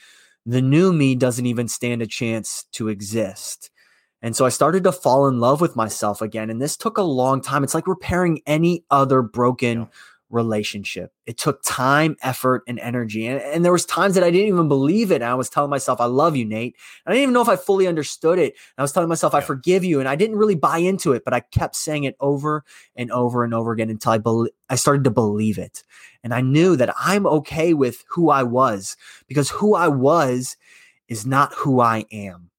the 0.46 0.62
new 0.62 0.92
me 0.92 1.16
doesn't 1.16 1.46
even 1.46 1.68
stand 1.68 2.02
a 2.02 2.08
chance 2.08 2.66
to 2.74 2.88
exist. 2.88 3.70
And 4.22 4.36
so 4.36 4.46
I 4.46 4.50
started 4.50 4.84
to 4.86 4.92
fall 4.92 5.28
in 5.28 5.40
love 5.40 5.62
with 5.62 5.76
myself 5.76 6.22
again. 6.22 6.50
And 6.50 6.62
this 6.62 6.76
took 6.76 6.98
a 6.98 7.04
long 7.04 7.42
time. 7.42 7.64
It's 7.64 7.76
like 7.76 7.88
repairing 7.88 8.42
any 8.48 8.84
other 8.90 9.22
broken 9.22 9.80
yeah 9.80 9.86
relationship. 10.30 11.12
It 11.26 11.38
took 11.38 11.62
time, 11.64 12.18
effort, 12.22 12.64
and 12.68 12.80
energy. 12.80 13.28
And, 13.28 13.42
and, 13.42 13.64
there 13.64 13.72
was 13.72 13.86
times 13.86 14.16
that 14.16 14.24
I 14.24 14.32
didn't 14.32 14.48
even 14.48 14.68
believe 14.68 15.12
it. 15.12 15.16
And 15.16 15.26
I 15.26 15.36
was 15.36 15.50
telling 15.50 15.70
myself, 15.70 16.02
I 16.02 16.06
love 16.06 16.36
you, 16.36 16.46
Nate. 16.46 16.76
And 17.06 17.12
I 17.12 17.16
didn't 17.16 17.24
even 17.24 17.34
know 17.34 17.42
if 17.42 17.50
I 17.50 17.56
fully 17.56 17.88
understood 17.88 18.38
it. 18.38 18.54
And 18.54 18.80
I 18.80 18.82
was 18.82 18.92
telling 18.92 19.10
myself, 19.10 19.34
I 19.34 19.42
forgive 19.42 19.84
you. 19.84 20.00
And 20.00 20.10
I 20.10 20.16
didn't 20.16 20.38
really 20.38 20.56
buy 20.56 20.80
into 20.80 21.14
it, 21.14 21.24
but 21.24 21.34
I 21.34 21.40
kept 21.40 21.76
saying 21.76 22.04
it 22.04 22.16
over 22.20 22.66
and 22.96 23.12
over 23.12 23.44
and 23.44 23.54
over 23.54 23.72
again 23.72 23.90
until 23.90 24.12
I 24.12 24.18
be- 24.18 24.52
I 24.70 24.76
started 24.76 25.06
to 25.06 25.12
believe 25.12 25.58
it. 25.58 25.84
And 26.24 26.34
I 26.34 26.42
knew 26.42 26.76
that 26.76 26.94
I'm 27.00 27.26
okay 27.26 27.74
with 27.74 28.04
who 28.10 28.30
I 28.30 28.44
was 28.44 28.98
because 29.28 29.50
who 29.50 29.76
I 29.76 29.88
was 29.88 30.58
is 31.08 31.26
not 31.26 31.54
who 31.54 31.80
I 31.80 32.06
am. 32.12 32.50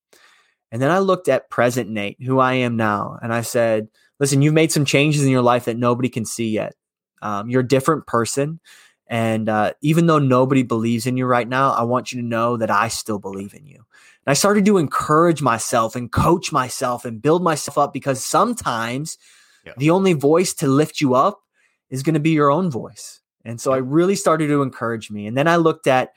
And 0.70 0.83
then 0.83 0.90
I 0.90 0.98
looked 0.98 1.28
at 1.28 1.50
present 1.50 1.88
Nate, 1.88 2.22
who 2.22 2.38
I 2.38 2.54
am 2.54 2.76
now, 2.76 3.18
and 3.22 3.33
I 3.33 3.40
said, 3.40 3.88
listen, 4.20 4.42
you've 4.42 4.54
made 4.54 4.72
some 4.72 4.85
changes 4.85 5.24
in 5.24 5.31
your 5.31 5.42
life 5.42 5.64
that 5.64 5.78
nobody 5.78 6.09
can 6.09 6.24
see 6.24 6.50
yet. 6.50 6.74
Um, 7.22 7.50
you're 7.50 7.62
a 7.62 7.68
different 7.68 8.07
person. 8.07 8.61
And 9.09 9.48
uh, 9.48 9.72
even 9.81 10.07
though 10.07 10.18
nobody 10.18 10.62
believes 10.62 11.07
in 11.07 11.16
you 11.16 11.26
right 11.26 11.48
now, 11.48 11.72
I 11.72 11.83
want 11.83 12.12
you 12.12 12.20
to 12.20 12.26
know 12.26 12.57
that 12.59 12.70
I 12.70 12.88
still 12.88 13.18
believe 13.18 13.54
in 13.54 13.66
you. 13.66 13.76
And 13.76 14.31
I 14.31 14.35
started 14.35 14.66
to 14.66 14.76
encourage 14.76 15.40
myself 15.40 15.96
and 15.96 16.12
coach 16.12 16.52
myself 16.52 17.04
and 17.04 17.22
build 17.22 17.42
myself 17.42 17.78
up 17.78 17.92
because 17.92 18.22
sometimes 18.22 19.16
yeah. 19.64 19.72
the 19.78 19.90
only 19.90 20.12
voice 20.12 20.52
to 20.54 20.66
lift 20.66 21.00
you 21.00 21.14
up 21.14 21.40
is 21.88 22.02
going 22.02 22.14
to 22.14 22.20
be 22.20 22.31
your 22.31 22.50
own 22.50 22.70
voice. 22.70 23.20
And 23.44 23.59
so 23.59 23.72
I 23.72 23.78
really 23.78 24.16
started 24.16 24.48
to 24.48 24.61
encourage 24.61 25.11
me. 25.11 25.26
And 25.26 25.37
then 25.37 25.48
I 25.48 25.57
looked 25.57 25.87
at 25.87 26.11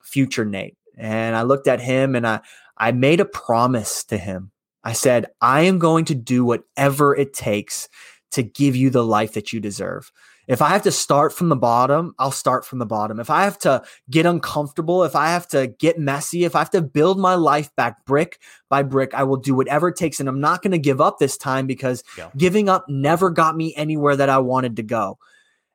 future 0.00 0.44
Nate 0.44 0.76
and 0.96 1.34
I 1.34 1.42
looked 1.42 1.66
at 1.66 1.80
him 1.80 2.14
and 2.14 2.26
I, 2.26 2.40
I 2.76 2.92
made 2.92 3.18
a 3.18 3.24
promise 3.24 4.04
to 4.04 4.16
him. 4.16 4.52
I 4.84 4.92
said, 4.92 5.26
I 5.40 5.62
am 5.62 5.80
going 5.80 6.04
to 6.06 6.14
do 6.14 6.44
whatever 6.44 7.16
it 7.16 7.34
takes 7.34 7.88
to 8.30 8.42
give 8.42 8.76
you 8.76 8.90
the 8.90 9.04
life 9.04 9.32
that 9.32 9.52
you 9.52 9.58
deserve. 9.58 10.12
If 10.48 10.62
I 10.62 10.70
have 10.70 10.82
to 10.84 10.90
start 10.90 11.34
from 11.34 11.50
the 11.50 11.56
bottom, 11.56 12.14
I'll 12.18 12.30
start 12.30 12.64
from 12.64 12.78
the 12.78 12.86
bottom. 12.86 13.20
If 13.20 13.28
I 13.28 13.44
have 13.44 13.58
to 13.58 13.82
get 14.10 14.24
uncomfortable, 14.24 15.04
if 15.04 15.14
I 15.14 15.28
have 15.28 15.46
to 15.48 15.66
get 15.66 15.98
messy, 15.98 16.44
if 16.44 16.56
I 16.56 16.60
have 16.60 16.70
to 16.70 16.80
build 16.80 17.18
my 17.20 17.34
life 17.34 17.74
back 17.76 18.06
brick 18.06 18.40
by 18.70 18.82
brick, 18.82 19.12
I 19.12 19.24
will 19.24 19.36
do 19.36 19.54
whatever 19.54 19.88
it 19.88 19.96
takes. 19.96 20.20
And 20.20 20.28
I'm 20.28 20.40
not 20.40 20.62
going 20.62 20.72
to 20.72 20.78
give 20.78 21.02
up 21.02 21.18
this 21.18 21.36
time 21.36 21.66
because 21.66 22.02
yeah. 22.16 22.30
giving 22.34 22.70
up 22.70 22.86
never 22.88 23.28
got 23.28 23.56
me 23.56 23.74
anywhere 23.76 24.16
that 24.16 24.30
I 24.30 24.38
wanted 24.38 24.76
to 24.76 24.82
go. 24.82 25.18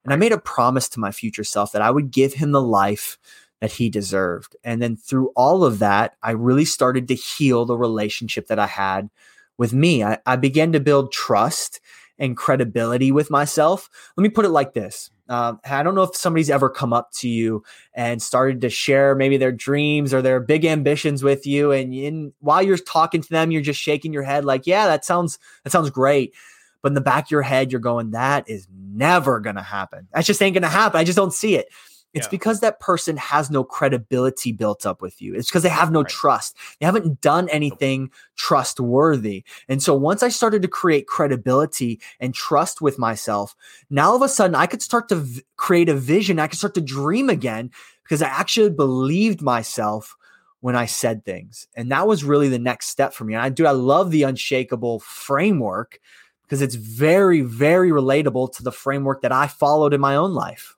And 0.03 0.11
I 0.11 0.15
made 0.15 0.31
a 0.31 0.39
promise 0.39 0.89
to 0.89 0.99
my 0.99 1.11
future 1.11 1.43
self 1.43 1.71
that 1.73 1.83
I 1.83 1.91
would 1.91 2.09
give 2.09 2.33
him 2.33 2.51
the 2.51 2.61
life 2.61 3.19
that 3.61 3.73
he 3.73 3.89
deserved. 3.89 4.55
And 4.63 4.81
then 4.81 4.97
through 4.97 5.31
all 5.35 5.63
of 5.63 5.79
that, 5.79 6.15
I 6.23 6.31
really 6.31 6.65
started 6.65 7.07
to 7.09 7.15
heal 7.15 7.65
the 7.65 7.77
relationship 7.77 8.47
that 8.47 8.59
I 8.59 8.67
had 8.67 9.09
with 9.57 9.71
me. 9.71 10.03
I, 10.03 10.17
I 10.25 10.35
began 10.35 10.71
to 10.73 10.79
build 10.79 11.11
trust 11.11 11.79
and 12.19 12.37
credibility 12.37 13.11
with 13.11 13.29
myself. 13.31 13.89
Let 14.15 14.23
me 14.23 14.29
put 14.29 14.45
it 14.45 14.49
like 14.49 14.73
this. 14.73 15.09
Uh, 15.29 15.53
I 15.65 15.83
don't 15.83 15.95
know 15.95 16.03
if 16.03 16.15
somebody's 16.15 16.49
ever 16.49 16.69
come 16.69 16.93
up 16.93 17.11
to 17.13 17.29
you 17.29 17.63
and 17.93 18.21
started 18.21 18.61
to 18.61 18.69
share 18.69 19.15
maybe 19.15 19.37
their 19.37 19.51
dreams 19.53 20.13
or 20.13 20.21
their 20.21 20.39
big 20.39 20.65
ambitions 20.65 21.23
with 21.23 21.47
you, 21.47 21.71
and 21.71 21.93
in, 21.93 22.33
while 22.39 22.61
you're 22.61 22.77
talking 22.77 23.21
to 23.21 23.29
them, 23.29 23.49
you're 23.49 23.61
just 23.61 23.79
shaking 23.79 24.13
your 24.13 24.23
head 24.23 24.45
like, 24.45 24.67
"Yeah, 24.67 24.85
that 24.87 25.05
sounds 25.05 25.39
that 25.63 25.71
sounds 25.71 25.89
great," 25.89 26.33
but 26.81 26.89
in 26.89 26.93
the 26.93 27.01
back 27.01 27.25
of 27.25 27.31
your 27.31 27.41
head, 27.41 27.71
you're 27.71 27.79
going, 27.81 28.11
"That 28.11 28.49
is 28.49 28.67
never 28.71 29.39
gonna 29.39 29.63
happen. 29.63 30.07
That 30.13 30.25
just 30.25 30.41
ain't 30.41 30.53
gonna 30.55 30.67
happen. 30.67 30.99
I 30.99 31.05
just 31.05 31.17
don't 31.17 31.33
see 31.33 31.55
it." 31.55 31.67
It's 32.13 32.27
yeah. 32.27 32.31
because 32.31 32.59
that 32.59 32.79
person 32.79 33.17
has 33.17 33.49
no 33.49 33.63
credibility 33.63 34.51
built 34.51 34.85
up 34.85 35.01
with 35.01 35.21
you. 35.21 35.33
It's 35.33 35.49
because 35.49 35.63
they 35.63 35.69
have 35.69 35.91
no 35.91 36.01
right. 36.01 36.09
trust. 36.09 36.55
They 36.79 36.85
haven't 36.85 37.21
done 37.21 37.49
anything 37.49 38.11
trustworthy. 38.35 39.43
And 39.67 39.81
so 39.81 39.95
once 39.95 40.21
I 40.21 40.29
started 40.29 40.61
to 40.61 40.67
create 40.67 41.07
credibility 41.07 41.99
and 42.19 42.33
trust 42.33 42.81
with 42.81 42.99
myself, 42.99 43.55
now 43.89 44.09
all 44.09 44.15
of 44.15 44.21
a 44.21 44.29
sudden 44.29 44.55
I 44.55 44.67
could 44.67 44.81
start 44.81 45.09
to 45.09 45.15
v- 45.15 45.41
create 45.57 45.89
a 45.89 45.95
vision. 45.95 46.39
I 46.39 46.47
could 46.47 46.59
start 46.59 46.75
to 46.75 46.81
dream 46.81 47.29
again 47.29 47.71
because 48.03 48.21
I 48.21 48.27
actually 48.27 48.69
believed 48.69 49.41
myself 49.41 50.15
when 50.59 50.75
I 50.75 50.85
said 50.85 51.25
things. 51.25 51.67
And 51.75 51.91
that 51.91 52.07
was 52.07 52.23
really 52.23 52.47
the 52.47 52.59
next 52.59 52.87
step 52.87 53.13
for 53.13 53.25
me. 53.25 53.33
And 53.33 53.43
I 53.43 53.49
do, 53.49 53.65
I 53.65 53.71
love 53.71 54.11
the 54.11 54.23
unshakable 54.23 54.99
framework 54.99 55.99
because 56.43 56.61
it's 56.61 56.75
very, 56.75 57.41
very 57.41 57.89
relatable 57.89 58.53
to 58.53 58.63
the 58.63 58.71
framework 58.71 59.21
that 59.23 59.31
I 59.31 59.47
followed 59.47 59.93
in 59.93 59.99
my 59.99 60.15
own 60.15 60.33
life. 60.33 60.72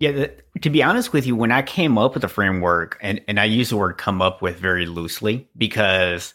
Yeah, 0.00 0.12
the, 0.12 0.32
to 0.62 0.70
be 0.70 0.82
honest 0.82 1.12
with 1.12 1.26
you, 1.26 1.36
when 1.36 1.52
I 1.52 1.62
came 1.62 1.98
up 1.98 2.14
with 2.14 2.22
the 2.22 2.28
framework, 2.28 2.98
and, 3.02 3.20
and 3.28 3.38
I 3.38 3.44
use 3.44 3.68
the 3.68 3.76
word 3.76 3.98
come 3.98 4.20
up 4.20 4.42
with 4.42 4.58
very 4.58 4.86
loosely 4.86 5.48
because 5.56 6.34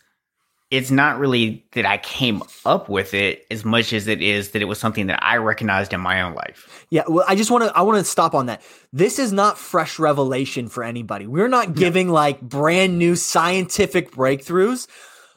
it's 0.72 0.92
not 0.92 1.20
really 1.20 1.66
that 1.74 1.86
I 1.86 1.98
came 1.98 2.44
up 2.66 2.90
with 2.90 3.14
it 3.14 3.46
as 3.50 3.64
much 3.64 3.94
as 3.94 4.08
it 4.08 4.22
is 4.22 4.52
that 4.52 4.62
it 4.62 4.66
was 4.66 4.80
something 4.80 5.08
that 5.08 5.24
I 5.24 5.38
recognized 5.38 5.94
in 5.94 6.02
my 6.02 6.22
own 6.22 6.34
life. 6.34 6.86
Yeah, 6.90 7.04
well, 7.08 7.26
I 7.28 7.36
just 7.36 7.52
want 7.52 7.64
to 7.66 7.78
I 7.78 7.82
want 7.82 7.98
to 8.00 8.04
stop 8.04 8.34
on 8.34 8.48
that. 8.48 8.62
This 8.92 9.20
is 9.20 9.32
not 9.32 9.58
fresh 9.58 10.00
revelation 10.00 10.68
for 10.68 10.84
anybody. 10.84 11.28
We're 11.28 11.48
not 11.48 11.76
giving 11.76 12.08
no. 12.08 12.14
like 12.14 12.42
brand 12.42 12.98
new 12.98 13.16
scientific 13.16 14.12
breakthroughs. 14.12 14.88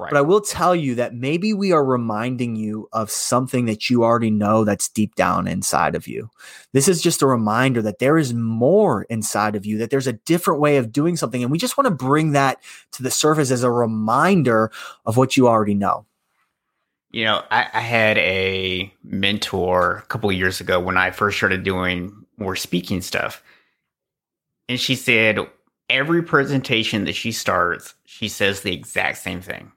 Right. 0.01 0.13
But 0.13 0.19
I 0.19 0.23
will 0.23 0.41
tell 0.41 0.77
you 0.77 0.95
that 0.95 1.15
maybe 1.15 1.53
we 1.53 1.73
are 1.73 1.85
reminding 1.85 2.55
you 2.55 2.89
of 2.93 3.11
something 3.11 3.65
that 3.67 3.91
you 3.91 4.05
already 4.05 4.31
know 4.31 4.63
that's 4.63 4.89
deep 4.89 5.17
down 5.17 5.49
inside 5.49 5.97
of 5.97 6.07
you. 6.07 6.31
This 6.73 6.87
is 6.87 7.03
just 7.03 7.21
a 7.21 7.27
reminder 7.27 7.83
that 7.83 7.99
there 7.99 8.17
is 8.17 8.33
more 8.33 9.03
inside 9.05 9.57
of 9.57 9.67
you, 9.67 9.77
that 9.79 9.91
there's 9.91 10.07
a 10.07 10.13
different 10.13 10.61
way 10.61 10.77
of 10.77 10.93
doing 10.93 11.17
something. 11.17 11.43
And 11.43 11.51
we 11.51 11.59
just 11.59 11.77
want 11.77 11.87
to 11.87 11.91
bring 11.91 12.31
that 12.33 12.63
to 12.93 13.03
the 13.03 13.11
surface 13.11 13.51
as 13.51 13.65
a 13.65 13.73
reminder 13.73 14.71
of 15.05 15.17
what 15.17 15.37
you 15.37 15.49
already 15.49 15.75
know. 15.75 16.07
You 17.11 17.25
know, 17.25 17.43
I, 17.51 17.67
I 17.73 17.81
had 17.81 18.19
a 18.19 18.93
mentor 19.03 19.97
a 19.97 20.07
couple 20.07 20.31
years 20.31 20.61
ago 20.61 20.79
when 20.79 20.97
I 20.97 21.11
first 21.11 21.39
started 21.39 21.65
doing 21.65 22.25
more 22.37 22.55
speaking 22.55 23.01
stuff. 23.01 23.43
And 24.69 24.79
she 24.79 24.95
said, 24.95 25.41
every 25.91 26.23
presentation 26.23 27.05
that 27.07 27.17
she 27.17 27.33
starts, 27.33 27.95
she 28.05 28.29
says 28.29 28.61
the 28.61 28.73
exact 28.73 29.19
same 29.19 29.41
thing. 29.41 29.73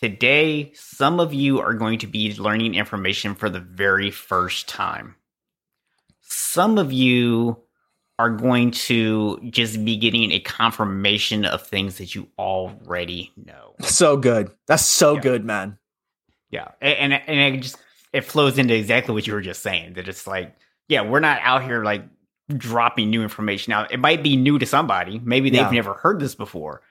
Today, 0.00 0.70
some 0.74 1.18
of 1.18 1.34
you 1.34 1.60
are 1.60 1.74
going 1.74 1.98
to 1.98 2.06
be 2.06 2.32
learning 2.34 2.74
information 2.74 3.34
for 3.34 3.50
the 3.50 3.60
very 3.60 4.12
first 4.12 4.68
time. 4.68 5.16
Some 6.20 6.78
of 6.78 6.92
you 6.92 7.56
are 8.18 8.30
going 8.30 8.70
to 8.70 9.40
just 9.50 9.84
be 9.84 9.96
getting 9.96 10.30
a 10.30 10.40
confirmation 10.40 11.44
of 11.44 11.66
things 11.66 11.98
that 11.98 12.14
you 12.14 12.28
already 12.38 13.32
know. 13.36 13.74
So 13.82 14.16
good. 14.16 14.50
That's 14.66 14.84
so 14.84 15.14
yeah. 15.14 15.20
good, 15.20 15.44
man. 15.44 15.78
Yeah. 16.50 16.68
And, 16.80 17.12
and, 17.12 17.22
and 17.26 17.56
it 17.56 17.60
just, 17.60 17.78
it 18.12 18.22
flows 18.22 18.58
into 18.58 18.74
exactly 18.74 19.14
what 19.14 19.26
you 19.26 19.32
were 19.32 19.40
just 19.40 19.62
saying 19.62 19.94
that 19.94 20.08
it's 20.08 20.26
like, 20.26 20.54
yeah, 20.88 21.02
we're 21.02 21.20
not 21.20 21.40
out 21.42 21.64
here 21.64 21.82
like 21.82 22.04
dropping 22.56 23.10
new 23.10 23.22
information 23.22 23.72
out. 23.72 23.92
It 23.92 23.98
might 23.98 24.22
be 24.22 24.36
new 24.36 24.58
to 24.58 24.66
somebody. 24.66 25.20
Maybe 25.22 25.50
they've 25.50 25.60
yeah. 25.60 25.70
never 25.70 25.94
heard 25.94 26.20
this 26.20 26.34
before, 26.34 26.82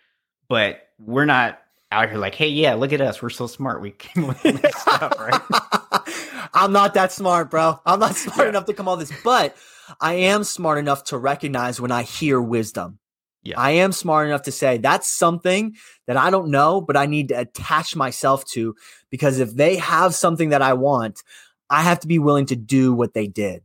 but 0.47 0.89
we're 0.99 1.25
not 1.25 1.59
out 1.91 2.09
here 2.09 2.17
like, 2.17 2.35
hey, 2.35 2.49
yeah, 2.49 2.73
look 2.73 2.93
at 2.93 3.01
us. 3.01 3.21
We're 3.21 3.29
so 3.29 3.47
smart. 3.47 3.81
We 3.81 3.91
came 3.91 4.27
with 4.27 4.41
this 4.41 4.75
stuff, 4.81 5.13
right? 5.19 6.49
I'm 6.53 6.71
not 6.71 6.93
that 6.95 7.11
smart, 7.11 7.49
bro. 7.49 7.79
I'm 7.85 7.99
not 7.99 8.15
smart 8.15 8.39
yeah. 8.39 8.49
enough 8.49 8.65
to 8.65 8.73
come 8.73 8.87
all 8.87 8.97
this, 8.97 9.11
but 9.23 9.55
I 10.01 10.13
am 10.13 10.43
smart 10.43 10.79
enough 10.79 11.05
to 11.05 11.17
recognize 11.17 11.79
when 11.79 11.91
I 11.91 12.03
hear 12.03 12.41
wisdom. 12.41 12.99
Yeah. 13.43 13.59
I 13.59 13.71
am 13.71 13.93
smart 13.93 14.27
enough 14.27 14.41
to 14.43 14.51
say 14.51 14.77
that's 14.77 15.07
something 15.07 15.75
that 16.05 16.17
I 16.17 16.29
don't 16.29 16.49
know, 16.49 16.81
but 16.81 16.97
I 16.97 17.05
need 17.05 17.29
to 17.29 17.39
attach 17.39 17.95
myself 17.95 18.43
to 18.51 18.75
because 19.09 19.39
if 19.39 19.55
they 19.55 19.77
have 19.77 20.13
something 20.13 20.49
that 20.49 20.61
I 20.61 20.73
want, 20.73 21.23
I 21.69 21.83
have 21.83 22.01
to 22.01 22.07
be 22.07 22.19
willing 22.19 22.47
to 22.47 22.57
do 22.57 22.93
what 22.93 23.13
they 23.13 23.27
did. 23.27 23.63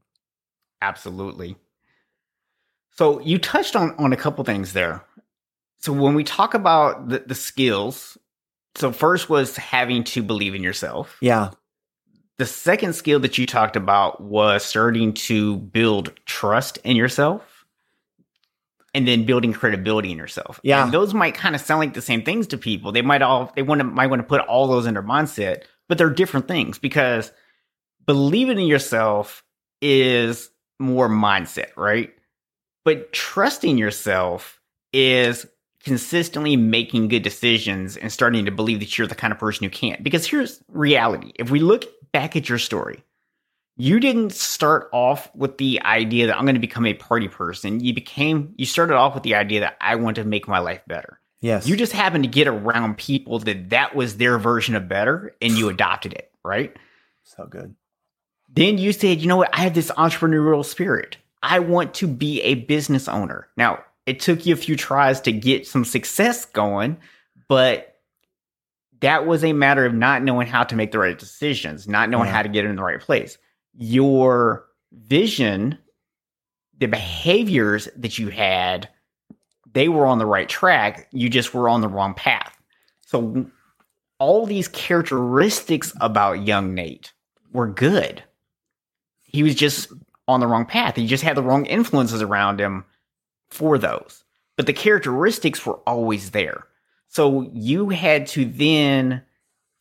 Absolutely. 0.81 1.57
So 2.93 3.18
you 3.20 3.39
touched 3.39 3.75
on 3.75 3.95
on 3.99 4.12
a 4.12 4.16
couple 4.16 4.45
things 4.45 4.73
there. 4.73 5.05
So 5.83 5.93
when 5.93 6.14
we 6.14 6.24
talk 6.24 6.55
about 6.55 7.09
the, 7.09 7.24
the 7.26 7.35
skills, 7.35 8.16
so 8.76 8.93
first 8.93 9.28
was 9.28 9.57
having 9.57 10.05
to 10.05 10.22
believe 10.22 10.55
in 10.55 10.62
yourself. 10.62 11.16
Yeah. 11.20 11.51
The 12.39 12.47
second 12.47 12.95
skill 12.95 13.20
that 13.20 13.37
you 13.37 13.47
talked 13.47 13.76
about 13.76 14.20
was 14.20 14.64
starting 14.64 15.12
to 15.14 15.57
build 15.57 16.12
trust 16.24 16.78
in 16.78 16.97
yourself 16.97 17.66
and 18.95 19.07
then 19.09 19.24
building 19.24 19.53
credibility 19.53 20.12
in 20.12 20.18
yourself. 20.18 20.61
Yeah. 20.62 20.85
And 20.85 20.93
those 20.93 21.14
might 21.14 21.35
kind 21.35 21.55
of 21.55 21.61
sound 21.61 21.80
like 21.80 21.95
the 21.95 22.03
same 22.03 22.22
things 22.22 22.47
to 22.49 22.59
people. 22.59 22.93
They 22.93 23.03
might 23.03 23.22
all 23.22 23.53
they 23.55 23.62
want 23.62 23.80
to 23.80 23.85
might 23.85 24.09
want 24.09 24.20
to 24.20 24.28
put 24.28 24.41
all 24.41 24.66
those 24.68 24.87
in 24.87 24.95
their 24.95 25.03
mindset, 25.03 25.64
but 25.89 25.99
they're 25.99 26.11
different 26.11 26.49
things 26.49 26.78
because 26.78 27.33
believing 28.07 28.59
in 28.59 28.66
yourself 28.66 29.45
is 29.80 30.51
more 30.78 31.09
mindset, 31.09 31.76
right? 31.76 32.12
But 32.85 33.12
trusting 33.12 33.78
yourself 33.78 34.61
is 34.93 35.47
consistently 35.85 36.57
making 36.57 37.09
good 37.09 37.22
decisions 37.22 37.97
and 37.97 38.12
starting 38.12 38.45
to 38.45 38.51
believe 38.51 38.80
that 38.80 38.97
you're 38.97 39.07
the 39.07 39.14
kind 39.14 39.33
of 39.33 39.39
person 39.39 39.64
who 39.64 39.70
can't. 39.70 40.03
Because 40.03 40.26
here's 40.26 40.62
reality. 40.68 41.33
If 41.37 41.51
we 41.51 41.61
look 41.61 41.85
back 42.12 42.37
at 42.37 42.49
your 42.49 42.59
story, 42.59 43.03
you 43.76 44.01
didn't 44.01 44.33
start 44.33 44.89
off 44.93 45.35
with 45.35 45.59
the 45.59 45.83
idea 45.83 46.26
that 46.26 46.37
I'm 46.37 46.45
going 46.45 46.55
to 46.55 46.61
become 46.61 46.87
a 46.87 46.95
party 46.95 47.28
person. 47.28 47.80
You 47.80 47.95
became, 47.95 48.55
you 48.57 48.66
started 48.66 48.95
off 48.95 49.14
with 49.14 49.22
the 49.22 49.35
idea 49.35 49.61
that 49.61 49.76
I 49.80 49.97
want 49.97 50.16
to 50.16 50.24
make 50.24 50.47
my 50.47 50.59
life 50.59 50.83
better. 50.87 51.18
Yes. 51.41 51.66
You 51.66 51.76
just 51.76 51.93
happened 51.93 52.24
to 52.24 52.30
get 52.30 52.47
around 52.47 52.99
people 52.99 53.41
that 53.41 53.70
that 53.70 53.97
was 53.97 54.16
their 54.16 54.39
version 54.39 54.76
of 54.76 54.89
better 54.89 55.35
and 55.43 55.53
you 55.53 55.68
adopted 55.68 56.12
it, 56.12 56.30
right? 56.45 56.76
So 57.24 57.47
good. 57.47 57.74
Then 58.55 58.78
you 58.78 58.93
said, 58.93 59.20
you 59.20 59.26
know 59.26 59.39
what? 59.39 59.51
I 59.53 59.61
have 59.61 59.74
this 59.74 59.91
entrepreneurial 59.91 60.64
spirit. 60.64 61.16
I 61.43 61.59
want 61.59 61.95
to 61.95 62.07
be 62.07 62.41
a 62.43 62.55
business 62.55 63.09
owner. 63.09 63.49
Now, 63.57 63.83
it 64.07 64.21
took 64.21 64.47
you 64.47 64.55
a 64.55 64.57
few 64.57 64.77
tries 64.77 65.21
to 65.23 65.33
get 65.33 65.67
some 65.67 65.85
success 65.85 66.45
going, 66.45 66.97
but 67.49 68.01
that 69.01 69.27
was 69.27 69.45
a 69.45 69.53
matter 69.53 69.85
of 69.85 69.95
not 69.95 70.23
knowing 70.23 70.47
how 70.47 70.65
to 70.65 70.77
make 70.77 70.93
the 70.93 70.99
right 70.99 71.19
decisions, 71.19 71.89
not 71.89 72.09
knowing 72.09 72.27
yeah. 72.27 72.33
how 72.33 72.43
to 72.43 72.49
get 72.49 72.65
in 72.65 72.77
the 72.77 72.83
right 72.83 73.01
place. 73.01 73.39
Your 73.75 74.67
vision, 74.93 75.79
the 76.79 76.87
behaviors 76.87 77.89
that 77.97 78.19
you 78.19 78.29
had, 78.29 78.89
they 79.73 79.89
were 79.89 80.07
on 80.07 80.19
the 80.19 80.27
right 80.27 80.49
track. 80.49 81.09
You 81.13 81.29
just 81.29 81.55
were 81.55 81.69
on 81.69 81.81
the 81.81 81.89
wrong 81.89 82.15
path. 82.15 82.57
So, 83.07 83.47
all 84.19 84.47
these 84.47 84.69
characteristics 84.69 85.93
about 86.01 86.47
young 86.47 86.75
Nate 86.75 87.13
were 87.53 87.67
good. 87.67 88.23
He 89.23 89.43
was 89.43 89.57
just 89.57 89.89
on 90.29 90.39
the 90.39 90.47
wrong 90.47 90.65
path. 90.65 90.95
He 90.95 91.09
just 91.09 91.25
had 91.25 91.37
the 91.37 91.43
wrong 91.43 91.67
influences 91.67 92.23
around 92.23 92.61
him 92.61 92.85
for 93.53 93.79
those. 93.79 94.25
But 94.57 94.67
the 94.67 94.73
characteristics 94.73 95.65
were 95.65 95.79
always 95.87 96.31
there. 96.31 96.67
So 97.09 97.51
you 97.53 97.91
had 97.91 98.27
to 98.29 98.45
then 98.45 99.23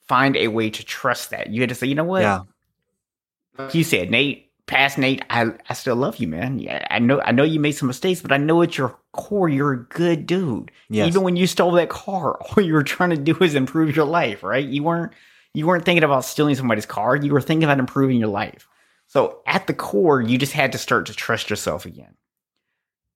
find 0.08 0.36
a 0.36 0.50
way 0.50 0.70
to 0.70 0.86
trust 0.86 1.30
that. 1.30 1.50
You 1.50 1.62
had 1.62 1.70
to 1.70 1.76
say, 1.76 1.88
you 1.88 1.96
know 1.96 2.04
what? 2.04 2.22
Yeah. 2.22 2.42
Like 3.58 3.74
you 3.74 3.84
said, 3.84 4.12
Nate, 4.12 4.50
past 4.66 4.98
Nate, 4.98 5.24
I, 5.30 5.52
I 5.70 5.74
still 5.74 5.96
love 5.96 6.18
you, 6.18 6.28
man. 6.28 6.60
Yeah, 6.60 6.86
I 6.90 7.00
know 7.00 7.22
I 7.22 7.32
know 7.32 7.44
you 7.44 7.60
made 7.60 7.74
some 7.74 7.88
mistakes, 7.88 8.22
but 8.22 8.32
I 8.32 8.38
know 8.38 8.62
at 8.62 8.78
your 8.78 8.98
core 9.14 9.50
you're 9.50 9.74
a 9.74 9.84
good 9.86 10.26
dude. 10.26 10.72
Yes. 10.90 11.08
Even 11.08 11.24
when 11.24 11.36
you 11.36 11.48
stole 11.48 11.72
that 11.74 11.90
car, 11.90 12.38
all 12.42 12.64
you 12.64 12.74
were 12.74 12.84
trying 12.84 13.12
to 13.12 13.18
do 13.18 13.38
is 13.42 13.56
improve 13.56 13.96
your 13.96 14.06
life, 14.06 14.44
right? 14.44 14.66
You 14.66 14.84
weren't 14.84 15.14
you 15.54 15.68
weren't 15.68 15.86
thinking 15.86 16.04
about 16.04 16.26
stealing 16.26 16.56
somebody's 16.56 16.86
car. 16.86 17.16
You 17.16 17.34
were 17.34 17.42
thinking 17.42 17.66
about 17.66 17.80
improving 17.80 18.18
your 18.18 18.30
life. 18.30 18.68
So 19.08 19.42
at 19.46 19.68
the 19.68 19.74
core, 19.74 20.22
you 20.22 20.38
just 20.38 20.54
had 20.54 20.72
to 20.72 20.78
start 20.78 21.08
to 21.08 21.14
trust 21.14 21.50
yourself 21.50 21.86
again. 21.86 22.16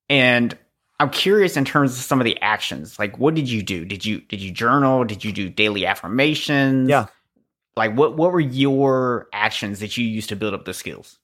And 0.10 0.58
I'm 1.00 1.10
curious 1.10 1.58
in 1.58 1.66
terms 1.66 1.98
of 1.98 2.04
some 2.04 2.22
of 2.22 2.26
the 2.26 2.40
actions. 2.42 2.98
Like 2.98 3.18
what 3.18 3.36
did 3.36 3.50
you 3.50 3.62
do? 3.64 3.86
Did 3.86 4.06
you 4.06 4.22
did 4.22 4.42
you 4.42 4.52
journal? 4.52 5.04
Did 5.04 5.24
you 5.24 5.32
do 5.32 5.50
daily 5.50 5.86
affirmations? 5.86 6.90
Yeah. 6.90 7.08
Like 7.76 7.96
what 7.96 8.16
what 8.16 8.32
were 8.32 8.40
your 8.40 9.28
actions 9.34 9.80
that 9.80 9.98
you 9.98 10.06
used 10.06 10.30
to 10.30 10.36
build 10.36 10.54
up 10.54 10.66
the 10.66 10.74
skills? 10.74 11.20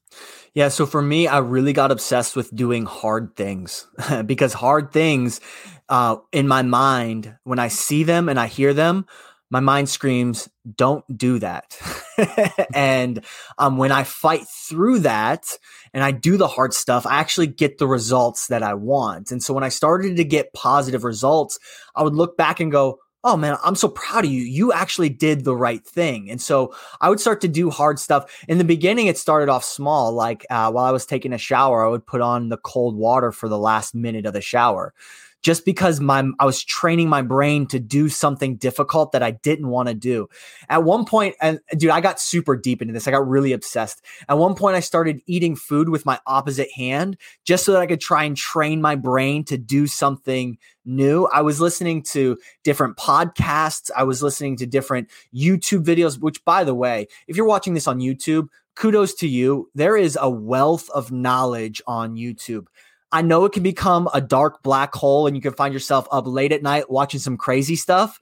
Yeah, 0.54 0.68
so 0.68 0.86
for 0.86 1.02
me, 1.02 1.28
I 1.28 1.38
really 1.38 1.72
got 1.72 1.92
obsessed 1.92 2.36
with 2.36 2.54
doing 2.54 2.86
hard 2.86 3.38
things 3.38 3.88
because 4.26 4.52
hard 4.52 4.92
things 4.92 5.40
uh, 5.88 6.18
in 6.32 6.48
my 6.48 6.62
mind, 6.62 7.38
when 7.44 7.60
I 7.60 7.70
see 7.70 8.04
them 8.04 8.28
and 8.28 8.40
I 8.40 8.48
hear 8.48 8.74
them, 8.74 9.06
my 9.52 9.60
mind 9.60 9.90
screams, 9.90 10.50
don't 10.78 11.06
do 11.16 11.38
that. 11.40 11.78
and 12.74 13.24
um, 13.58 13.78
when 13.78 13.92
I 13.92 14.04
fight 14.04 14.46
through 14.48 15.00
that 15.00 15.46
and 15.94 16.04
I 16.04 16.12
do 16.12 16.38
the 16.38 16.48
hard 16.48 16.74
stuff, 16.74 17.06
I 17.06 17.20
actually 17.20 17.48
get 17.48 17.78
the 17.78 17.88
results 17.88 18.48
that 18.48 18.64
I 18.64 18.74
want. 18.74 19.30
And 19.30 19.44
so 19.44 19.54
when 19.54 19.66
I 19.66 19.70
started 19.70 20.16
to 20.16 20.24
get 20.24 20.54
positive 20.54 21.04
results, 21.04 21.60
I 21.96 22.04
would 22.04 22.16
look 22.16 22.38
back 22.38 22.62
and 22.62 22.72
go, 22.72 23.00
oh 23.24 23.38
man, 23.38 23.58
I'm 23.64 23.76
so 23.76 23.90
proud 23.90 24.24
of 24.26 24.32
you. 24.32 24.42
You 24.42 24.72
actually 24.72 25.10
did 25.10 25.44
the 25.44 25.56
right 25.56 25.86
thing. 25.86 26.32
And 26.32 26.42
so 26.42 26.74
I 27.02 27.10
would 27.10 27.20
start 27.20 27.42
to 27.42 27.48
do 27.48 27.70
hard 27.70 28.00
stuff. 28.00 28.44
In 28.48 28.58
the 28.58 28.64
beginning, 28.64 29.08
it 29.08 29.18
started 29.18 29.50
off 29.50 29.64
small. 29.64 30.14
Like 30.14 30.46
uh, 30.50 30.72
while 30.72 30.86
I 30.86 30.92
was 30.92 31.06
taking 31.06 31.34
a 31.34 31.38
shower, 31.38 31.86
I 31.86 31.90
would 31.90 32.08
put 32.08 32.22
on 32.22 32.50
the 32.50 32.58
cold 32.58 32.96
water 32.96 33.32
for 33.32 33.50
the 33.50 33.60
last 33.60 33.94
minute 33.94 34.26
of 34.26 34.34
the 34.34 34.42
shower 34.42 34.94
just 35.42 35.66
because 35.66 36.00
my 36.00 36.24
I 36.40 36.46
was 36.46 36.64
training 36.64 37.10
my 37.10 37.22
brain 37.22 37.66
to 37.68 37.80
do 37.80 38.10
something 38.10 38.58
difficult 38.58 39.12
that 39.12 39.24
I 39.24 39.32
didn't 39.32 39.68
want 39.68 39.90
to 39.90 39.94
do. 39.94 40.28
At 40.70 40.84
one 40.84 41.06
point, 41.06 41.36
and 41.42 41.60
dude, 41.78 41.90
I 41.92 42.02
got 42.02 42.20
super 42.20 42.56
deep 42.56 42.82
into 42.82 42.94
this. 42.94 43.08
I 43.08 43.12
got 43.12 43.28
really 43.28 43.54
obsessed. 43.54 44.04
At 44.30 44.38
one 44.38 44.56
point, 44.56 44.76
I 44.76 44.80
started 44.80 45.22
eating 45.26 45.56
food 45.56 45.90
with 45.90 46.06
my 46.06 46.20
opposite 46.28 46.72
hand 46.76 47.18
just 47.44 47.66
so 47.66 47.72
that 47.72 47.82
I 47.82 47.88
could 47.88 48.02
try 48.02 48.24
and 48.24 48.38
train 48.38 48.82
my 48.82 48.96
brain 48.96 49.44
to 49.46 49.58
do 49.58 49.88
something 49.88 50.58
new. 50.86 51.26
I 51.26 51.42
was 51.42 51.62
listening 51.62 52.04
to 52.04 52.38
different 52.64 52.98
podcasts. 52.98 53.90
I 53.96 54.04
was 54.04 54.24
listening 54.24 54.58
to 54.58 54.66
different 54.66 55.10
YouTube 55.34 55.84
videos, 55.84 56.20
which 56.20 56.44
by 56.46 56.64
the 56.64 56.76
way, 56.76 57.08
if 57.28 57.36
you're 57.36 57.46
watching 57.46 57.74
this 57.74 57.88
on 57.88 58.00
YouTube, 58.00 58.48
kudos 58.76 59.14
to 59.16 59.28
you. 59.28 59.70
There 59.76 59.98
is 59.98 60.18
a 60.20 60.30
wealth 60.30 60.90
of 60.92 61.12
knowledge 61.12 61.82
on 61.88 62.16
YouTube. 62.16 62.68
I 63.12 63.22
know 63.22 63.46
it 63.46 63.52
can 63.52 63.64
become 63.64 64.10
a 64.14 64.22
dark 64.22 64.64
black 64.64 64.94
hole 64.94 65.28
and 65.28 65.36
you 65.36 65.42
can 65.42 65.54
find 65.54 65.74
yourself 65.74 66.08
up 66.12 66.26
late 66.28 66.52
at 66.52 66.64
night 66.64 66.90
watching 66.90 67.20
some 67.20 67.38
crazy 67.38 67.76
stuff. 67.76 68.20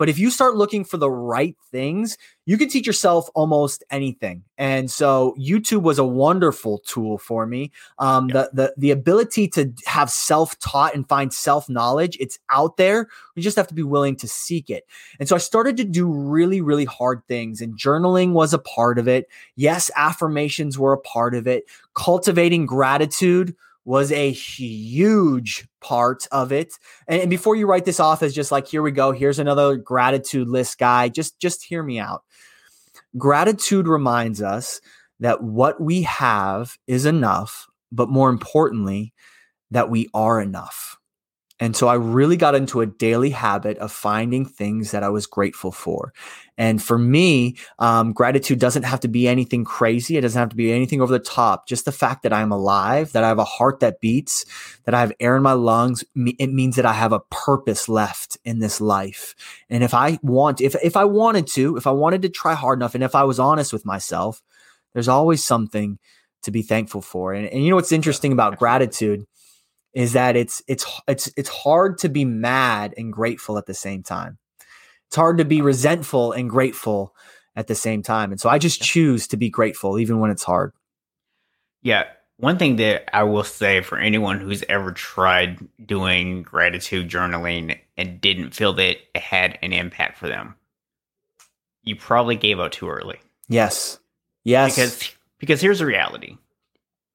But 0.00 0.08
if 0.08 0.18
you 0.18 0.30
start 0.30 0.56
looking 0.56 0.82
for 0.82 0.96
the 0.96 1.10
right 1.10 1.54
things, 1.70 2.16
you 2.46 2.56
can 2.56 2.70
teach 2.70 2.86
yourself 2.86 3.28
almost 3.34 3.84
anything. 3.90 4.44
And 4.56 4.90
so 4.90 5.36
YouTube 5.38 5.82
was 5.82 5.98
a 5.98 6.06
wonderful 6.06 6.78
tool 6.78 7.18
for 7.18 7.44
me. 7.44 7.70
Um, 7.98 8.28
the, 8.28 8.48
the, 8.54 8.74
the 8.78 8.92
ability 8.92 9.48
to 9.48 9.74
have 9.84 10.08
self 10.08 10.58
taught 10.58 10.94
and 10.94 11.06
find 11.06 11.34
self 11.34 11.68
knowledge, 11.68 12.16
it's 12.18 12.38
out 12.48 12.78
there. 12.78 13.08
We 13.36 13.42
just 13.42 13.58
have 13.58 13.68
to 13.68 13.74
be 13.74 13.82
willing 13.82 14.16
to 14.16 14.26
seek 14.26 14.70
it. 14.70 14.86
And 15.18 15.28
so 15.28 15.36
I 15.36 15.38
started 15.38 15.76
to 15.76 15.84
do 15.84 16.10
really, 16.10 16.62
really 16.62 16.86
hard 16.86 17.20
things, 17.28 17.60
and 17.60 17.78
journaling 17.78 18.32
was 18.32 18.54
a 18.54 18.58
part 18.58 18.98
of 18.98 19.06
it. 19.06 19.28
Yes, 19.54 19.90
affirmations 19.96 20.78
were 20.78 20.94
a 20.94 20.98
part 20.98 21.34
of 21.34 21.46
it. 21.46 21.64
Cultivating 21.94 22.64
gratitude 22.64 23.54
was 23.84 24.12
a 24.12 24.30
huge 24.30 25.66
part 25.80 26.26
of 26.30 26.52
it. 26.52 26.74
And, 27.08 27.22
and, 27.22 27.30
before 27.30 27.56
you 27.56 27.66
write 27.66 27.84
this 27.84 28.00
off 28.00 28.22
as 28.22 28.34
just 28.34 28.52
like, 28.52 28.68
here 28.68 28.82
we 28.82 28.90
go, 28.90 29.12
here's 29.12 29.38
another 29.38 29.76
gratitude 29.76 30.48
list 30.48 30.78
guy, 30.78 31.08
just 31.08 31.40
just 31.40 31.64
hear 31.64 31.82
me 31.82 31.98
out. 31.98 32.22
Gratitude 33.16 33.88
reminds 33.88 34.42
us 34.42 34.80
that 35.18 35.42
what 35.42 35.80
we 35.80 36.02
have 36.02 36.76
is 36.86 37.06
enough, 37.06 37.68
but 37.90 38.08
more 38.08 38.30
importantly, 38.30 39.12
that 39.70 39.90
we 39.90 40.08
are 40.14 40.40
enough. 40.40 40.99
And 41.60 41.76
so 41.76 41.88
I 41.88 41.94
really 41.94 42.38
got 42.38 42.54
into 42.54 42.80
a 42.80 42.86
daily 42.86 43.30
habit 43.30 43.76
of 43.78 43.92
finding 43.92 44.46
things 44.46 44.92
that 44.92 45.02
I 45.02 45.10
was 45.10 45.26
grateful 45.26 45.70
for. 45.70 46.14
And 46.56 46.82
for 46.82 46.98
me, 46.98 47.56
um, 47.78 48.12
gratitude 48.12 48.58
doesn't 48.58 48.84
have 48.84 49.00
to 49.00 49.08
be 49.08 49.28
anything 49.28 49.64
crazy. 49.64 50.16
It 50.16 50.22
doesn't 50.22 50.38
have 50.38 50.48
to 50.48 50.56
be 50.56 50.72
anything 50.72 51.02
over 51.02 51.12
the 51.12 51.18
top. 51.18 51.68
Just 51.68 51.84
the 51.84 51.92
fact 51.92 52.22
that 52.22 52.32
I'm 52.32 52.50
alive, 52.50 53.12
that 53.12 53.24
I 53.24 53.28
have 53.28 53.38
a 53.38 53.44
heart 53.44 53.80
that 53.80 54.00
beats, 54.00 54.46
that 54.84 54.94
I 54.94 55.00
have 55.00 55.12
air 55.20 55.36
in 55.36 55.42
my 55.42 55.52
lungs, 55.52 56.02
it 56.16 56.50
means 56.50 56.76
that 56.76 56.86
I 56.86 56.94
have 56.94 57.12
a 57.12 57.20
purpose 57.30 57.88
left 57.88 58.38
in 58.44 58.58
this 58.58 58.80
life. 58.80 59.34
And 59.68 59.84
if 59.84 59.92
I 59.92 60.18
want, 60.22 60.62
if, 60.62 60.74
if 60.82 60.96
I 60.96 61.04
wanted 61.04 61.46
to, 61.48 61.76
if 61.76 61.86
I 61.86 61.92
wanted 61.92 62.22
to 62.22 62.30
try 62.30 62.54
hard 62.54 62.78
enough, 62.78 62.94
and 62.94 63.04
if 63.04 63.14
I 63.14 63.24
was 63.24 63.38
honest 63.38 63.72
with 63.72 63.84
myself, 63.84 64.42
there's 64.94 65.08
always 65.08 65.44
something 65.44 65.98
to 66.42 66.50
be 66.50 66.62
thankful 66.62 67.02
for. 67.02 67.34
And, 67.34 67.46
and 67.46 67.62
you 67.62 67.68
know 67.68 67.76
what's 67.76 67.92
interesting 67.92 68.32
about 68.32 68.58
gratitude 68.58 69.26
is 69.92 70.12
that 70.12 70.36
it's 70.36 70.62
it's 70.68 70.86
it's 71.08 71.30
it's 71.36 71.48
hard 71.48 71.98
to 71.98 72.08
be 72.08 72.24
mad 72.24 72.94
and 72.96 73.12
grateful 73.12 73.58
at 73.58 73.66
the 73.66 73.74
same 73.74 74.02
time. 74.02 74.38
It's 75.08 75.16
hard 75.16 75.38
to 75.38 75.44
be 75.44 75.60
resentful 75.60 76.32
and 76.32 76.48
grateful 76.48 77.14
at 77.56 77.66
the 77.66 77.74
same 77.74 78.02
time. 78.02 78.30
And 78.30 78.40
so 78.40 78.48
I 78.48 78.58
just 78.58 78.80
choose 78.80 79.26
to 79.28 79.36
be 79.36 79.50
grateful 79.50 79.98
even 79.98 80.20
when 80.20 80.30
it's 80.30 80.44
hard. 80.44 80.72
Yeah, 81.82 82.04
one 82.40 82.56
thing 82.56 82.76
that 82.76 83.14
I 83.14 83.24
will 83.24 83.44
say 83.44 83.82
for 83.82 83.98
anyone 83.98 84.40
who's 84.40 84.64
ever 84.68 84.92
tried 84.92 85.58
doing 85.84 86.42
gratitude 86.42 87.08
journaling 87.08 87.78
and 87.98 88.20
didn't 88.20 88.52
feel 88.52 88.72
that 88.74 88.96
it 89.14 89.16
had 89.16 89.58
an 89.62 89.72
impact 89.72 90.16
for 90.16 90.26
them, 90.26 90.54
you 91.82 91.96
probably 91.96 92.36
gave 92.36 92.58
up 92.58 92.72
too 92.72 92.88
early. 92.88 93.20
Yes. 93.48 93.98
Yes. 94.44 94.74
Because 94.74 95.12
because 95.38 95.60
here's 95.60 95.80
the 95.80 95.86
reality. 95.86 96.38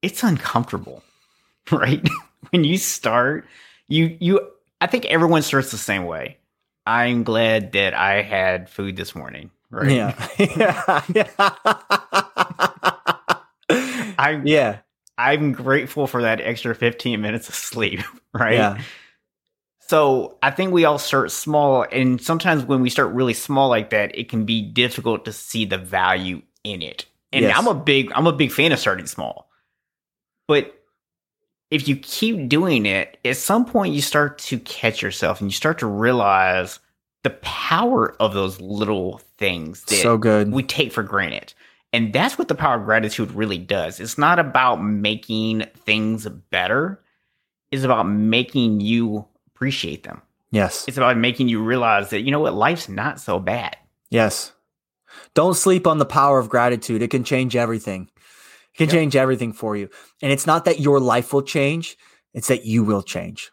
It's 0.00 0.22
uncomfortable, 0.22 1.02
right? 1.72 2.06
when 2.50 2.64
you 2.64 2.78
start, 2.78 3.46
you 3.88 4.16
you 4.20 4.40
I 4.80 4.86
think 4.86 5.06
everyone 5.06 5.42
starts 5.42 5.70
the 5.70 5.78
same 5.78 6.04
way. 6.04 6.38
I'm 6.86 7.24
glad 7.24 7.72
that 7.72 7.94
I 7.94 8.22
had 8.22 8.70
food 8.70 8.96
this 8.96 9.14
morning. 9.14 9.50
Right. 9.70 9.90
Yeah. 9.90 10.28
yeah. 11.14 11.44
I'm 14.18 14.46
yeah. 14.46 14.78
I'm 15.18 15.52
grateful 15.52 16.06
for 16.06 16.22
that 16.22 16.40
extra 16.40 16.74
15 16.74 17.20
minutes 17.20 17.48
of 17.48 17.54
sleep. 17.54 18.00
Right. 18.34 18.56
Yeah. 18.56 18.82
So 19.88 20.36
I 20.42 20.50
think 20.50 20.72
we 20.72 20.84
all 20.84 20.98
start 20.98 21.30
small, 21.30 21.86
and 21.90 22.20
sometimes 22.20 22.64
when 22.64 22.82
we 22.82 22.90
start 22.90 23.14
really 23.14 23.32
small 23.32 23.70
like 23.70 23.88
that, 23.90 24.18
it 24.18 24.28
can 24.28 24.44
be 24.44 24.60
difficult 24.60 25.24
to 25.24 25.32
see 25.32 25.64
the 25.64 25.78
value 25.78 26.42
in 26.62 26.82
it. 26.82 27.06
And 27.32 27.44
yes. 27.44 27.56
I'm 27.56 27.66
a 27.66 27.74
big 27.74 28.12
I'm 28.14 28.26
a 28.26 28.32
big 28.32 28.52
fan 28.52 28.72
of 28.72 28.78
starting 28.78 29.06
small. 29.06 29.48
But 30.48 30.75
if 31.70 31.88
you 31.88 31.96
keep 31.96 32.48
doing 32.48 32.86
it, 32.86 33.18
at 33.24 33.36
some 33.36 33.64
point 33.64 33.94
you 33.94 34.00
start 34.00 34.38
to 34.38 34.58
catch 34.58 35.02
yourself 35.02 35.40
and 35.40 35.50
you 35.50 35.54
start 35.54 35.78
to 35.78 35.86
realize 35.86 36.78
the 37.24 37.30
power 37.30 38.14
of 38.20 38.34
those 38.34 38.60
little 38.60 39.20
things 39.36 39.82
that 39.84 39.96
so 39.96 40.16
good. 40.16 40.52
we 40.52 40.62
take 40.62 40.92
for 40.92 41.02
granted. 41.02 41.54
And 41.92 42.12
that's 42.12 42.38
what 42.38 42.48
the 42.48 42.54
power 42.54 42.76
of 42.76 42.84
gratitude 42.84 43.32
really 43.32 43.58
does. 43.58 44.00
It's 44.00 44.18
not 44.18 44.38
about 44.38 44.76
making 44.76 45.64
things 45.84 46.26
better. 46.26 47.02
It's 47.70 47.84
about 47.84 48.04
making 48.04 48.80
you 48.80 49.26
appreciate 49.48 50.04
them. 50.04 50.22
Yes. 50.50 50.84
It's 50.86 50.96
about 50.96 51.16
making 51.16 51.48
you 51.48 51.62
realize 51.62 52.10
that, 52.10 52.20
you 52.20 52.30
know 52.30 52.40
what, 52.40 52.54
life's 52.54 52.88
not 52.88 53.18
so 53.18 53.38
bad. 53.40 53.76
Yes. 54.10 54.52
Don't 55.34 55.54
sleep 55.54 55.86
on 55.86 55.98
the 55.98 56.04
power 56.04 56.38
of 56.38 56.48
gratitude. 56.48 57.02
It 57.02 57.10
can 57.10 57.24
change 57.24 57.56
everything 57.56 58.08
can 58.76 58.86
yep. 58.86 58.94
change 58.94 59.16
everything 59.16 59.52
for 59.52 59.76
you. 59.76 59.88
And 60.22 60.32
it's 60.32 60.46
not 60.46 60.64
that 60.64 60.80
your 60.80 61.00
life 61.00 61.32
will 61.32 61.42
change, 61.42 61.96
it's 62.34 62.48
that 62.48 62.66
you 62.66 62.84
will 62.84 63.02
change. 63.02 63.50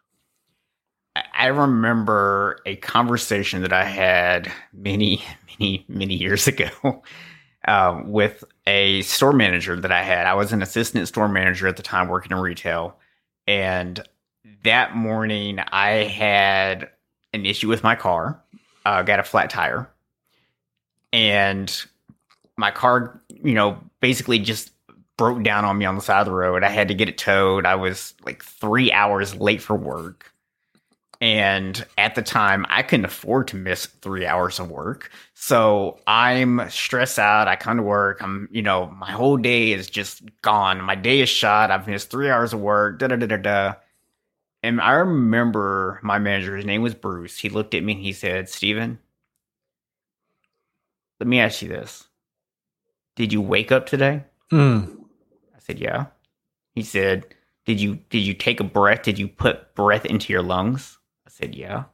I 1.16 1.48
remember 1.48 2.60
a 2.66 2.76
conversation 2.78 3.62
that 3.62 3.74
I 3.74 3.86
had 3.86 4.52
many, 4.74 5.24
many, 5.60 5.86
many 5.88 6.16
years 6.16 6.48
ago 6.48 6.70
uh, 7.68 8.02
with 8.06 8.44
a 8.66 9.02
store 9.04 9.34
manager 9.34 9.80
that 9.80 9.92
I 9.92 10.04
had. 10.04 10.26
I 10.26 10.34
was 10.34 10.52
an 10.54 10.62
assistant 10.62 11.08
store 11.08 11.28
manager 11.28 11.68
at 11.68 11.78
the 11.78 11.84
time 11.84 12.08
working 12.08 12.32
in 12.32 12.40
retail. 12.40 12.98
And 13.48 14.02
that 14.64 14.96
morning, 14.96 15.60
I 15.60 15.90
had 15.90 16.90
an 17.34 17.46
issue 17.46 17.68
with 17.68 17.84
my 17.84 17.96
car, 17.96 18.42
uh, 18.86 19.04
got 19.04 19.20
a 19.20 19.24
flat 19.24 19.50
tire. 19.50 19.90
And 21.12 21.74
my 22.58 22.72
car, 22.72 23.22
you 23.30 23.54
know, 23.54 23.78
basically 24.00 24.40
just 24.40 24.73
broke 25.18 25.44
down 25.44 25.66
on 25.66 25.78
me 25.78 25.86
on 25.86 25.96
the 25.96 26.02
side 26.02 26.22
of 26.22 26.26
the 26.26 26.32
road. 26.32 26.64
I 26.64 26.70
had 26.70 26.88
to 26.88 26.94
get 26.94 27.10
it 27.10 27.18
towed. 27.18 27.66
I 27.66 27.76
was 27.76 28.14
like 28.26 28.44
three 28.44 28.92
hours 28.92 29.36
late 29.36 29.62
for 29.62 29.76
work. 29.76 30.32
And 31.22 31.86
at 31.98 32.16
the 32.16 32.22
time, 32.22 32.66
I 32.68 32.84
couldn't 32.84 33.06
afford 33.06 33.48
to 33.50 33.56
miss 33.56 33.86
three 33.86 34.26
hours 34.26 34.60
of 34.60 34.70
work. 34.70 35.10
So 35.36 36.00
I'm 36.06 36.70
stressed 36.70 37.18
out. 37.18 37.48
I 37.48 37.56
come 37.56 37.78
to 37.78 37.84
work. 37.84 38.22
I'm, 38.22 38.50
you 38.52 38.62
know, 38.62 38.88
my 38.98 39.12
whole 39.12 39.38
day 39.38 39.72
is 39.72 39.90
just 39.90 40.24
gone. 40.42 40.82
My 40.82 40.96
day 40.96 41.22
is 41.22 41.30
shot. 41.30 41.72
I've 41.72 41.88
missed 41.88 42.10
three 42.10 42.30
hours 42.30 42.52
of 42.52 42.60
work. 42.60 43.00
Da 43.00 43.08
da 43.08 43.16
da 43.16 43.28
da 43.28 43.38
da. 43.38 43.74
And 44.64 44.82
I 44.82 44.94
remember 44.94 46.00
my 46.04 46.20
manager, 46.20 46.58
his 46.58 46.66
name 46.66 46.82
was 46.82 46.94
Bruce. 46.94 47.38
He 47.38 47.48
looked 47.50 47.74
at 47.74 47.84
me 47.84 47.94
and 47.94 48.02
he 48.02 48.12
said, 48.12 48.50
Steven, 48.50 49.00
let 51.20 51.28
me 51.28 51.40
ask 51.40 51.62
you 51.62 51.70
this. 51.70 52.08
Did 53.16 53.32
you 53.32 53.42
wake 53.42 53.72
up 53.72 53.86
today? 53.86 54.24
Hmm 54.50 55.03
said, 55.64 55.80
"Yeah." 55.80 56.08
He 56.76 56.84
said, 56.84 57.26
"Did 57.66 57.80
you 57.80 58.00
did 58.10 58.20
you 58.20 58.34
take 58.34 58.60
a 58.60 58.64
breath? 58.64 59.04
Did 59.04 59.18
you 59.18 59.28
put 59.28 59.76
breath 59.76 60.06
into 60.06 60.34
your 60.34 60.42
lungs?" 60.42 60.98
I 61.26 61.30
said, 61.30 61.56
"Yeah." 61.56 61.86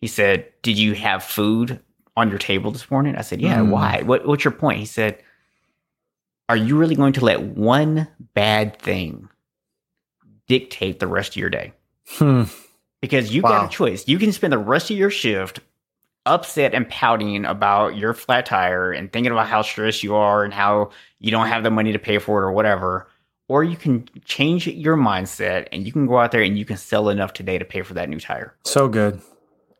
He 0.00 0.06
said, 0.06 0.52
"Did 0.62 0.78
you 0.78 0.94
have 0.94 1.22
food 1.22 1.80
on 2.16 2.28
your 2.28 2.38
table 2.38 2.70
this 2.70 2.90
morning?" 2.90 3.16
I 3.16 3.22
said, 3.22 3.40
"Yeah." 3.40 3.58
Mm. 3.58 3.70
Why? 3.70 4.02
What 4.04 4.26
What's 4.26 4.44
your 4.44 4.52
point? 4.52 4.80
He 4.80 4.86
said, 4.86 5.22
"Are 6.48 6.56
you 6.56 6.76
really 6.76 6.96
going 6.96 7.14
to 7.14 7.24
let 7.24 7.42
one 7.42 8.08
bad 8.34 8.78
thing 8.78 9.28
dictate 10.46 10.98
the 11.00 11.06
rest 11.06 11.32
of 11.32 11.36
your 11.36 11.50
day?" 11.50 11.72
Hmm. 12.08 12.44
Because 13.00 13.34
you 13.34 13.42
wow. 13.42 13.50
got 13.50 13.66
a 13.66 13.76
choice. 13.76 14.08
You 14.08 14.18
can 14.18 14.32
spend 14.32 14.52
the 14.52 14.58
rest 14.58 14.90
of 14.90 14.96
your 14.96 15.10
shift 15.10 15.60
upset 16.26 16.74
and 16.74 16.88
pouting 16.88 17.44
about 17.44 17.96
your 17.96 18.14
flat 18.14 18.46
tire 18.46 18.92
and 18.92 19.12
thinking 19.12 19.32
about 19.32 19.46
how 19.46 19.62
stressed 19.62 20.02
you 20.02 20.14
are 20.14 20.44
and 20.44 20.54
how 20.54 20.90
you 21.18 21.30
don't 21.30 21.48
have 21.48 21.62
the 21.62 21.70
money 21.70 21.92
to 21.92 21.98
pay 21.98 22.18
for 22.18 22.42
it 22.42 22.46
or 22.46 22.52
whatever. 22.52 23.08
Or 23.48 23.62
you 23.62 23.76
can 23.76 24.08
change 24.24 24.66
your 24.66 24.96
mindset 24.96 25.68
and 25.70 25.84
you 25.84 25.92
can 25.92 26.06
go 26.06 26.18
out 26.18 26.32
there 26.32 26.42
and 26.42 26.58
you 26.58 26.64
can 26.64 26.78
sell 26.78 27.10
enough 27.10 27.34
today 27.34 27.58
to 27.58 27.64
pay 27.64 27.82
for 27.82 27.94
that 27.94 28.08
new 28.08 28.18
tire. 28.18 28.54
So 28.64 28.88
good. 28.88 29.20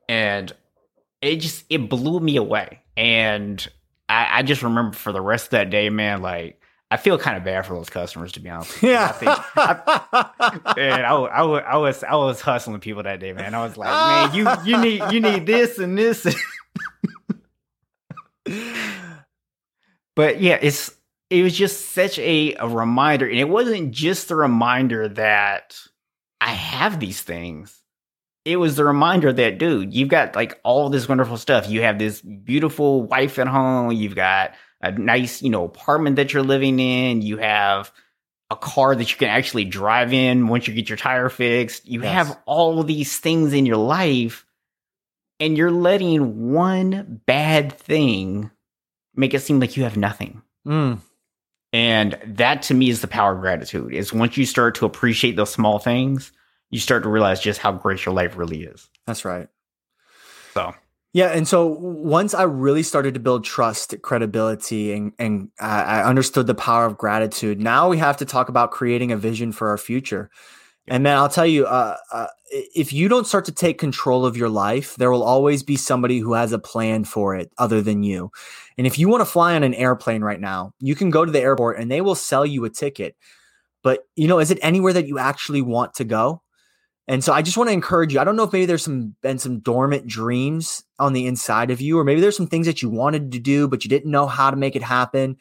And 0.07 0.53
it 1.23 1.37
just 1.37 1.65
it 1.71 1.89
blew 1.89 2.21
me 2.21 2.37
away. 2.37 2.83
And 2.97 3.67
I, 4.09 4.41
I 4.41 4.43
just 4.43 4.63
remember 4.63 4.95
for 4.97 5.13
the 5.13 5.23
rest 5.23 5.47
of 5.47 5.51
that 5.53 5.71
day, 5.71 5.89
man, 5.89 6.21
like 6.21 6.61
I 6.91 6.97
feel 6.97 7.19
kind 7.19 7.37
of 7.37 7.45
bad 7.45 7.67
for 7.67 7.75
those 7.75 7.91
customers, 7.91 8.33
to 8.33 8.41
be 8.41 8.51
honest. 8.51 8.83
Yeah, 8.83 9.05
I 9.05 9.13
think, 9.13 9.31
I, 9.57 10.75
man, 10.77 11.05
I, 11.05 11.15
I, 11.15 11.43
I, 11.43 11.77
was 11.77 12.05
I 12.05 12.15
was 12.15 12.41
hustling 12.41 12.79
people 12.81 13.03
that 13.03 13.21
day, 13.21 13.33
man. 13.33 13.55
I 13.55 13.65
was 13.65 13.77
like, 13.77 13.89
man, 13.89 14.35
you 14.35 14.49
you 14.65 14.81
need 14.81 15.13
you 15.13 15.21
need 15.21 15.47
this 15.47 15.79
and 15.79 15.99
this. 15.99 16.25
but 20.15 20.41
yeah, 20.41 20.59
it's 20.61 20.95
it 21.31 21.43
was 21.43 21.57
just 21.57 21.91
such 21.91 22.19
a, 22.19 22.55
a 22.55 22.69
reminder, 22.69 23.27
and 23.29 23.39
it 23.39 23.49
wasn't 23.49 23.91
just 23.91 24.29
the 24.29 24.37
reminder 24.37 25.09
that 25.09 25.77
I 26.41 26.51
have 26.51 27.01
these 27.01 27.23
things. 27.23 27.81
It 28.45 28.57
was 28.57 28.77
the 28.77 28.85
reminder 28.85 29.33
that, 29.33 29.59
dude, 29.59 29.95
you've 29.95 30.11
got 30.11 30.37
like 30.37 30.61
all 30.65 30.91
this 30.91 31.09
wonderful 31.09 31.39
stuff. 31.39 31.69
You 31.69 31.81
have 31.83 31.99
this 31.99 32.21
beautiful 32.21 33.03
wife 33.03 33.39
at 33.39 33.49
home. 33.49 33.93
You've 33.93 34.15
got 34.15 34.53
a 34.85 34.93
nice, 34.93 35.43
you 35.43 35.51
know, 35.51 35.65
apartment 35.65 36.17
that 36.17 36.33
you're 36.33 36.43
living 36.43 36.79
in. 36.79 37.23
You 37.23 37.39
have 37.39 37.91
a 38.51 38.57
car 38.57 38.95
that 38.95 39.11
you 39.11 39.17
can 39.17 39.29
actually 39.29 39.65
drive 39.65 40.13
in 40.13 40.49
once 40.49 40.69
you 40.69 40.75
get 40.75 40.89
your 40.89 40.99
tire 40.99 41.29
fixed. 41.29 41.89
You 41.89 42.03
yes. 42.03 42.13
have 42.13 42.39
all 42.47 42.83
these 42.83 43.19
things 43.19 43.53
in 43.53 43.67
your 43.67 43.79
life, 43.79 44.45
and 45.41 45.57
you're 45.57 45.71
letting 45.71 46.53
one 46.53 47.23
bad 47.27 47.73
thing 47.73 48.51
make 49.15 49.35
it 49.35 49.41
seem 49.41 49.61
like 49.61 49.77
you 49.77 49.85
have 49.85 49.97
nothing. 49.97 50.43
Mm. 50.67 50.99
And 51.73 52.19
that 52.27 52.63
to 52.63 52.75
me 52.75 52.89
is 52.91 53.01
the 53.01 53.09
power 53.09 53.35
of 53.35 53.41
gratitude. 53.41 53.95
Is 53.95 54.13
once 54.13 54.37
you 54.37 54.47
start 54.47 54.77
to 54.77 54.87
appreciate 54.87 55.37
those 55.37 55.53
small 55.53 55.79
things, 55.79 56.31
you 56.71 56.79
start 56.79 57.03
to 57.05 57.09
realize 57.09 57.41
just 57.41 57.61
how 57.61 57.73
great 57.73 58.05
your 58.05 58.15
life 58.15 58.37
really 58.37 58.65
is. 58.65 58.89
That's 59.07 59.25
right. 59.25 59.49
So 60.53 60.75
yeah, 61.15 61.29
and 61.29 61.47
so 61.47 61.65
once 61.67 62.35
I 62.35 62.43
really 62.43 62.83
started 62.83 63.15
to 63.15 63.21
build 63.21 63.45
trust, 63.45 63.95
credibility, 64.03 64.93
and 64.93 65.13
and 65.21 65.49
I 65.61 66.03
understood 66.03 66.49
the 66.49 66.57
power 66.57 66.87
of 66.87 66.99
gratitude. 66.99 67.61
Now 67.61 67.89
we 67.89 67.99
have 67.99 68.17
to 68.17 68.25
talk 68.25 68.49
about 68.49 68.73
creating 68.73 69.13
a 69.13 69.17
vision 69.17 69.53
for 69.53 69.69
our 69.69 69.79
future. 69.79 70.29
And 70.89 71.05
man, 71.05 71.17
I'll 71.17 71.29
tell 71.29 71.47
you, 71.47 71.67
uh, 71.67 71.97
uh, 72.13 72.27
if 72.51 72.93
you 72.93 73.09
don't 73.09 73.29
start 73.29 73.45
to 73.47 73.53
take 73.53 73.79
control 73.79 74.27
of 74.27 74.37
your 74.37 74.49
life, 74.49 74.97
there 74.97 75.11
will 75.11 75.23
always 75.23 75.63
be 75.63 75.77
somebody 75.77 76.19
who 76.19 76.35
has 76.35 76.53
a 76.53 76.59
plan 76.59 77.05
for 77.05 77.37
it 77.37 77.53
other 77.59 77.81
than 77.81 78.03
you. 78.03 78.31
And 78.77 78.87
if 78.87 78.99
you 78.99 79.09
want 79.09 79.23
to 79.23 79.25
fly 79.25 79.55
on 79.55 79.63
an 79.63 79.73
airplane 79.75 80.23
right 80.23 80.41
now, 80.41 80.73
you 80.81 80.97
can 80.97 81.11
go 81.11 81.25
to 81.25 81.33
the 81.33 81.41
airport 81.41 81.79
and 81.79 81.91
they 81.91 82.03
will 82.03 82.17
sell 82.17 82.45
you 82.45 82.65
a 82.65 82.71
ticket. 82.71 83.17
But 83.85 84.01
you 84.17 84.29
know, 84.29 84.41
is 84.41 84.51
it 84.51 84.59
anywhere 84.63 84.93
that 84.93 85.07
you 85.07 85.19
actually 85.19 85.63
want 85.63 85.95
to 85.95 86.05
go? 86.05 86.43
And 87.07 87.23
so 87.23 87.33
I 87.33 87.43
just 87.43 87.57
want 87.57 87.69
to 87.69 87.75
encourage 87.75 88.15
you. 88.15 88.21
I 88.21 88.25
don't 88.25 88.37
know 88.37 88.45
if 88.45 88.53
maybe 88.53 88.67
there's 88.67 88.85
some 88.85 89.15
been 89.21 89.39
some 89.39 89.61
dormant 89.61 90.07
dreams 90.07 90.83
on 90.99 91.13
the 91.13 91.27
inside 91.27 91.71
of 91.71 91.81
you, 91.81 91.99
or 91.99 92.05
maybe 92.05 92.21
there's 92.21 92.37
some 92.37 92.47
things 92.47 92.67
that 92.67 92.81
you 92.81 92.89
wanted 92.89 93.33
to 93.33 93.39
do, 93.39 93.69
but 93.69 93.85
you 93.85 93.91
didn't 93.91 94.11
know 94.11 94.27
how 94.27 94.51
to 94.51 94.57
make 94.57 94.75
it 94.75 94.83
happen. 94.83 95.37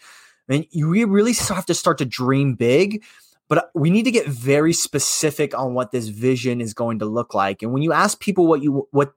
And 0.49 0.66
you 0.72 1.07
really 1.07 1.34
have 1.34 1.66
to 1.68 1.74
start 1.74 1.99
to 1.99 2.05
dream 2.05 2.55
big, 2.55 3.03
but 3.47 3.57
uh, 3.57 3.64
we 3.74 3.89
need 3.89 4.03
to 4.03 4.11
get 4.11 4.28
very 4.28 4.74
specific 4.74 5.57
on 5.57 5.74
what 5.74 5.91
this 5.91 6.09
vision 6.09 6.59
is 6.59 6.74
going 6.74 6.99
to 6.99 7.05
look 7.05 7.34
like. 7.34 7.61
And 7.61 7.72
when 7.72 7.82
you 7.82 7.93
ask 7.93 8.20
people 8.20 8.45
what 8.45 8.61
you 8.61 8.88
what 8.91 9.14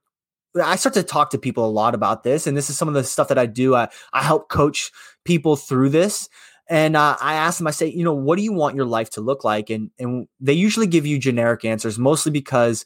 I 0.62 0.76
start 0.76 0.94
to 0.94 1.03
talk 1.03 1.30
to 1.30 1.38
people 1.38 1.66
a 1.66 1.70
lot 1.70 1.94
about 1.94 2.22
this, 2.22 2.47
and 2.47 2.57
this 2.57 2.70
is 2.70 2.78
some 2.78 2.88
of 2.88 2.94
the 2.94 3.05
stuff 3.05 3.28
that 3.28 3.38
I 3.38 3.47
do. 3.47 3.74
I, 3.74 3.88
I 4.12 4.22
help 4.22 4.49
coach 4.49 4.90
people 5.24 5.57
through 5.57 5.90
this. 5.90 6.28
And 6.69 6.97
uh, 6.97 7.17
I 7.21 7.35
ask 7.35 7.59
them, 7.59 7.67
I 7.67 7.71
say, 7.71 7.87
you 7.87 8.03
know, 8.03 8.14
what 8.14 8.37
do 8.37 8.43
you 8.43 8.53
want 8.53 8.75
your 8.75 8.87
life 8.87 9.11
to 9.11 9.21
look 9.21 9.45
like? 9.45 9.71
And 9.71 9.91
and 9.99 10.27
they 10.41 10.53
usually 10.53 10.87
give 10.87 11.07
you 11.07 11.19
generic 11.19 11.64
answers, 11.64 11.99
mostly 11.99 12.33
because 12.33 12.85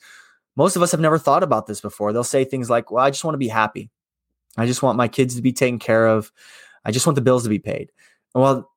most 0.57 0.76
of 0.76 0.83
us 0.83 0.91
have 0.91 1.01
never 1.01 1.18
thought 1.18 1.43
about 1.43 1.66
this 1.66 1.81
before. 1.81 2.12
They'll 2.12 2.24
say 2.24 2.45
things 2.45 2.68
like, 2.68 2.91
"Well, 2.91 3.05
I 3.05 3.11
just 3.11 3.24
want 3.24 3.35
to 3.35 3.39
be 3.39 3.49
happy. 3.49 3.91
I 4.57 4.66
just 4.66 4.83
want 4.83 4.99
my 4.99 5.09
kids 5.09 5.37
to 5.37 5.43
be 5.43 5.53
taken 5.53 5.78
care 5.78 6.07
of. 6.07 6.31
I 6.85 6.91
just 6.91 7.07
want 7.07 7.14
the 7.14 7.22
bills 7.22 7.45
to 7.45 7.49
be 7.49 7.59
paid." 7.59 7.91
Well, 8.35 8.70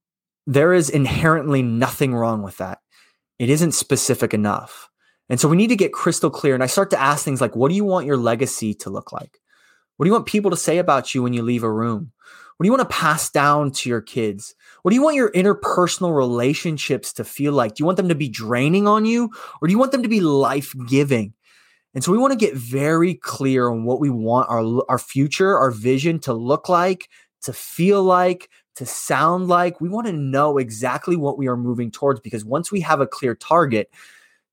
there 0.47 0.73
is 0.73 0.89
inherently 0.89 1.61
nothing 1.61 2.13
wrong 2.13 2.41
with 2.41 2.57
that. 2.57 2.79
It 3.39 3.49
isn't 3.49 3.73
specific 3.73 4.33
enough. 4.33 4.89
And 5.29 5.39
so 5.39 5.47
we 5.47 5.57
need 5.57 5.67
to 5.67 5.75
get 5.75 5.93
crystal 5.93 6.29
clear. 6.29 6.53
And 6.53 6.63
I 6.63 6.67
start 6.67 6.89
to 6.91 7.01
ask 7.01 7.23
things 7.23 7.41
like, 7.41 7.55
what 7.55 7.69
do 7.69 7.75
you 7.75 7.85
want 7.85 8.05
your 8.05 8.17
legacy 8.17 8.73
to 8.75 8.89
look 8.89 9.11
like? 9.11 9.39
What 9.97 10.05
do 10.05 10.09
you 10.09 10.13
want 10.13 10.25
people 10.25 10.51
to 10.51 10.57
say 10.57 10.79
about 10.79 11.13
you 11.13 11.23
when 11.23 11.33
you 11.33 11.43
leave 11.43 11.63
a 11.63 11.71
room? 11.71 12.11
What 12.57 12.63
do 12.63 12.67
you 12.67 12.71
want 12.71 12.89
to 12.89 12.95
pass 12.95 13.29
down 13.29 13.71
to 13.71 13.89
your 13.89 14.01
kids? 14.01 14.55
What 14.81 14.91
do 14.91 14.95
you 14.95 15.01
want 15.01 15.15
your 15.15 15.31
interpersonal 15.31 16.15
relationships 16.15 17.13
to 17.13 17.23
feel 17.23 17.53
like? 17.53 17.75
Do 17.75 17.81
you 17.81 17.85
want 17.85 17.97
them 17.97 18.09
to 18.09 18.15
be 18.15 18.29
draining 18.29 18.87
on 18.87 19.05
you 19.05 19.31
or 19.61 19.67
do 19.67 19.71
you 19.71 19.79
want 19.79 19.91
them 19.91 20.03
to 20.03 20.09
be 20.09 20.21
life 20.21 20.73
giving? 20.87 21.33
And 21.93 22.03
so 22.03 22.11
we 22.11 22.17
want 22.17 22.31
to 22.31 22.45
get 22.45 22.55
very 22.55 23.15
clear 23.15 23.69
on 23.69 23.85
what 23.85 23.99
we 23.99 24.09
want 24.09 24.49
our, 24.49 24.83
our 24.89 24.99
future, 24.99 25.57
our 25.57 25.71
vision 25.71 26.19
to 26.19 26.33
look 26.33 26.67
like, 26.67 27.09
to 27.43 27.53
feel 27.53 28.03
like, 28.03 28.49
to 28.75 28.85
sound 28.85 29.47
like. 29.47 29.79
We 29.79 29.89
want 29.89 30.07
to 30.07 30.13
know 30.13 30.57
exactly 30.57 31.15
what 31.15 31.37
we 31.37 31.47
are 31.47 31.57
moving 31.57 31.91
towards 31.91 32.19
because 32.19 32.43
once 32.43 32.71
we 32.71 32.81
have 32.81 32.99
a 32.99 33.07
clear 33.07 33.35
target, 33.35 33.91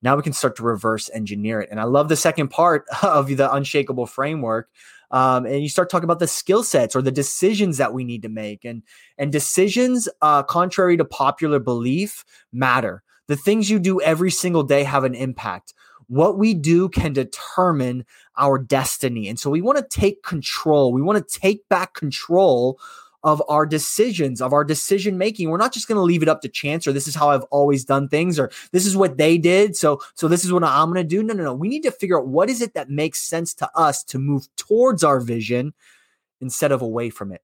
now 0.03 0.17
we 0.17 0.23
can 0.23 0.33
start 0.33 0.57
to 0.57 0.63
reverse 0.63 1.11
engineer 1.13 1.61
it. 1.61 1.71
And 1.71 1.81
I 1.81 1.85
love 1.85 2.09
the 2.09 2.17
second 2.17 2.49
part 2.49 2.85
of 3.03 3.29
the 3.29 3.53
unshakable 3.53 4.07
framework. 4.07 4.69
Um, 5.11 5.45
and 5.47 5.63
you 5.63 5.69
start 5.69 5.91
talking 5.91 6.05
about 6.05 6.19
the 6.21 6.27
skill 6.27 6.63
sets 6.63 6.95
or 6.95 7.03
the 7.03 7.11
decisions 7.11 7.79
that 7.79 7.93
we 7.93 8.05
need 8.05 8.23
to 8.23 8.29
make. 8.29 8.65
And 8.65 8.83
and 9.19 9.33
decisions, 9.33 10.09
uh, 10.23 10.43
contrary 10.43 10.97
to 10.97 11.05
popular 11.05 11.59
belief, 11.59 12.25
matter. 12.53 13.03
The 13.27 13.37
things 13.37 13.71
you 13.71 13.79
do 13.79 14.01
every 14.01 14.31
single 14.31 14.63
day 14.63 14.83
have 14.85 15.05
an 15.05 15.15
impact. 15.15 15.75
What 16.09 16.37
we 16.37 16.55
do 16.55 16.89
can 16.89 17.13
determine 17.13 18.05
our 18.37 18.59
destiny. 18.59 19.29
And 19.29 19.39
so 19.39 19.51
we 19.51 19.63
want 19.63 19.79
to 19.79 20.01
take 20.01 20.25
control. 20.25 20.93
We 20.93 21.03
want 21.03 21.27
to 21.27 21.39
take 21.41 21.69
back 21.69 21.95
control 21.95 22.81
of 23.23 23.43
our 23.49 23.67
decisions, 23.67 24.41
of 24.41 24.53
our 24.53 24.65
decision 24.65 25.19
making. 25.19 25.51
We're 25.51 25.59
not 25.59 25.73
just 25.75 25.89
going 25.89 25.97
to 25.97 26.03
leave 26.03 26.23
it 26.23 26.29
up 26.29 26.41
to 26.43 26.49
chance 26.49 26.87
or 26.87 26.93
this 26.93 27.07
is 27.07 27.15
how 27.15 27.31
I've 27.31 27.45
always 27.45 27.85
done 27.85 28.09
things 28.09 28.39
or 28.39 28.51
this 28.73 28.87
is 28.87 28.97
what 28.97 29.19
they 29.19 29.37
did. 29.37 29.77
So, 29.77 30.01
so 30.15 30.27
this 30.29 30.45
is 30.45 30.53
what 30.53 30.65
I'm 30.65 30.93
going 30.93 31.03
to 31.03 31.09
do. 31.09 31.23
No, 31.23 31.35
no, 31.35 31.45
no. 31.45 31.55
We 31.55 31.69
need 31.69 31.83
to 31.83 31.91
figure 31.91 32.19
out 32.19 32.29
what 32.29 32.49
is 32.49 32.63
it 32.63 32.75
that 32.75 32.89
makes 32.89 33.21
sense 33.21 33.53
to 33.55 33.71
us 33.75 34.03
to 34.05 34.19
move 34.19 34.49
towards 34.57 35.05
our 35.05 35.21
vision 35.21 35.75
instead 36.41 36.73
of 36.73 36.83
away 36.83 37.11
from 37.11 37.33
it. 37.33 37.43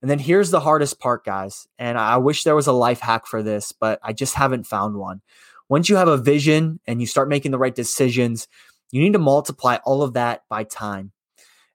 And 0.00 0.10
then 0.10 0.18
here's 0.18 0.50
the 0.50 0.60
hardest 0.60 0.98
part, 0.98 1.24
guys. 1.24 1.68
And 1.78 1.96
I 1.96 2.16
wish 2.16 2.42
there 2.42 2.56
was 2.56 2.66
a 2.66 2.72
life 2.72 2.98
hack 2.98 3.26
for 3.26 3.42
this, 3.42 3.70
but 3.70 4.00
I 4.02 4.12
just 4.12 4.34
haven't 4.34 4.66
found 4.66 4.96
one. 4.96 5.22
Once 5.68 5.88
you 5.88 5.94
have 5.94 6.08
a 6.08 6.18
vision 6.18 6.80
and 6.86 7.00
you 7.00 7.06
start 7.06 7.28
making 7.28 7.52
the 7.52 7.58
right 7.58 7.74
decisions, 7.74 8.48
you 8.90 9.00
need 9.00 9.12
to 9.12 9.20
multiply 9.20 9.76
all 9.84 10.02
of 10.02 10.14
that 10.14 10.42
by 10.48 10.64
time. 10.64 11.12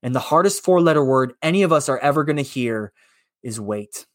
And 0.04 0.14
the 0.14 0.20
hardest 0.20 0.64
four 0.64 0.82
letter 0.82 1.04
word 1.04 1.34
any 1.42 1.64
of 1.64 1.72
us 1.72 1.88
are 1.88 1.98
ever 2.00 2.26
going 2.26 2.36
to 2.36 2.44
hear 2.44 2.92
is 3.48 3.60
wait. 3.60 4.06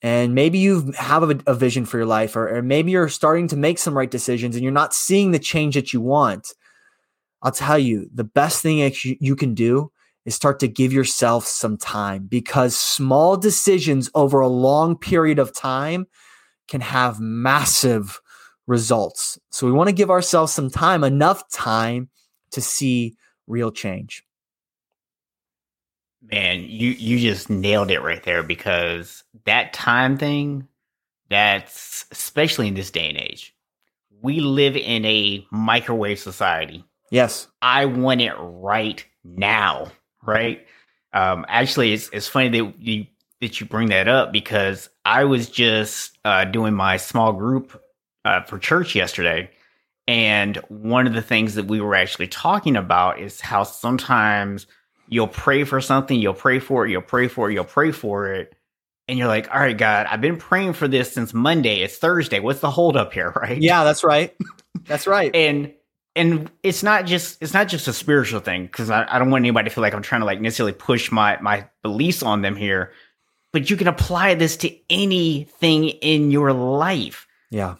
And 0.00 0.34
maybe 0.34 0.58
you 0.58 0.92
have 0.96 1.22
a, 1.22 1.38
a 1.46 1.54
vision 1.54 1.84
for 1.84 1.98
your 1.98 2.06
life, 2.06 2.34
or, 2.34 2.56
or 2.56 2.62
maybe 2.62 2.92
you're 2.92 3.08
starting 3.08 3.48
to 3.48 3.56
make 3.56 3.78
some 3.78 3.96
right 3.96 4.10
decisions 4.10 4.56
and 4.56 4.62
you're 4.62 4.72
not 4.72 4.94
seeing 4.94 5.32
the 5.32 5.38
change 5.38 5.74
that 5.74 5.92
you 5.92 6.00
want. 6.00 6.54
I'll 7.42 7.52
tell 7.52 7.78
you, 7.78 8.08
the 8.14 8.24
best 8.24 8.62
thing 8.62 8.92
you 9.20 9.36
can 9.36 9.54
do 9.54 9.90
is 10.24 10.34
start 10.34 10.60
to 10.60 10.68
give 10.68 10.92
yourself 10.92 11.44
some 11.44 11.76
time 11.76 12.26
because 12.28 12.76
small 12.76 13.36
decisions 13.36 14.08
over 14.14 14.40
a 14.40 14.48
long 14.48 14.96
period 14.96 15.40
of 15.40 15.52
time 15.52 16.06
can 16.68 16.80
have 16.80 17.20
massive 17.20 18.20
results. 18.68 19.38
So 19.50 19.66
we 19.66 19.72
want 19.72 19.88
to 19.88 19.94
give 19.94 20.10
ourselves 20.10 20.52
some 20.52 20.70
time, 20.70 21.02
enough 21.02 21.50
time 21.50 22.10
to 22.52 22.60
see 22.60 23.16
real 23.48 23.72
change. 23.72 24.22
Man, 26.30 26.60
you 26.62 26.90
you 26.90 27.18
just 27.18 27.50
nailed 27.50 27.90
it 27.90 28.00
right 28.00 28.22
there 28.22 28.42
because 28.42 29.24
that 29.44 29.72
time 29.72 30.16
thing, 30.16 30.68
that's 31.28 32.06
especially 32.10 32.68
in 32.68 32.74
this 32.74 32.90
day 32.90 33.08
and 33.08 33.18
age. 33.18 33.54
We 34.20 34.40
live 34.40 34.76
in 34.76 35.04
a 35.04 35.44
microwave 35.50 36.20
society. 36.20 36.84
Yes. 37.10 37.48
I 37.60 37.86
want 37.86 38.20
it 38.20 38.34
right 38.38 39.04
now, 39.24 39.88
right? 40.22 40.64
Um, 41.12 41.44
actually, 41.48 41.92
it's 41.92 42.08
it's 42.12 42.28
funny 42.28 42.48
that 42.50 42.74
you 42.80 43.06
that 43.40 43.60
you 43.60 43.66
bring 43.66 43.88
that 43.88 44.08
up 44.08 44.32
because 44.32 44.88
I 45.04 45.24
was 45.24 45.50
just 45.50 46.18
uh, 46.24 46.44
doing 46.44 46.74
my 46.74 46.96
small 46.96 47.32
group 47.32 47.78
uh, 48.24 48.42
for 48.42 48.58
church 48.58 48.94
yesterday, 48.94 49.50
and 50.06 50.56
one 50.68 51.06
of 51.06 51.12
the 51.12 51.22
things 51.22 51.54
that 51.56 51.66
we 51.66 51.80
were 51.80 51.94
actually 51.94 52.28
talking 52.28 52.76
about 52.76 53.18
is 53.18 53.40
how 53.40 53.64
sometimes 53.64 54.66
you'll 55.12 55.28
pray 55.28 55.64
for 55.64 55.80
something, 55.80 56.18
you'll 56.18 56.34
pray 56.34 56.58
for 56.58 56.86
it, 56.86 56.90
you'll 56.90 57.02
pray 57.02 57.28
for 57.28 57.50
it, 57.50 57.54
you'll 57.54 57.64
pray 57.64 57.92
for 57.92 58.32
it. 58.32 58.54
And 59.08 59.18
you're 59.18 59.28
like, 59.28 59.52
all 59.52 59.60
right, 59.60 59.76
God, 59.76 60.06
I've 60.08 60.20
been 60.20 60.38
praying 60.38 60.72
for 60.72 60.88
this 60.88 61.12
since 61.12 61.34
Monday. 61.34 61.80
It's 61.82 61.98
Thursday. 61.98 62.40
What's 62.40 62.60
the 62.60 62.70
holdup 62.70 63.12
here? 63.12 63.32
Right. 63.36 63.60
Yeah, 63.60 63.84
that's 63.84 64.04
right. 64.04 64.34
That's 64.84 65.06
right. 65.06 65.30
and 65.34 65.74
and 66.14 66.50
it's 66.62 66.82
not 66.82 67.06
just 67.06 67.42
it's 67.42 67.54
not 67.54 67.68
just 67.68 67.88
a 67.88 67.92
spiritual 67.92 68.40
thing, 68.40 68.66
because 68.66 68.90
I, 68.90 69.06
I 69.08 69.18
don't 69.18 69.30
want 69.30 69.42
anybody 69.42 69.68
to 69.68 69.74
feel 69.74 69.82
like 69.82 69.94
I'm 69.94 70.02
trying 70.02 70.20
to 70.20 70.26
like 70.26 70.40
necessarily 70.40 70.72
push 70.72 71.10
my 71.10 71.38
my 71.40 71.66
beliefs 71.82 72.22
on 72.22 72.42
them 72.42 72.56
here. 72.56 72.92
But 73.52 73.68
you 73.68 73.76
can 73.76 73.88
apply 73.88 74.34
this 74.34 74.56
to 74.58 74.74
anything 74.88 75.88
in 75.88 76.30
your 76.30 76.52
life. 76.52 77.26
Yeah. 77.50 77.74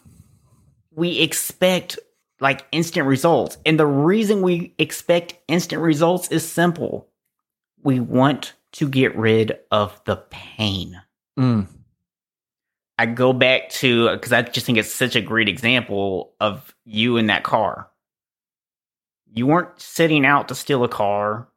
We 0.91 1.19
expect 1.19 1.97
like 2.39 2.65
instant 2.71 3.07
results. 3.07 3.57
And 3.65 3.79
the 3.79 3.87
reason 3.87 4.41
we 4.41 4.75
expect 4.77 5.35
instant 5.47 5.81
results 5.81 6.27
is 6.29 6.47
simple 6.47 7.07
we 7.83 7.99
want 7.99 8.53
to 8.73 8.89
get 8.89 9.15
rid 9.15 9.59
of 9.71 9.99
the 10.05 10.17
pain. 10.17 11.01
Mm. 11.37 11.67
I 12.97 13.05
go 13.05 13.33
back 13.33 13.69
to 13.69 14.11
because 14.11 14.33
I 14.33 14.41
just 14.43 14.65
think 14.65 14.77
it's 14.77 14.93
such 14.93 15.15
a 15.15 15.21
great 15.21 15.49
example 15.49 16.33
of 16.39 16.73
you 16.85 17.17
in 17.17 17.27
that 17.27 17.43
car. 17.43 17.89
You 19.31 19.47
weren't 19.47 19.79
setting 19.79 20.25
out 20.25 20.49
to 20.49 20.55
steal 20.55 20.83
a 20.83 20.89
car. 20.89 21.47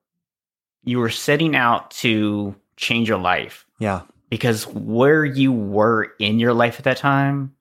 You 0.82 0.98
were 0.98 1.10
setting 1.10 1.54
out 1.54 1.90
to 1.92 2.54
change 2.76 3.08
your 3.08 3.18
life. 3.18 3.66
Yeah. 3.78 4.02
Because 4.30 4.66
where 4.66 5.24
you 5.24 5.52
were 5.52 6.12
in 6.18 6.38
your 6.38 6.54
life 6.54 6.78
at 6.78 6.84
that 6.84 6.96
time 6.96 7.54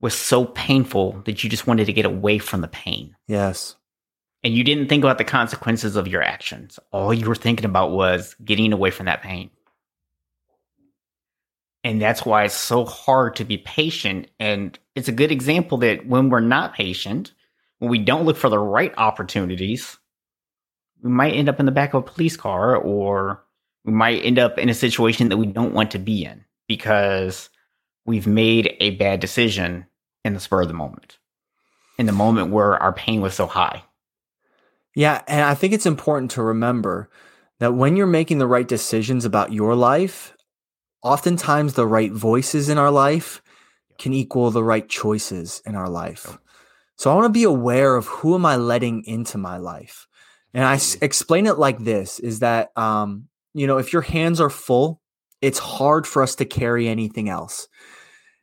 was 0.00 0.14
so 0.14 0.44
painful 0.44 1.22
that 1.24 1.42
you 1.42 1.50
just 1.50 1.66
wanted 1.66 1.86
to 1.86 1.92
get 1.92 2.04
away 2.04 2.38
from 2.38 2.60
the 2.60 2.68
pain. 2.68 3.16
Yes 3.26 3.76
and 4.44 4.54
you 4.54 4.62
didn't 4.62 4.88
think 4.88 5.02
about 5.02 5.16
the 5.16 5.24
consequences 5.24 5.96
of 5.96 6.06
your 6.06 6.22
actions. 6.22 6.78
All 6.92 7.14
you 7.14 7.26
were 7.26 7.34
thinking 7.34 7.64
about 7.64 7.92
was 7.92 8.36
getting 8.44 8.74
away 8.74 8.90
from 8.90 9.06
that 9.06 9.22
pain. 9.22 9.50
And 11.82 12.00
that's 12.00 12.24
why 12.24 12.44
it's 12.44 12.54
so 12.54 12.84
hard 12.84 13.36
to 13.36 13.44
be 13.44 13.58
patient. 13.58 14.28
And 14.38 14.78
it's 14.94 15.08
a 15.08 15.12
good 15.12 15.32
example 15.32 15.78
that 15.78 16.06
when 16.06 16.28
we're 16.28 16.40
not 16.40 16.74
patient, 16.74 17.32
when 17.78 17.90
we 17.90 17.98
don't 17.98 18.24
look 18.24 18.36
for 18.36 18.50
the 18.50 18.58
right 18.58 18.92
opportunities, 18.98 19.96
we 21.02 21.10
might 21.10 21.34
end 21.34 21.48
up 21.48 21.58
in 21.58 21.66
the 21.66 21.72
back 21.72 21.94
of 21.94 22.02
a 22.02 22.06
police 22.06 22.36
car 22.36 22.76
or 22.76 23.42
we 23.84 23.92
might 23.92 24.24
end 24.24 24.38
up 24.38 24.58
in 24.58 24.68
a 24.68 24.74
situation 24.74 25.30
that 25.30 25.36
we 25.38 25.46
don't 25.46 25.74
want 25.74 25.90
to 25.92 25.98
be 25.98 26.24
in 26.24 26.44
because 26.68 27.48
we've 28.06 28.26
made 28.26 28.76
a 28.80 28.90
bad 28.92 29.20
decision 29.20 29.86
in 30.24 30.34
the 30.34 30.40
spur 30.40 30.62
of 30.62 30.68
the 30.68 30.74
moment, 30.74 31.18
in 31.98 32.06
the 32.06 32.12
moment 32.12 32.50
where 32.50 32.82
our 32.82 32.92
pain 32.92 33.20
was 33.20 33.34
so 33.34 33.46
high. 33.46 33.82
Yeah. 34.94 35.22
And 35.26 35.42
I 35.42 35.54
think 35.54 35.72
it's 35.72 35.86
important 35.86 36.30
to 36.32 36.42
remember 36.42 37.10
that 37.60 37.74
when 37.74 37.96
you're 37.96 38.06
making 38.06 38.38
the 38.38 38.46
right 38.46 38.66
decisions 38.66 39.24
about 39.24 39.52
your 39.52 39.74
life, 39.74 40.34
oftentimes 41.02 41.74
the 41.74 41.86
right 41.86 42.12
voices 42.12 42.68
in 42.68 42.78
our 42.78 42.90
life 42.90 43.42
can 43.98 44.12
equal 44.12 44.50
the 44.50 44.64
right 44.64 44.88
choices 44.88 45.62
in 45.66 45.74
our 45.74 45.88
life. 45.88 46.38
So 46.96 47.10
I 47.10 47.14
want 47.14 47.26
to 47.26 47.30
be 47.30 47.44
aware 47.44 47.96
of 47.96 48.06
who 48.06 48.34
am 48.34 48.46
I 48.46 48.56
letting 48.56 49.04
into 49.04 49.38
my 49.38 49.56
life? 49.58 50.06
And 50.52 50.64
I 50.64 50.74
s- 50.74 50.96
explain 51.02 51.46
it 51.46 51.58
like 51.58 51.78
this 51.78 52.20
is 52.20 52.38
that, 52.40 52.70
um, 52.76 53.28
you 53.52 53.66
know, 53.66 53.78
if 53.78 53.92
your 53.92 54.02
hands 54.02 54.40
are 54.40 54.50
full, 54.50 55.00
it's 55.40 55.58
hard 55.58 56.06
for 56.06 56.22
us 56.22 56.36
to 56.36 56.44
carry 56.44 56.88
anything 56.88 57.28
else. 57.28 57.68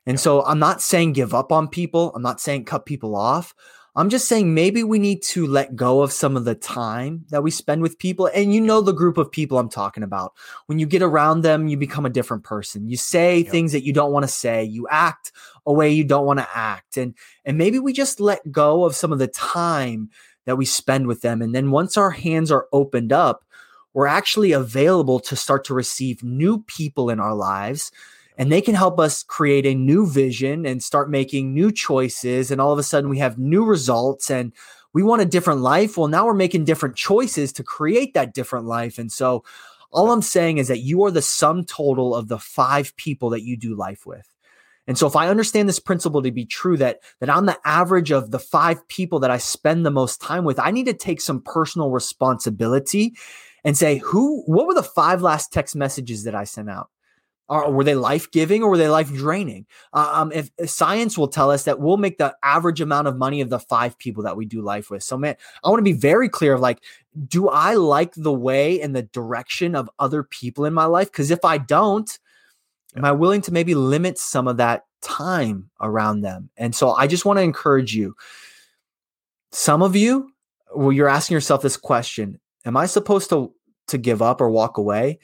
And 0.05 0.19
so 0.19 0.43
I'm 0.43 0.59
not 0.59 0.81
saying 0.81 1.13
give 1.13 1.33
up 1.33 1.51
on 1.51 1.67
people. 1.67 2.11
I'm 2.15 2.21
not 2.21 2.41
saying 2.41 2.65
cut 2.65 2.85
people 2.85 3.15
off. 3.15 3.53
I'm 3.95 4.09
just 4.09 4.29
saying 4.29 4.53
maybe 4.53 4.83
we 4.83 4.99
need 4.99 5.21
to 5.23 5.45
let 5.45 5.75
go 5.75 6.01
of 6.01 6.13
some 6.13 6.37
of 6.37 6.45
the 6.45 6.55
time 6.55 7.25
that 7.29 7.43
we 7.43 7.51
spend 7.51 7.81
with 7.81 7.99
people. 7.99 8.29
And 8.33 8.53
you 8.53 8.61
know 8.61 8.79
the 8.79 8.93
group 8.93 9.17
of 9.17 9.29
people 9.29 9.59
I'm 9.59 9.69
talking 9.69 10.03
about. 10.03 10.33
When 10.67 10.79
you 10.79 10.85
get 10.85 11.01
around 11.01 11.41
them, 11.41 11.67
you 11.67 11.75
become 11.75 12.05
a 12.05 12.09
different 12.09 12.45
person. 12.45 12.87
You 12.87 12.95
say 12.95 13.39
yep. 13.39 13.51
things 13.51 13.73
that 13.73 13.83
you 13.83 13.91
don't 13.91 14.13
want 14.13 14.23
to 14.23 14.29
say. 14.29 14.63
You 14.63 14.87
act 14.89 15.33
a 15.65 15.73
way 15.73 15.91
you 15.91 16.05
don't 16.05 16.25
want 16.25 16.39
to 16.39 16.47
act. 16.53 16.95
And 16.95 17.15
and 17.43 17.57
maybe 17.57 17.79
we 17.79 17.91
just 17.91 18.21
let 18.21 18.49
go 18.49 18.85
of 18.85 18.95
some 18.95 19.11
of 19.11 19.19
the 19.19 19.27
time 19.27 20.09
that 20.45 20.55
we 20.55 20.65
spend 20.65 21.07
with 21.07 21.21
them. 21.21 21.41
And 21.41 21.53
then 21.53 21.71
once 21.71 21.97
our 21.97 22.11
hands 22.11 22.49
are 22.49 22.67
opened 22.71 23.11
up, 23.11 23.43
we're 23.93 24.07
actually 24.07 24.53
available 24.53 25.19
to 25.19 25.35
start 25.35 25.65
to 25.65 25.73
receive 25.73 26.23
new 26.23 26.63
people 26.63 27.09
in 27.09 27.19
our 27.19 27.35
lives 27.35 27.91
and 28.41 28.51
they 28.51 28.59
can 28.59 28.73
help 28.73 28.99
us 28.99 29.21
create 29.21 29.67
a 29.67 29.75
new 29.75 30.07
vision 30.07 30.65
and 30.65 30.81
start 30.81 31.11
making 31.11 31.53
new 31.53 31.71
choices 31.71 32.49
and 32.49 32.59
all 32.59 32.73
of 32.73 32.79
a 32.79 32.83
sudden 32.83 33.07
we 33.07 33.19
have 33.19 33.37
new 33.37 33.63
results 33.63 34.31
and 34.31 34.51
we 34.93 35.03
want 35.03 35.21
a 35.21 35.25
different 35.25 35.61
life. 35.61 35.95
Well 35.95 36.07
now 36.07 36.25
we're 36.25 36.33
making 36.33 36.65
different 36.65 36.95
choices 36.95 37.53
to 37.53 37.63
create 37.63 38.15
that 38.15 38.33
different 38.33 38.65
life 38.65 38.97
and 38.97 39.11
so 39.11 39.43
all 39.91 40.11
i'm 40.11 40.23
saying 40.23 40.57
is 40.57 40.69
that 40.69 40.79
you 40.79 41.03
are 41.03 41.11
the 41.11 41.21
sum 41.21 41.63
total 41.65 42.15
of 42.15 42.29
the 42.29 42.39
five 42.39 42.95
people 42.95 43.29
that 43.29 43.43
you 43.43 43.55
do 43.55 43.75
life 43.75 44.07
with. 44.07 44.27
And 44.87 44.97
so 44.97 45.05
if 45.05 45.15
i 45.15 45.27
understand 45.27 45.69
this 45.69 45.79
principle 45.79 46.23
to 46.23 46.31
be 46.31 46.45
true 46.45 46.77
that 46.77 47.01
that 47.19 47.29
i'm 47.29 47.45
the 47.45 47.59
average 47.63 48.09
of 48.09 48.31
the 48.31 48.39
five 48.39 48.87
people 48.87 49.19
that 49.19 49.29
i 49.29 49.37
spend 49.37 49.85
the 49.85 49.91
most 49.91 50.19
time 50.19 50.45
with 50.45 50.57
i 50.57 50.71
need 50.71 50.87
to 50.87 50.95
take 50.95 51.21
some 51.21 51.43
personal 51.43 51.91
responsibility 51.91 53.13
and 53.63 53.77
say 53.77 53.99
who 53.99 54.41
what 54.47 54.65
were 54.65 54.73
the 54.73 54.81
five 54.81 55.21
last 55.21 55.53
text 55.53 55.75
messages 55.75 56.23
that 56.23 56.33
i 56.33 56.43
sent 56.43 56.71
out 56.71 56.89
or 57.49 57.69
were 57.71 57.83
they 57.83 57.95
life 57.95 58.31
giving 58.31 58.63
or 58.63 58.69
were 58.69 58.77
they 58.77 58.87
life 58.87 59.11
draining? 59.11 59.65
Uh, 59.93 60.09
um, 60.13 60.31
if, 60.31 60.49
if, 60.57 60.69
science 60.69 61.17
will 61.17 61.27
tell 61.27 61.51
us 61.51 61.65
that 61.65 61.79
we'll 61.79 61.97
make 61.97 62.17
the 62.17 62.33
average 62.43 62.79
amount 62.79 63.07
of 63.07 63.17
money 63.17 63.41
of 63.41 63.49
the 63.49 63.59
five 63.59 63.97
people 63.97 64.23
that 64.23 64.37
we 64.37 64.45
do 64.45 64.61
life 64.61 64.89
with. 64.89 65.03
So, 65.03 65.17
man, 65.17 65.35
I 65.63 65.69
want 65.69 65.79
to 65.79 65.83
be 65.83 65.91
very 65.91 66.29
clear 66.29 66.53
of 66.53 66.61
like, 66.61 66.81
do 67.27 67.49
I 67.49 67.73
like 67.75 68.13
the 68.15 68.31
way 68.31 68.79
and 68.79 68.95
the 68.95 69.03
direction 69.03 69.75
of 69.75 69.89
other 69.99 70.23
people 70.23 70.63
in 70.63 70.73
my 70.73 70.85
life? 70.85 71.11
Because 71.11 71.29
if 71.29 71.43
I 71.43 71.57
don't, 71.57 72.17
am 72.95 73.03
I 73.03 73.11
willing 73.11 73.41
to 73.41 73.53
maybe 73.53 73.75
limit 73.75 74.17
some 74.17 74.47
of 74.47 74.57
that 74.57 74.85
time 75.01 75.69
around 75.81 76.21
them? 76.21 76.49
And 76.55 76.73
so, 76.73 76.91
I 76.91 77.07
just 77.07 77.25
want 77.25 77.37
to 77.37 77.43
encourage 77.43 77.93
you. 77.93 78.15
Some 79.51 79.81
of 79.81 79.97
you, 79.97 80.31
well, 80.73 80.93
you're 80.93 81.09
asking 81.09 81.35
yourself 81.35 81.61
this 81.61 81.75
question: 81.75 82.39
Am 82.63 82.77
I 82.77 82.85
supposed 82.85 83.29
to 83.31 83.53
to 83.87 83.97
give 83.97 84.21
up 84.21 84.39
or 84.39 84.49
walk 84.49 84.77
away? 84.77 85.19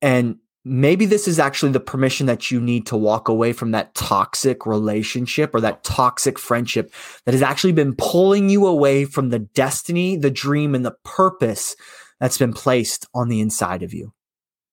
And 0.00 0.36
maybe 0.68 1.06
this 1.06 1.28
is 1.28 1.38
actually 1.38 1.70
the 1.70 1.78
permission 1.78 2.26
that 2.26 2.50
you 2.50 2.60
need 2.60 2.86
to 2.86 2.96
walk 2.96 3.28
away 3.28 3.52
from 3.52 3.70
that 3.70 3.94
toxic 3.94 4.66
relationship 4.66 5.54
or 5.54 5.60
that 5.60 5.84
toxic 5.84 6.40
friendship 6.40 6.92
that 7.24 7.34
has 7.34 7.42
actually 7.42 7.72
been 7.72 7.94
pulling 7.94 8.50
you 8.50 8.66
away 8.66 9.04
from 9.04 9.28
the 9.28 9.38
destiny, 9.38 10.16
the 10.16 10.30
dream, 10.30 10.74
and 10.74 10.84
the 10.84 10.96
purpose 11.04 11.76
that's 12.18 12.36
been 12.36 12.52
placed 12.52 13.06
on 13.14 13.28
the 13.28 13.40
inside 13.40 13.84
of 13.84 13.94
you. 13.94 14.12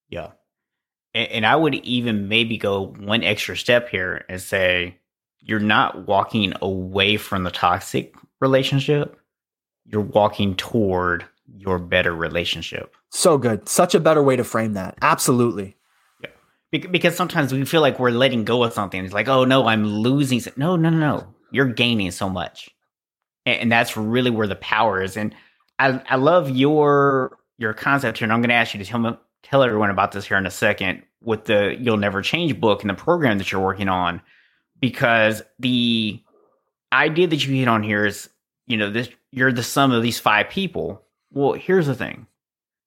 Yeah. 0.10 0.32
And, 1.14 1.30
and 1.30 1.46
I 1.46 1.56
would 1.56 1.76
even 1.76 2.28
maybe 2.28 2.58
go 2.58 2.88
one 2.98 3.24
extra 3.24 3.56
step 3.56 3.88
here 3.88 4.26
and 4.28 4.42
say, 4.42 4.98
you're 5.42 5.60
not 5.60 6.08
walking 6.08 6.54
away 6.60 7.18
from 7.18 7.44
the 7.44 7.52
toxic 7.52 8.16
relationship, 8.42 9.16
you're 9.86 10.02
walking 10.02 10.56
toward 10.56 11.26
your 11.56 11.78
better 11.78 12.16
relationship. 12.16 12.96
So 13.12 13.38
good. 13.38 13.70
Such 13.70 13.94
a 13.94 14.00
better 14.00 14.24
way 14.24 14.36
to 14.38 14.44
frame 14.44 14.74
that. 14.74 14.98
Absolutely 15.00 15.78
because 16.80 17.16
sometimes 17.16 17.54
we 17.54 17.64
feel 17.66 17.82
like 17.82 18.00
we're 18.00 18.10
letting 18.10 18.46
go 18.46 18.64
of 18.64 18.74
something. 18.74 19.04
It's 19.04 19.14
like, 19.14 19.28
oh 19.28 19.46
no, 19.46 19.68
I'm 19.68 19.86
losing. 19.86 20.42
No, 20.58 20.76
no, 20.76 20.90
no, 20.90 20.98
no. 20.98 21.28
You're 21.52 21.68
gaining 21.68 22.10
so 22.12 22.30
much, 22.30 22.70
and, 23.46 23.72
that's 23.72 23.96
really 23.96 24.32
where 24.32 24.48
the 24.48 24.56
power 24.56 25.02
is. 25.04 25.16
And 25.16 25.36
I, 25.78 26.02
I 26.10 26.16
love 26.16 26.50
your 26.50 27.38
your 27.60 27.74
concept 27.74 28.18
here. 28.18 28.26
And 28.26 28.34
I'm 28.34 28.42
going 28.42 28.50
to 28.50 28.56
ask 28.56 28.74
you 28.74 28.84
to 28.84 28.90
tell 28.90 29.00
me, 29.00 29.12
tell 29.44 29.62
everyone 29.62 29.92
about 29.92 30.12
this 30.12 30.26
here 30.26 30.38
in 30.38 30.48
a 30.48 30.52
second 30.52 31.04
with 31.22 31.46
the 31.46 31.76
"You'll 31.80 31.98
Never 31.98 32.24
Change" 32.24 32.60
book 32.60 32.82
and 32.82 32.90
the 32.90 32.96
program 32.96 33.38
that 33.38 33.52
you're 33.52 33.62
working 33.62 33.90
on, 33.90 34.22
because 34.80 35.44
the 35.60 36.20
idea 36.92 37.28
that 37.28 37.46
you 37.46 37.54
hit 37.54 37.68
on 37.68 37.84
here 37.84 38.06
is, 38.06 38.30
you 38.66 38.78
know, 38.78 38.90
this 38.90 39.10
you're 39.30 39.52
the 39.52 39.62
sum 39.62 39.92
of 39.92 40.02
these 40.02 40.20
five 40.20 40.50
people. 40.50 41.04
Well, 41.30 41.54
here's 41.54 41.86
the 41.86 41.96
thing: 41.96 42.26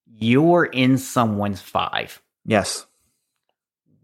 you're 0.09 0.64
in 0.64 0.99
someone's 0.99 1.61
five. 1.61 2.20
Yes 2.45 2.84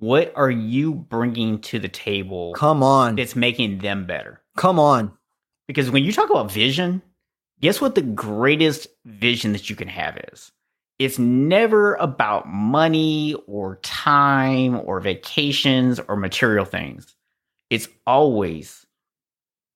what 0.03 0.33
are 0.35 0.51
you 0.51 0.93
bringing 0.95 1.61
to 1.61 1.79
the 1.79 1.89
table? 1.89 2.55
Come 2.55 2.83
on. 2.83 3.15
That's 3.15 3.37
making 3.37 3.79
them 3.79 4.05
better. 4.05 4.43
Come 4.57 4.81
on. 4.81 5.13
Because 5.69 5.93
when 5.93 6.03
you 6.03 6.11
talk 6.11 6.29
about 6.29 6.51
vision, 6.51 7.03
guess 7.61 7.81
what 7.81 7.95
the 7.95 8.03
greatest 8.03 8.89
vision 9.05 9.53
that 9.53 9.71
you 9.71 9.77
can 9.77 9.87
have 9.87 10.19
is? 10.33 10.51
It's 10.99 11.21
never 11.21 11.95
about 11.95 12.49
money 12.49 13.37
or 13.47 13.77
time 13.77 14.81
or 14.81 14.99
vacations 14.99 16.01
or 16.01 16.17
material 16.17 16.65
things. 16.65 17.15
It's 17.71 17.87
always, 18.05 18.85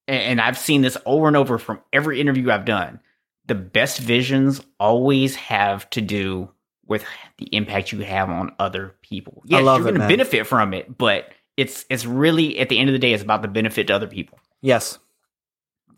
and 0.09 0.41
I've 0.41 0.57
seen 0.57 0.81
this 0.81 0.97
over 1.05 1.29
and 1.29 1.37
over 1.37 1.57
from 1.57 1.79
every 1.93 2.19
interview 2.19 2.51
I've 2.51 2.65
done. 2.65 2.99
The 3.45 3.55
best 3.55 3.99
visions 3.99 4.59
always 4.77 5.37
have 5.37 5.89
to 5.91 6.01
do 6.01 6.51
with 6.87 7.03
the 7.37 7.45
impact 7.55 7.91
you 7.91 7.99
have 7.99 8.29
on 8.29 8.53
other 8.59 8.95
people. 9.01 9.43
Yes, 9.45 9.63
you're 9.63 9.79
going 9.79 9.93
to 9.95 10.07
benefit 10.07 10.47
from 10.47 10.73
it, 10.73 10.97
but 10.97 11.29
it's 11.55 11.85
it's 11.89 12.05
really 12.05 12.59
at 12.59 12.69
the 12.69 12.79
end 12.79 12.89
of 12.89 12.93
the 12.93 12.99
day, 12.99 13.13
it's 13.13 13.23
about 13.23 13.41
the 13.41 13.47
benefit 13.47 13.87
to 13.87 13.95
other 13.95 14.07
people. 14.07 14.39
Yes, 14.61 14.99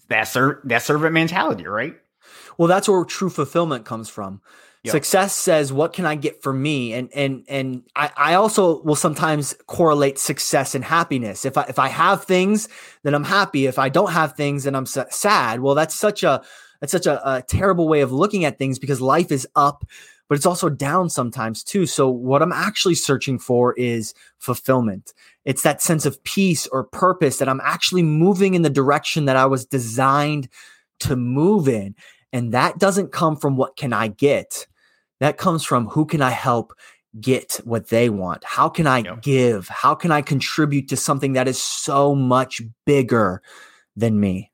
that 0.08 0.24
ser- 0.24 0.62
that 0.66 0.82
servant 0.82 1.14
mentality, 1.14 1.66
right? 1.66 1.96
Well, 2.58 2.68
that's 2.68 2.90
where 2.90 3.04
true 3.06 3.30
fulfillment 3.30 3.86
comes 3.86 4.10
from. 4.10 4.42
Yep. 4.84 4.92
Success 4.94 5.36
says, 5.36 5.74
"What 5.74 5.92
can 5.92 6.06
I 6.06 6.16
get 6.16 6.42
for 6.42 6.54
me?" 6.54 6.94
And 6.94 7.10
and 7.14 7.44
and 7.50 7.84
I, 7.96 8.12
I 8.16 8.34
also 8.36 8.82
will 8.84 8.96
sometimes 8.96 9.54
correlate 9.68 10.18
success 10.18 10.74
and 10.74 10.86
happiness. 10.86 11.44
If 11.44 11.58
I 11.58 11.64
if 11.64 11.80
I 11.80 11.90
have 11.90 12.24
things, 12.24 12.70
then 13.04 13.14
I'm 13.14 13.26
happy. 13.26 13.66
If 13.66 13.78
I 13.78 13.90
don't 13.90 14.12
have 14.12 14.38
things, 14.38 14.64
then 14.64 14.76
I'm 14.76 14.86
sad. 14.86 15.60
Well, 15.60 15.76
that's 15.76 15.96
such 15.96 16.24
a 16.24 16.42
that's 16.80 16.94
such 16.94 17.08
a, 17.08 17.38
a 17.38 17.42
terrible 17.42 17.90
way 17.90 18.00
of 18.02 18.14
looking 18.14 18.46
at 18.46 18.58
things 18.58 18.80
because 18.80 19.02
life 19.02 19.34
is 19.34 19.46
up 19.54 19.86
but 20.30 20.38
it's 20.38 20.46
also 20.46 20.70
down 20.70 21.10
sometimes 21.10 21.64
too. 21.64 21.86
So 21.86 22.08
what 22.08 22.42
I'm 22.42 22.54
actually 22.54 22.96
searching 22.96 23.40
for 23.40 23.74
is 23.74 24.14
fulfillment. 24.38 25.14
It's 25.44 25.64
that 25.64 25.82
sense 25.82 26.06
of 26.06 26.24
peace 26.24 26.68
or 26.68 26.84
purpose 26.84 27.38
that 27.38 27.50
I'm 27.50 27.62
actually 27.62 28.04
moving 28.04 28.54
in 28.54 28.62
the 28.62 28.70
direction 28.70 29.26
that 29.26 29.36
I 29.36 29.48
was 29.48 29.66
designed 29.66 30.48
to 31.02 31.16
move 31.16 31.68
in. 31.68 31.96
And 32.32 32.54
that 32.54 32.78
doesn't 32.78 33.12
come 33.12 33.36
from 33.36 33.58
what 33.58 33.76
can 33.76 33.92
I 33.92 34.08
get? 34.08 34.68
That 35.20 35.38
comes 35.38 35.66
from 35.66 35.88
who 35.88 36.06
can 36.06 36.22
I 36.22 36.30
help 36.30 36.74
get 37.20 37.60
what 37.64 37.90
they 37.90 38.10
want? 38.10 38.44
How 38.44 38.70
can 38.70 38.86
I 38.86 39.00
yep. 39.00 39.24
give? 39.24 39.68
How 39.68 39.96
can 39.96 40.12
I 40.12 40.22
contribute 40.22 40.90
to 40.90 40.96
something 40.96 41.34
that 41.34 41.48
is 41.48 41.62
so 41.62 42.14
much 42.14 42.62
bigger 42.86 43.42
than 43.96 44.20
me? 44.20 44.52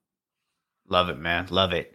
Love 0.87 1.09
it, 1.09 1.17
man. 1.17 1.47
Love 1.49 1.73
it. 1.73 1.94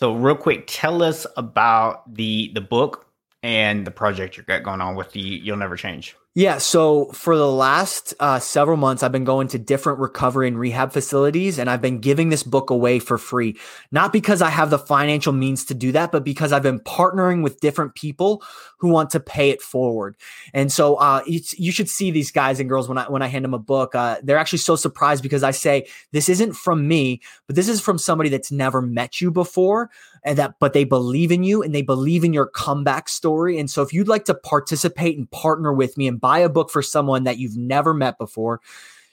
So, 0.00 0.14
real 0.14 0.34
quick, 0.34 0.64
tell 0.66 1.02
us 1.02 1.26
about 1.36 2.14
the 2.14 2.50
the 2.54 2.62
book 2.62 3.06
and 3.42 3.86
the 3.86 3.90
project 3.90 4.38
you 4.38 4.42
got 4.44 4.62
going 4.62 4.80
on 4.80 4.94
with 4.94 5.12
the 5.12 5.20
You'll 5.20 5.58
Never 5.58 5.76
Change. 5.76 6.16
Yeah. 6.36 6.58
So 6.58 7.06
for 7.06 7.36
the 7.36 7.50
last 7.50 8.14
uh, 8.20 8.38
several 8.38 8.76
months, 8.76 9.02
I've 9.02 9.10
been 9.10 9.24
going 9.24 9.48
to 9.48 9.58
different 9.58 9.98
recovery 9.98 10.46
and 10.46 10.56
rehab 10.56 10.92
facilities, 10.92 11.58
and 11.58 11.68
I've 11.68 11.82
been 11.82 11.98
giving 11.98 12.28
this 12.28 12.44
book 12.44 12.70
away 12.70 13.00
for 13.00 13.18
free. 13.18 13.56
Not 13.90 14.12
because 14.12 14.40
I 14.40 14.48
have 14.48 14.70
the 14.70 14.78
financial 14.78 15.32
means 15.32 15.64
to 15.66 15.74
do 15.74 15.90
that, 15.90 16.12
but 16.12 16.22
because 16.22 16.52
I've 16.52 16.62
been 16.62 16.78
partnering 16.78 17.42
with 17.42 17.58
different 17.58 17.96
people 17.96 18.44
who 18.78 18.88
want 18.90 19.10
to 19.10 19.18
pay 19.18 19.50
it 19.50 19.60
forward. 19.60 20.16
And 20.54 20.70
so 20.70 20.94
uh, 20.96 21.22
you 21.26 21.72
should 21.72 21.88
see 21.88 22.12
these 22.12 22.30
guys 22.30 22.60
and 22.60 22.68
girls 22.68 22.88
when 22.88 22.96
I 22.96 23.08
when 23.10 23.22
I 23.22 23.26
hand 23.26 23.44
them 23.44 23.52
a 23.52 23.58
book. 23.58 23.96
Uh, 23.96 24.18
they're 24.22 24.38
actually 24.38 24.58
so 24.58 24.76
surprised 24.76 25.24
because 25.24 25.42
I 25.42 25.50
say 25.50 25.88
this 26.12 26.28
isn't 26.28 26.54
from 26.54 26.86
me, 26.86 27.20
but 27.48 27.56
this 27.56 27.68
is 27.68 27.80
from 27.80 27.98
somebody 27.98 28.30
that's 28.30 28.52
never 28.52 28.80
met 28.80 29.20
you 29.20 29.32
before, 29.32 29.90
and 30.22 30.38
that 30.38 30.54
but 30.60 30.72
they 30.72 30.84
believe 30.84 31.32
in 31.32 31.42
you 31.42 31.62
and 31.62 31.74
they 31.74 31.82
believe 31.82 32.24
in 32.24 32.32
your 32.32 32.46
comeback 32.46 33.08
story. 33.08 33.58
And 33.58 33.70
so 33.70 33.82
if 33.82 33.92
you'd 33.92 34.08
like 34.08 34.24
to 34.26 34.34
participate 34.34 35.16
and 35.16 35.30
partner 35.30 35.72
with 35.72 35.96
me 35.96 36.06
and 36.06 36.20
buy 36.20 36.38
a 36.38 36.48
book 36.48 36.70
for 36.70 36.82
someone 36.82 37.24
that 37.24 37.38
you've 37.38 37.56
never 37.56 37.94
met 37.94 38.18
before, 38.18 38.60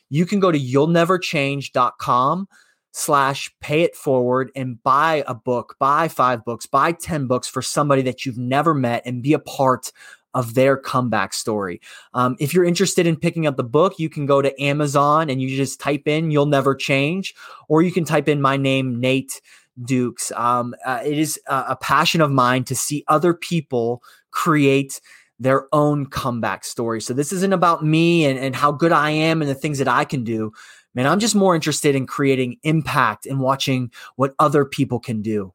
you 0.10 0.26
can 0.26 0.39
go 0.39 0.51
to 0.51 0.58
you'll 0.58 0.88
never 0.88 1.18
change.com 1.18 2.47
slash 2.91 3.53
pay 3.60 3.84
it 3.84 3.95
forward 3.95 4.51
and 4.55 4.82
buy 4.82 5.24
a 5.28 5.36
book, 5.36 5.76
buy 5.80 6.08
five 6.08 6.43
books, 6.43 6.66
buy 6.66 6.91
10 6.91 7.28
books 7.28 7.47
for 7.47 7.62
somebody 7.62 8.01
that 8.01 8.26
you've 8.26 8.38
never 8.38 8.74
met 8.74 9.03
and 9.05 9.22
be 9.22 9.34
a 9.34 9.39
part 9.39 9.91
of 10.34 10.53
their 10.53 10.78
comeback 10.78 11.34
story. 11.34 11.82
Um, 12.14 12.36
if 12.39 12.53
you're 12.53 12.66
interested 12.66 13.08
in 13.08 13.16
picking 13.16 13.47
up 13.47 13.58
the 13.58 13.64
book, 13.64 13.97
you 13.97 14.10
can 14.10 14.26
go 14.26 14.41
to 14.41 14.62
Amazon 14.62 15.30
and 15.30 15.41
you 15.41 15.55
just 15.55 15.80
type 15.80 16.08
in 16.08 16.32
You'll 16.32 16.45
Never 16.45 16.76
Change, 16.76 17.34
or 17.68 17.82
you 17.82 17.91
can 17.91 18.05
type 18.05 18.28
in 18.28 18.41
my 18.41 18.58
name, 18.58 18.99
Nate 18.99 19.41
Dukes. 19.82 20.32
Um, 20.32 20.76
uh, 20.86 21.02
it 21.06 21.18
is 21.18 21.40
a, 21.48 21.66
a 21.70 21.78
passion 21.78 22.22
of 22.22 22.32
mine 22.32 22.64
to 22.66 22.76
see 22.76 23.04
other 23.08 23.34
people 23.34 24.02
create 24.32 25.00
their 25.40 25.68
own 25.74 26.08
comeback 26.08 26.66
story. 26.66 27.02
So 27.02 27.14
this 27.14 27.32
isn't 27.32 27.54
about 27.54 27.84
me 27.84 28.26
and, 28.26 28.40
and 28.40 28.56
how 28.56 28.72
good 28.72 28.92
I 28.92 29.12
am 29.12 29.42
and 29.42 29.50
the 29.50 29.56
things 29.56 29.78
that 29.80 29.88
I 29.88 30.04
can 30.06 30.24
do. 30.24 30.52
Man, 30.96 31.06
I'm 31.06 31.20
just 31.20 31.36
more 31.36 31.54
interested 31.54 31.96
in 31.96 32.08
creating 32.08 32.58
impact 32.64 33.28
and 33.28 33.40
watching 33.40 33.92
what 34.16 34.34
other 34.40 34.66
people 34.66 35.00
can 35.00 35.22
do. 35.22 35.54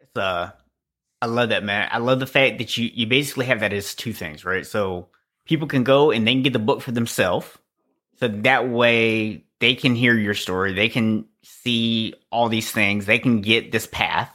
It's 0.00 0.16
uh 0.16 0.50
I 1.20 1.26
love 1.26 1.48
that, 1.48 1.64
man. 1.64 1.88
I 1.90 1.98
love 1.98 2.20
the 2.20 2.26
fact 2.26 2.58
that 2.58 2.76
you 2.76 2.90
you 2.92 3.06
basically 3.06 3.46
have 3.46 3.60
that 3.60 3.72
as 3.72 3.94
two 3.94 4.12
things, 4.12 4.44
right? 4.44 4.66
So 4.66 5.08
people 5.44 5.68
can 5.68 5.84
go 5.84 6.10
and 6.10 6.26
they 6.26 6.32
can 6.32 6.42
get 6.42 6.52
the 6.52 6.58
book 6.58 6.80
for 6.80 6.92
themselves. 6.92 7.46
So 8.18 8.26
that 8.26 8.68
way 8.68 9.44
they 9.60 9.74
can 9.74 9.94
hear 9.94 10.14
your 10.14 10.34
story, 10.34 10.72
they 10.72 10.88
can 10.88 11.24
see 11.42 12.14
all 12.30 12.48
these 12.48 12.70
things, 12.70 13.06
they 13.06 13.18
can 13.18 13.40
get 13.40 13.72
this 13.72 13.86
path, 13.86 14.30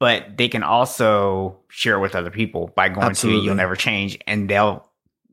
but 0.00 0.36
they 0.36 0.48
can 0.48 0.62
also 0.62 1.58
share 1.68 1.96
it 1.96 2.00
with 2.00 2.14
other 2.14 2.30
people 2.30 2.72
by 2.74 2.88
going 2.88 3.08
Absolutely. 3.08 3.42
to 3.42 3.44
you'll 3.46 3.54
never 3.54 3.76
change 3.76 4.18
and 4.26 4.48
they'll 4.48 4.88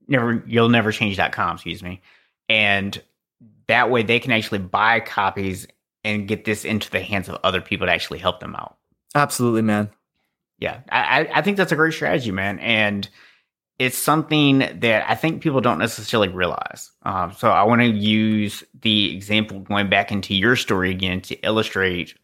never 0.07 0.43
you'll 0.45 0.69
never 0.69 0.91
change.com, 0.91 1.55
excuse 1.55 1.83
me. 1.83 2.01
And 2.49 3.01
that 3.67 3.89
way 3.89 4.03
they 4.03 4.19
can 4.19 4.31
actually 4.31 4.59
buy 4.59 4.99
copies 4.99 5.67
and 6.03 6.27
get 6.27 6.45
this 6.45 6.65
into 6.65 6.89
the 6.91 6.99
hands 6.99 7.29
of 7.29 7.37
other 7.43 7.61
people 7.61 7.87
to 7.87 7.93
actually 7.93 8.19
help 8.19 8.39
them 8.39 8.55
out. 8.55 8.77
Absolutely, 9.15 9.63
man. 9.63 9.89
Yeah, 10.59 10.81
I, 10.89 11.27
I 11.33 11.41
think 11.41 11.57
that's 11.57 11.71
a 11.71 11.75
great 11.75 11.93
strategy, 11.93 12.31
man. 12.31 12.59
And 12.59 13.09
it's 13.77 13.97
something 13.97 14.59
that 14.59 15.09
I 15.09 15.15
think 15.15 15.41
people 15.41 15.61
don't 15.61 15.79
necessarily 15.79 16.29
realize. 16.29 16.91
Um, 17.03 17.33
so 17.33 17.51
I 17.51 17.63
want 17.63 17.81
to 17.81 17.87
use 17.87 18.63
the 18.81 19.13
example 19.13 19.59
going 19.59 19.89
back 19.89 20.11
into 20.11 20.33
your 20.33 20.55
story 20.55 20.91
again 20.91 21.21
to 21.21 21.35
illustrate 21.45 22.15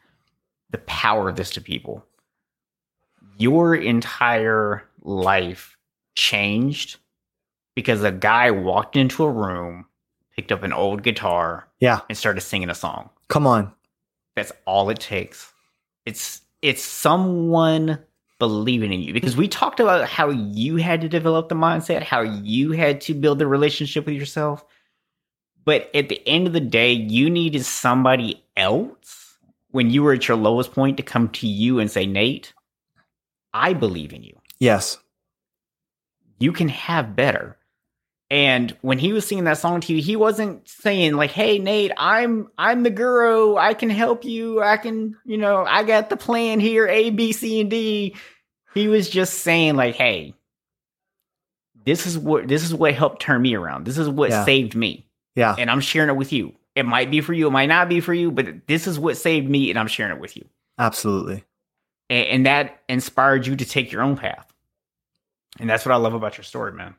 the 0.70 0.78
power 0.80 1.30
of 1.30 1.36
this 1.36 1.49
to 1.52 1.62
people. 1.62 2.06
Your 3.38 3.76
entire 3.76 4.88
life 5.02 5.78
changed 6.16 6.97
because 7.76 8.04
a 8.04 8.12
guy 8.12 8.52
walked 8.52 8.95
into 8.95 9.24
a 9.24 9.32
room, 9.32 9.86
picked 10.36 10.52
up 10.52 10.64
an 10.64 10.74
old 10.74 11.04
guitar, 11.04 11.68
yeah, 11.80 12.02
and 12.08 12.18
started 12.18 12.41
singing 12.41 12.70
a 12.70 12.76
song. 12.76 13.10
Come 13.28 13.47
on. 13.47 13.74
That's 14.36 14.52
all 14.66 14.89
it 14.89 14.99
takes. 14.99 15.52
It's 16.06 16.41
it's 16.62 16.84
someone 16.84 17.99
believing 18.42 18.92
in 18.92 19.04
you 19.04 19.14
because 19.14 19.38
we 19.38 19.48
talked 19.48 19.80
about 19.80 20.10
how 20.10 20.32
you 20.32 20.78
had 20.78 21.00
to 21.02 21.08
develop 21.08 21.48
the 21.48 21.54
mindset, 21.54 22.02
how 22.02 22.22
you 22.22 22.72
had 22.72 23.00
to 23.02 23.14
build 23.14 23.38
the 23.38 23.46
relationship 23.46 24.08
with 24.08 24.16
yourself. 24.16 24.66
But 25.64 25.92
at 25.94 26.10
the 26.10 26.28
end 26.28 26.48
of 26.48 26.54
the 26.54 26.60
day, 26.60 26.92
you 26.92 27.30
needed 27.30 27.64
somebody 27.64 28.44
else 28.58 29.38
when 29.70 29.92
you 29.92 30.02
were 30.02 30.14
at 30.14 30.28
your 30.28 30.38
lowest 30.38 30.72
point 30.72 30.98
to 30.98 31.04
come 31.04 31.30
to 31.30 31.46
you 31.46 31.78
and 31.80 31.92
say, 31.92 32.08
Nate, 32.08 32.52
I 33.54 33.74
believe 33.74 34.12
in 34.12 34.24
you. 34.24 34.36
Yes. 34.58 34.98
You 36.39 36.52
can 36.52 36.70
have 36.70 37.16
better. 37.16 37.60
And 38.32 38.74
when 38.80 38.98
he 38.98 39.12
was 39.12 39.28
singing 39.28 39.44
that 39.44 39.58
song 39.58 39.82
to 39.82 39.94
you, 39.94 40.02
he 40.02 40.16
wasn't 40.16 40.66
saying 40.66 41.16
like, 41.16 41.32
"Hey 41.32 41.60
Nate, 41.60 41.92
I'm 41.98 42.50
I'm 42.58 42.84
the 42.84 42.90
guru. 42.90 43.58
I 43.58 43.74
can 43.74 43.90
help 43.90 44.24
you. 44.24 44.64
I 44.64 44.78
can, 44.78 45.18
you 45.26 45.38
know, 45.38 45.66
I 45.66 45.84
got 45.84 46.10
the 46.10 46.16
plan 46.16 46.62
here, 46.62 46.88
A, 46.88 47.10
B, 47.10 47.34
C, 47.34 47.60
and 47.60 47.70
D." 47.70 48.16
He 48.74 48.88
was 48.88 49.10
just 49.10 49.40
saying 49.40 49.76
like, 49.76 49.96
"Hey, 49.96 50.34
this 51.86 52.08
is 52.08 52.18
what 52.18 52.48
this 52.48 52.64
is 52.64 52.74
what 52.74 52.94
helped 52.94 53.22
turn 53.22 53.42
me 53.42 53.54
around. 53.54 53.86
This 53.86 53.98
is 53.98 54.08
what 54.08 54.30
yeah. 54.30 54.46
saved 54.46 54.76
me. 54.76 55.06
Yeah, 55.36 55.54
and 55.60 55.70
I'm 55.70 55.82
sharing 55.82 56.10
it 56.10 56.16
with 56.16 56.32
you. 56.32 56.54
It 56.74 56.86
might 56.86 57.12
be 57.12 57.20
for 57.20 57.34
you, 57.34 57.48
it 57.48 57.52
might 57.52 57.66
not 57.66 57.90
be 57.90 58.00
for 58.00 58.14
you, 58.14 58.32
but 58.32 58.66
this 58.66 58.88
is 58.88 58.98
what 58.98 59.18
saved 59.18 59.50
me, 59.50 59.70
and 59.70 59.78
I'm 59.78 59.88
sharing 59.88 60.16
it 60.16 60.22
with 60.22 60.38
you. 60.38 60.46
Absolutely. 60.80 61.44
And, 62.10 62.28
and 62.28 62.46
that 62.46 62.80
inspired 62.88 63.46
you 63.46 63.58
to 63.58 63.66
take 63.66 63.92
your 63.92 64.04
own 64.04 64.16
path. 64.16 64.48
And 65.60 65.70
that's 65.70 65.86
what 65.86 65.92
I 65.92 65.98
love 65.98 66.14
about 66.14 66.38
your 66.38 66.46
story, 66.46 66.72
man. 66.72 66.96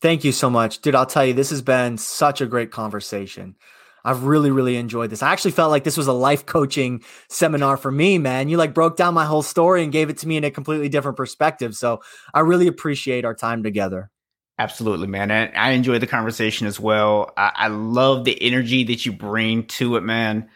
Thank 0.00 0.24
you 0.24 0.32
so 0.32 0.48
much. 0.48 0.80
Dude, 0.80 0.94
I'll 0.94 1.06
tell 1.06 1.26
you, 1.26 1.34
this 1.34 1.50
has 1.50 1.62
been 1.62 1.98
such 1.98 2.40
a 2.40 2.46
great 2.46 2.70
conversation. 2.70 3.56
I've 4.02 4.24
really, 4.24 4.50
really 4.50 4.76
enjoyed 4.76 5.10
this. 5.10 5.22
I 5.22 5.30
actually 5.30 5.50
felt 5.50 5.70
like 5.70 5.84
this 5.84 5.96
was 5.96 6.06
a 6.06 6.12
life 6.12 6.46
coaching 6.46 7.02
seminar 7.28 7.76
for 7.76 7.90
me, 7.90 8.16
man. 8.16 8.48
You 8.48 8.56
like 8.56 8.72
broke 8.72 8.96
down 8.96 9.12
my 9.12 9.26
whole 9.26 9.42
story 9.42 9.82
and 9.82 9.92
gave 9.92 10.08
it 10.08 10.16
to 10.18 10.28
me 10.28 10.38
in 10.38 10.44
a 10.44 10.50
completely 10.50 10.88
different 10.88 11.18
perspective. 11.18 11.74
So 11.74 12.00
I 12.32 12.40
really 12.40 12.66
appreciate 12.66 13.26
our 13.26 13.34
time 13.34 13.62
together. 13.62 14.10
Absolutely, 14.58 15.06
man. 15.06 15.30
And 15.30 15.56
I 15.56 15.72
enjoyed 15.72 16.02
the 16.02 16.06
conversation 16.06 16.66
as 16.66 16.80
well. 16.80 17.32
I, 17.36 17.52
I 17.54 17.68
love 17.68 18.24
the 18.24 18.40
energy 18.42 18.84
that 18.84 19.04
you 19.04 19.12
bring 19.12 19.66
to 19.66 19.96
it, 19.96 20.02
man. 20.02 20.48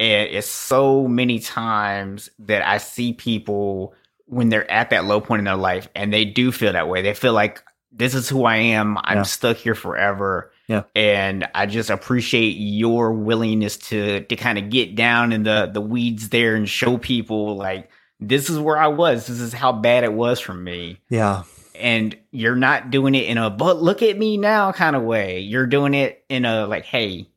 And 0.00 0.30
it's 0.30 0.48
so 0.48 1.06
many 1.06 1.38
times 1.38 2.28
that 2.40 2.66
I 2.66 2.78
see 2.78 3.12
people 3.12 3.94
when 4.26 4.48
they're 4.48 4.70
at 4.70 4.90
that 4.90 5.04
low 5.04 5.20
point 5.20 5.40
in 5.40 5.44
their 5.44 5.56
life 5.56 5.88
and 5.94 6.12
they 6.12 6.24
do 6.24 6.50
feel 6.50 6.72
that 6.72 6.88
way. 6.88 7.02
They 7.02 7.14
feel 7.14 7.34
like 7.34 7.62
this 7.92 8.14
is 8.14 8.28
who 8.28 8.44
I 8.44 8.56
am. 8.56 8.96
I'm 8.98 9.18
yeah. 9.18 9.22
stuck 9.22 9.58
here 9.58 9.74
forever. 9.74 10.50
Yeah. 10.66 10.84
And 10.94 11.46
I 11.54 11.66
just 11.66 11.90
appreciate 11.90 12.52
your 12.52 13.12
willingness 13.12 13.76
to 13.88 14.22
to 14.24 14.36
kind 14.36 14.58
of 14.58 14.70
get 14.70 14.94
down 14.94 15.32
in 15.32 15.42
the 15.42 15.70
the 15.72 15.80
weeds 15.80 16.30
there 16.30 16.54
and 16.54 16.68
show 16.68 16.96
people 16.96 17.56
like 17.56 17.90
this 18.18 18.48
is 18.48 18.58
where 18.58 18.78
I 18.78 18.88
was. 18.88 19.26
This 19.26 19.40
is 19.40 19.52
how 19.52 19.72
bad 19.72 20.04
it 20.04 20.12
was 20.12 20.40
for 20.40 20.54
me. 20.54 20.98
Yeah. 21.10 21.42
And 21.74 22.16
you're 22.30 22.56
not 22.56 22.90
doing 22.90 23.14
it 23.14 23.26
in 23.26 23.38
a 23.38 23.50
but 23.50 23.82
look 23.82 24.02
at 24.02 24.18
me 24.18 24.38
now 24.38 24.72
kind 24.72 24.96
of 24.96 25.02
way. 25.02 25.40
You're 25.40 25.66
doing 25.66 25.94
it 25.94 26.24
in 26.28 26.44
a 26.44 26.66
like, 26.66 26.84
hey, 26.84 27.28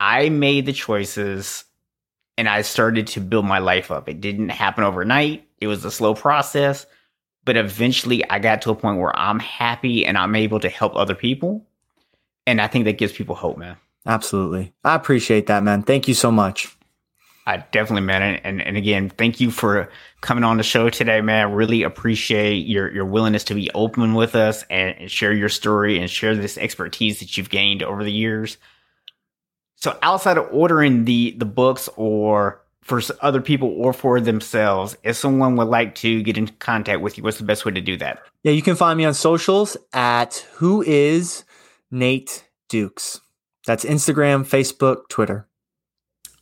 I 0.00 0.30
made 0.30 0.66
the 0.66 0.72
choices 0.72 1.64
and 2.38 2.48
I 2.48 2.62
started 2.62 3.08
to 3.08 3.20
build 3.20 3.44
my 3.44 3.58
life 3.58 3.90
up. 3.90 4.08
It 4.08 4.20
didn't 4.20 4.50
happen 4.50 4.84
overnight. 4.84 5.48
It 5.58 5.66
was 5.66 5.84
a 5.84 5.90
slow 5.90 6.14
process 6.14 6.86
but 7.46 7.56
eventually 7.56 8.28
I 8.28 8.40
got 8.40 8.60
to 8.62 8.70
a 8.70 8.74
point 8.74 8.98
where 8.98 9.16
I'm 9.18 9.38
happy 9.38 10.04
and 10.04 10.18
I'm 10.18 10.34
able 10.34 10.60
to 10.60 10.68
help 10.68 10.94
other 10.96 11.14
people. 11.14 11.64
And 12.46 12.60
I 12.60 12.66
think 12.66 12.84
that 12.84 12.98
gives 12.98 13.12
people 13.12 13.34
hope, 13.34 13.56
man. 13.56 13.76
Absolutely. 14.04 14.74
I 14.84 14.94
appreciate 14.94 15.46
that, 15.46 15.62
man. 15.62 15.82
Thank 15.82 16.08
you 16.08 16.14
so 16.14 16.30
much. 16.30 16.76
I 17.46 17.58
definitely, 17.58 18.02
man. 18.02 18.40
And, 18.42 18.60
and, 18.60 18.76
again, 18.76 19.08
thank 19.08 19.38
you 19.38 19.52
for 19.52 19.88
coming 20.20 20.42
on 20.42 20.56
the 20.56 20.64
show 20.64 20.90
today, 20.90 21.20
man. 21.20 21.52
Really 21.52 21.84
appreciate 21.84 22.66
your, 22.66 22.92
your 22.92 23.04
willingness 23.04 23.44
to 23.44 23.54
be 23.54 23.70
open 23.72 24.14
with 24.14 24.34
us 24.34 24.64
and, 24.68 24.96
and 24.98 25.10
share 25.10 25.32
your 25.32 25.48
story 25.48 26.00
and 26.00 26.10
share 26.10 26.34
this 26.34 26.58
expertise 26.58 27.20
that 27.20 27.36
you've 27.36 27.50
gained 27.50 27.84
over 27.84 28.02
the 28.02 28.12
years. 28.12 28.58
So 29.76 29.96
outside 30.02 30.38
of 30.38 30.48
ordering 30.50 31.04
the, 31.04 31.36
the 31.38 31.44
books 31.44 31.88
or 31.96 32.62
for 32.86 33.02
other 33.20 33.40
people 33.40 33.68
or 33.76 33.92
for 33.92 34.20
themselves. 34.20 34.96
If 35.02 35.16
someone 35.16 35.56
would 35.56 35.68
like 35.68 35.96
to 35.96 36.22
get 36.22 36.38
in 36.38 36.46
contact 36.60 37.00
with 37.00 37.18
you, 37.18 37.24
what's 37.24 37.38
the 37.38 37.44
best 37.44 37.64
way 37.64 37.72
to 37.72 37.80
do 37.80 37.96
that? 37.96 38.22
Yeah, 38.44 38.52
you 38.52 38.62
can 38.62 38.76
find 38.76 38.96
me 38.96 39.04
on 39.04 39.12
socials 39.12 39.76
at 39.92 40.46
who 40.54 40.82
is 40.82 41.44
Nate 41.90 42.44
Dukes. 42.68 43.20
That's 43.66 43.84
Instagram, 43.84 44.46
Facebook, 44.46 45.08
Twitter. 45.08 45.48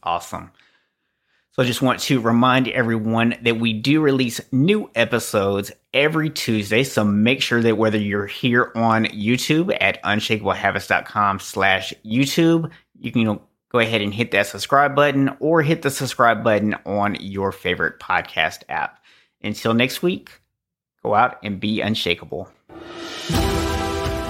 Awesome. 0.03 0.53
So 1.53 1.63
I 1.63 1.67
just 1.67 1.81
want 1.81 2.01
to 2.01 2.21
remind 2.21 2.69
everyone 2.69 3.37
that 3.43 3.59
we 3.59 3.73
do 3.73 4.03
release 4.03 4.41
new 4.53 4.91
episodes 4.95 5.73
every 5.95 6.29
Tuesday. 6.29 6.85
So 6.85 7.05
make 7.05 7.41
sure 7.41 7.63
that 7.63 7.79
whether 7.79 7.97
you're 7.97 8.27
here 8.27 8.71
on 8.75 9.05
YouTube 9.07 9.75
at 9.81 10.03
unshakablehabits.com 10.03 11.41
slash 11.41 11.95
YouTube, 12.05 12.71
you 12.99 13.13
can 13.13 13.41
go 13.75 13.81
ahead 13.81 14.03
and 14.03 14.15
hit 14.15 14.31
that 14.31 14.47
subscribe 14.47 14.95
button 14.95 15.37
or 15.41 15.61
hit 15.61 15.83
the 15.83 15.91
subscribe 15.91 16.45
button 16.45 16.77
on 16.87 17.17
your 17.17 17.51
favorite 17.51 17.99
podcast 17.99 18.63
app. 18.69 19.03
Until 19.43 19.75
next 19.75 20.01
week, 20.01 20.31
go 21.03 21.13
out 21.13 21.41
and 21.43 21.59
be 21.59 21.81
unshakable. 21.81 22.49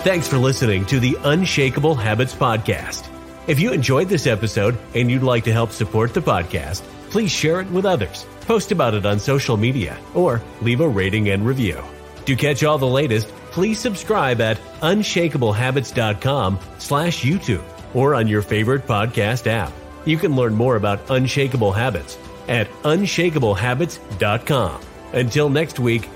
Thanks 0.03 0.27
for 0.27 0.39
listening 0.39 0.87
to 0.87 0.99
the 0.99 1.19
Unshakable 1.25 1.95
Habits 1.95 2.35
Podcast. 2.35 3.07
If 3.47 3.61
you 3.61 3.75
enjoyed 3.75 4.09
this 4.09 4.27
episode 4.27 4.79
and 4.95 5.11
you'd 5.11 5.23
like 5.23 5.45
to 5.45 5.53
help 5.53 5.73
support 5.73 6.15
the 6.15 6.23
podcast, 6.23 6.81
please 7.11 7.31
share 7.31 7.61
it 7.61 7.71
with 7.71 7.85
others, 7.85 8.25
post 8.47 8.73
about 8.73 8.95
it 8.95 9.05
on 9.05 9.21
social 9.21 9.59
media, 9.59 9.99
or 10.15 10.41
leave 10.63 10.81
a 10.81 10.89
rating 10.89 11.29
and 11.29 11.45
review. 11.45 11.85
To 12.25 12.35
catch 12.35 12.65
all 12.65 12.79
the 12.79 12.87
latest, 12.87 13.29
please 13.51 13.79
subscribe 13.79 14.41
at 14.41 14.57
unshakablehabits.com 14.81 16.59
slash 16.79 17.23
YouTube 17.23 17.74
or 17.95 18.15
on 18.15 18.29
your 18.29 18.43
favorite 18.43 18.87
podcast 18.87 19.47
app. 19.47 19.73
You 20.05 20.19
can 20.19 20.37
learn 20.37 20.55
more 20.55 20.77
about 20.77 21.09
unshakable 21.11 21.73
habits 21.73 22.19
at 22.49 22.71
unshakablehabits.com. 22.83 24.81
Until 25.13 25.49
next 25.49 25.79
week, 25.79 26.09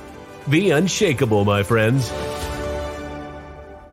be 0.49 0.71
unshakable, 0.71 1.45
my 1.45 1.63
friends. 1.63 2.11